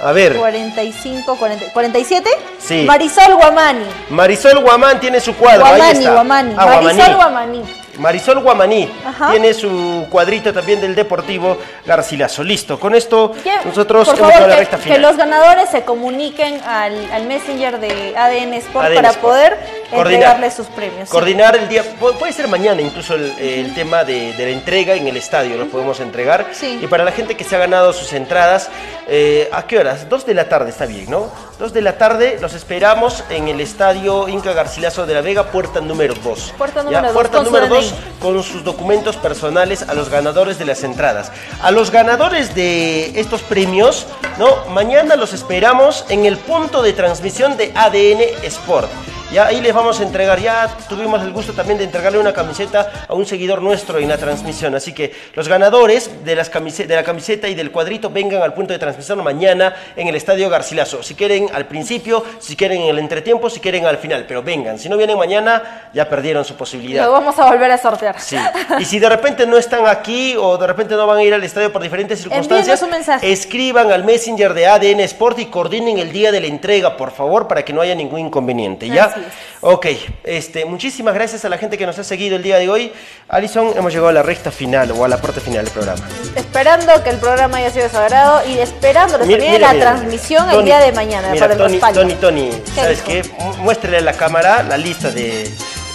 A 0.03 0.11
ver, 0.13 0.35
45, 0.35 1.35
40, 1.37 1.65
47. 1.73 2.29
Sí. 2.59 2.83
Marisol 2.87 3.35
Guamani. 3.35 3.85
Marisol 4.09 4.59
Guamán 4.59 4.99
tiene 4.99 5.19
su 5.19 5.35
cuadro. 5.35 5.65
ahí 5.65 5.75
Guamani, 5.77 5.99
está. 5.99 6.11
Guamani. 6.13 6.53
Ah, 6.57 6.65
Marisol 6.65 7.15
Guamaní. 7.15 7.15
Guamani. 7.59 7.81
Marisol 7.97 8.39
Guamaní 8.39 8.89
Ajá. 9.05 9.31
tiene 9.31 9.53
su 9.53 10.07
cuadrito 10.09 10.51
también 10.53 10.79
del 10.81 10.95
Deportivo 10.95 11.57
Garcilaso. 11.85 12.41
Listo, 12.43 12.79
con 12.79 12.95
esto 12.95 13.33
Que, 13.43 13.51
nosotros 13.65 14.07
hemos 14.07 14.19
favor, 14.19 14.33
a 14.43 14.47
la 14.47 14.53
que, 14.55 14.59
recta 14.61 14.77
que 14.77 14.83
final. 14.83 15.01
los 15.01 15.17
ganadores 15.17 15.69
se 15.69 15.83
comuniquen 15.83 16.61
al, 16.65 16.93
al 17.11 17.25
Messenger 17.25 17.79
de 17.79 18.15
ADN 18.17 18.53
Sport 18.55 18.85
ADN 18.87 18.95
para 18.95 19.09
Sport. 19.09 19.21
poder 19.21 19.80
Coordinar. 19.91 20.13
entregarles 20.23 20.53
sus 20.53 20.67
premios. 20.67 21.09
sí. 21.09 21.11
Coordinar 21.11 21.55
el 21.55 21.67
día, 21.69 21.83
pu- 21.99 22.13
puede 22.17 22.33
ser 22.33 22.47
mañana 22.47 22.81
incluso 22.81 23.15
el, 23.15 23.31
el 23.39 23.73
tema 23.75 24.03
de, 24.03 24.33
de 24.33 24.45
la 24.45 24.51
entrega 24.51 24.95
en 24.95 25.07
el 25.07 25.17
estadio, 25.17 25.57
lo 25.57 25.67
podemos 25.67 25.99
entregar. 25.99 26.47
Sí. 26.53 26.79
Y 26.81 26.87
para 26.87 27.03
la 27.03 27.11
gente 27.11 27.35
que 27.35 27.43
se 27.43 27.55
ha 27.55 27.59
ganado 27.59 27.93
sus 27.93 28.13
entradas, 28.13 28.69
eh, 29.07 29.49
¿a 29.51 29.63
qué 29.67 29.77
horas? 29.79 30.07
Dos 30.09 30.25
de 30.25 30.33
la 30.33 30.47
tarde, 30.49 30.69
está 30.69 30.85
bien, 30.85 31.09
¿no? 31.09 31.29
Dos 31.59 31.73
de 31.73 31.81
la 31.81 31.97
tarde 31.97 32.37
los 32.41 32.53
esperamos 32.53 33.23
en 33.29 33.47
el 33.47 33.59
estadio 33.61 34.27
Inca 34.27 34.53
Garcilaso 34.53 35.05
de 35.05 35.13
la 35.13 35.21
Vega, 35.21 35.43
puerta 35.51 35.79
número 35.81 36.13
2. 36.15 36.53
Puerta 36.57 36.81
número 36.83 37.03
dos, 37.03 37.13
Puerta 37.13 37.37
con 37.37 37.45
su 37.45 37.51
número 37.51 37.67
DNI. 37.67 37.75
2 37.89 37.93
con 38.19 38.43
sus 38.43 38.63
documentos 38.63 39.15
personales 39.17 39.83
a 39.87 39.93
los 39.93 40.09
ganadores 40.09 40.57
de 40.57 40.65
las 40.65 40.83
entradas. 40.83 41.31
A 41.61 41.69
los 41.71 41.91
ganadores 41.91 42.55
de 42.55 43.19
estos 43.19 43.41
premios, 43.41 44.07
¿no? 44.39 44.65
Mañana 44.69 45.15
los 45.15 45.33
esperamos 45.33 46.05
en 46.09 46.25
el 46.25 46.37
punto 46.37 46.81
de 46.81 46.93
transmisión 46.93 47.57
de 47.57 47.71
ADN 47.75 48.21
Sport. 48.45 48.89
Ya 49.31 49.45
ahí 49.45 49.61
les 49.61 49.73
vamos 49.73 49.97
a 49.99 50.03
entregar, 50.03 50.39
ya 50.41 50.67
tuvimos 50.89 51.21
el 51.21 51.31
gusto 51.31 51.53
también 51.53 51.77
de 51.77 51.85
entregarle 51.85 52.19
una 52.19 52.33
camiseta 52.33 53.05
a 53.07 53.13
un 53.13 53.25
seguidor 53.25 53.61
nuestro 53.61 53.97
en 53.97 54.09
la 54.09 54.17
transmisión. 54.17 54.75
Así 54.75 54.91
que 54.93 55.13
los 55.35 55.47
ganadores 55.47 56.25
de, 56.25 56.35
las 56.35 56.51
camise- 56.51 56.85
de 56.85 56.95
la 56.95 57.03
camiseta 57.03 57.47
y 57.47 57.55
del 57.55 57.71
cuadrito 57.71 58.09
vengan 58.09 58.41
al 58.41 58.53
punto 58.53 58.73
de 58.73 58.79
transmisión 58.79 59.23
mañana 59.23 59.73
en 59.95 60.09
el 60.09 60.15
Estadio 60.15 60.49
Garcilaso. 60.49 61.01
Si 61.01 61.15
quieren 61.15 61.47
al 61.53 61.65
principio, 61.65 62.25
si 62.39 62.57
quieren 62.57 62.81
en 62.81 62.89
el 62.89 62.99
entretiempo, 62.99 63.49
si 63.49 63.61
quieren 63.61 63.85
al 63.85 63.97
final. 63.99 64.25
Pero 64.27 64.43
vengan, 64.43 64.77
si 64.77 64.89
no 64.89 64.97
vienen 64.97 65.17
mañana, 65.17 65.89
ya 65.93 66.09
perdieron 66.09 66.43
su 66.43 66.55
posibilidad. 66.55 67.05
Lo 67.05 67.13
vamos 67.13 67.39
a 67.39 67.45
volver 67.45 67.71
a 67.71 67.77
sortear. 67.77 68.19
Sí. 68.19 68.35
Y 68.79 68.85
si 68.85 68.99
de 68.99 69.07
repente 69.07 69.47
no 69.47 69.57
están 69.57 69.87
aquí 69.87 70.35
o 70.37 70.57
de 70.57 70.67
repente 70.67 70.95
no 70.95 71.07
van 71.07 71.19
a 71.19 71.23
ir 71.23 71.33
al 71.33 71.43
estadio 71.45 71.71
por 71.71 71.81
diferentes 71.81 72.19
circunstancias, 72.19 72.81
escriban 73.21 73.91
al 73.93 74.03
Messenger 74.03 74.53
de 74.53 74.67
ADN 74.67 74.99
Sport 75.01 75.39
y 75.39 75.45
coordinen 75.45 75.99
el 75.99 76.11
día 76.11 76.33
de 76.33 76.41
la 76.41 76.47
entrega, 76.47 76.97
por 76.97 77.11
favor, 77.11 77.47
para 77.47 77.63
que 77.63 77.71
no 77.71 77.79
haya 77.79 77.95
ningún 77.95 78.19
inconveniente. 78.19 78.89
¿ya? 78.89 79.13
Ok, 79.61 79.85
este, 80.23 80.65
muchísimas 80.65 81.13
gracias 81.13 81.45
a 81.45 81.49
la 81.49 81.57
gente 81.57 81.77
que 81.77 81.85
nos 81.85 81.97
ha 81.99 82.03
seguido 82.03 82.35
el 82.35 82.43
día 82.43 82.57
de 82.57 82.69
hoy. 82.69 82.91
Alison, 83.29 83.73
hemos 83.77 83.91
llegado 83.93 84.09
a 84.09 84.13
la 84.13 84.23
recta 84.23 84.51
final 84.51 84.91
o 84.91 85.05
a 85.05 85.07
la 85.07 85.17
parte 85.21 85.39
final 85.39 85.63
del 85.65 85.73
programa. 85.73 86.01
Esperando 86.35 86.91
que 87.03 87.09
el 87.11 87.17
programa 87.17 87.57
haya 87.57 87.69
sido 87.69 87.83
de 87.85 87.89
su 87.91 87.97
agrado 87.97 88.41
y 88.47 88.57
esperándolos 88.59 89.27
Mira, 89.27 89.39
también 89.39 89.61
la 89.61 89.73
mira. 89.73 89.85
transmisión 89.93 90.45
el 90.49 90.55
Tony, 90.55 90.65
día 90.65 90.79
de 90.79 90.91
mañana 90.93 91.29
mira, 91.31 91.47
para 91.47 91.53
el 91.53 91.79
Tony. 91.79 91.93
Tony, 91.93 92.13
Tony, 92.15 92.49
¿Qué 92.73 92.81
¿sabes 92.81 93.01
qué? 93.01 93.23
Mu- 93.39 93.53
Muéstrele 93.57 93.97
a 93.97 94.01
la 94.01 94.13
cámara 94.13 94.63
la 94.63 94.77
lista 94.77 95.11
de, 95.11 95.49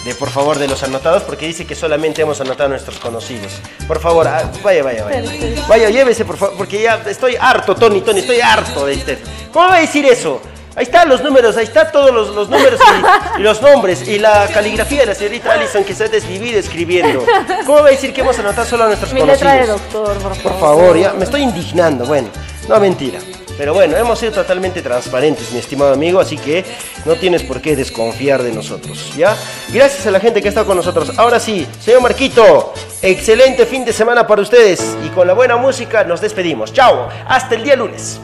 de, 0.05 0.15
por 0.15 0.29
favor, 0.29 0.57
de 0.57 0.67
los 0.67 0.81
anotados, 0.83 1.23
porque 1.23 1.45
dice 1.47 1.65
que 1.65 1.75
solamente 1.75 2.21
hemos 2.21 2.39
anotado 2.39 2.65
a 2.67 2.69
nuestros 2.69 2.97
conocidos. 2.99 3.51
Por 3.87 3.99
favor, 3.99 4.27
ah, 4.27 4.49
vaya, 4.63 4.83
vaya, 4.83 5.03
vaya. 5.03 5.21
Vaya, 5.67 5.89
llévese, 5.89 6.23
por 6.23 6.37
favor, 6.37 6.55
porque 6.57 6.81
ya 6.81 7.01
estoy 7.05 7.35
harto, 7.39 7.75
Tony, 7.75 7.99
Tony, 8.01 8.19
estoy 8.21 8.39
harto 8.39 8.85
de 8.85 8.93
este. 8.93 9.17
¿Cómo 9.51 9.67
va 9.69 9.75
a 9.75 9.79
decir 9.81 10.05
eso? 10.05 10.41
Ahí 10.77 10.83
están 10.83 11.09
los 11.09 11.23
números, 11.23 11.57
ahí 11.57 11.63
están 11.63 11.91
todos 11.91 12.13
los, 12.13 12.35
los 12.35 12.49
números 12.49 12.79
y, 13.35 13.39
y 13.39 13.43
los 13.43 13.59
nombres 13.63 14.07
y 14.07 14.19
la 14.19 14.47
caligrafía 14.53 14.99
de 14.99 15.05
la 15.07 15.15
señorita 15.15 15.53
Allison 15.53 15.83
que 15.83 15.95
se 15.95 16.03
ha 16.03 16.07
desvivido 16.07 16.59
escribiendo. 16.59 17.25
¿Cómo 17.65 17.81
va 17.81 17.87
a 17.87 17.91
decir 17.91 18.13
que 18.13 18.21
hemos 18.21 18.37
anotado 18.37 18.67
solo 18.67 18.83
a 18.83 18.87
nuestros 18.87 19.11
Mi 19.11 19.21
conocidos? 19.21 19.41
letra 19.51 19.61
de 19.65 19.71
doctor, 19.71 20.17
por 20.19 20.35
favor. 20.35 20.43
Por 20.43 20.59
favor, 20.59 20.97
ya 20.97 21.13
me 21.13 21.23
estoy 21.23 21.41
indignando. 21.41 22.05
Bueno, 22.05 22.27
no 22.69 22.79
mentira. 22.79 23.19
Pero 23.57 23.73
bueno, 23.73 23.97
hemos 23.97 24.19
sido 24.19 24.33
totalmente 24.33 24.83
transparentes, 24.83 25.51
mi 25.51 25.57
estimado 25.57 25.91
amigo, 25.93 26.19
así 26.19 26.37
que 26.37 26.63
no 27.05 27.15
tienes 27.15 27.41
por 27.41 27.59
qué 27.59 27.75
desconfiar 27.75 28.43
de 28.43 28.51
nosotros, 28.51 29.13
¿ya? 29.17 29.35
Gracias 29.69 30.05
a 30.05 30.11
la 30.11 30.19
gente 30.19 30.43
que 30.43 30.47
ha 30.47 30.49
estado 30.49 30.67
con 30.67 30.77
nosotros. 30.77 31.11
Ahora 31.17 31.39
sí, 31.39 31.65
señor 31.83 32.01
Marquito, 32.03 32.71
excelente 33.01 33.65
fin 33.65 33.83
de 33.83 33.93
semana 33.93 34.27
para 34.27 34.43
ustedes 34.43 34.95
y 35.03 35.09
con 35.09 35.25
la 35.25 35.33
buena 35.33 35.57
música 35.57 36.03
nos 36.03 36.21
despedimos. 36.21 36.71
Chao, 36.71 37.09
hasta 37.27 37.55
el 37.55 37.63
día 37.63 37.75
lunes. 37.75 38.19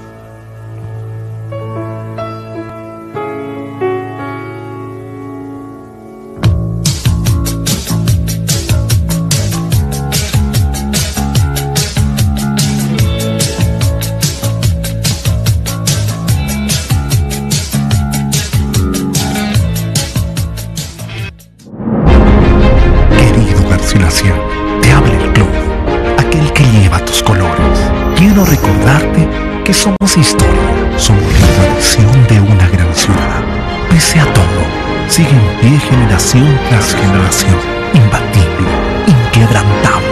Tras 36.73 36.95
generación, 36.95 37.55
imbatible, 37.93 38.67
inquebrantable. 39.05 40.07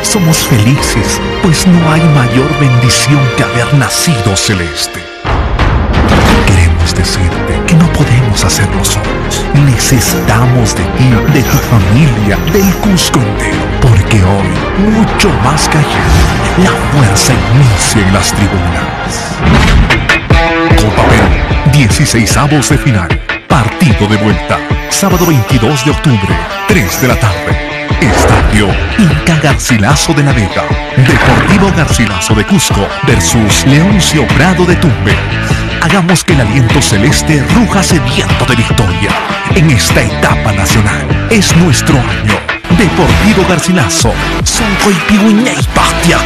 Somos 0.00 0.38
felices, 0.38 1.20
pues 1.42 1.66
no 1.66 1.92
hay 1.92 2.00
mayor 2.00 2.48
bendición 2.58 3.20
que 3.36 3.42
haber 3.42 3.74
nacido 3.74 4.34
celeste. 4.34 5.00
Queremos 6.46 6.94
decirte 6.94 7.60
que 7.66 7.74
no 7.74 7.86
podemos 7.92 8.42
hacerlo 8.42 8.82
solos. 8.82 9.44
Necesitamos 9.66 10.74
de 10.74 10.84
ti, 10.96 11.10
de 11.34 11.42
tu 11.42 11.58
familia, 11.58 12.38
del 12.54 12.72
Cusco 12.76 13.20
entero. 13.20 13.58
Porque 13.82 14.16
hoy, 14.24 14.90
mucho 14.90 15.30
más 15.44 15.68
que 15.68 15.76
ayer, 15.76 16.64
la 16.64 16.70
fuerza 16.90 17.34
inicia 17.54 18.08
en 18.08 18.14
las 18.14 18.32
tribunas. 18.32 19.36
Copa 20.80 21.02
Perú, 21.10 21.70
16 21.72 22.36
avos 22.38 22.70
de 22.70 22.78
final. 22.78 23.08
Partido 23.46 24.06
de 24.06 24.16
vuelta. 24.16 24.67
Sábado 24.90 25.26
22 25.26 25.84
de 25.84 25.90
octubre, 25.90 26.36
3 26.66 27.00
de 27.00 27.08
la 27.08 27.16
tarde. 27.16 27.68
Estadio 28.00 28.68
Inca 28.98 29.38
Garcilaso 29.40 30.12
de 30.12 30.22
la 30.22 30.32
Vega. 30.32 30.64
Deportivo 30.96 31.72
Garcilaso 31.76 32.34
de 32.34 32.44
Cusco 32.44 32.88
versus 33.06 33.66
Leoncio 33.66 34.26
Prado 34.28 34.64
de 34.64 34.76
Tumbes. 34.76 35.16
Hagamos 35.82 36.24
que 36.24 36.32
el 36.34 36.40
aliento 36.40 36.82
celeste 36.82 37.44
ruja 37.54 37.82
sediento 37.82 38.44
de 38.46 38.56
victoria. 38.56 39.10
En 39.54 39.70
esta 39.70 40.02
etapa 40.02 40.52
nacional 40.52 41.28
es 41.30 41.54
nuestro 41.56 41.96
año. 41.96 42.34
Deportivo 42.76 43.46
Garcilaso. 43.48 44.12
Son 44.44 44.74
Coipihuiña 44.82 45.52
y 45.52 45.66
Pastia 45.74 46.18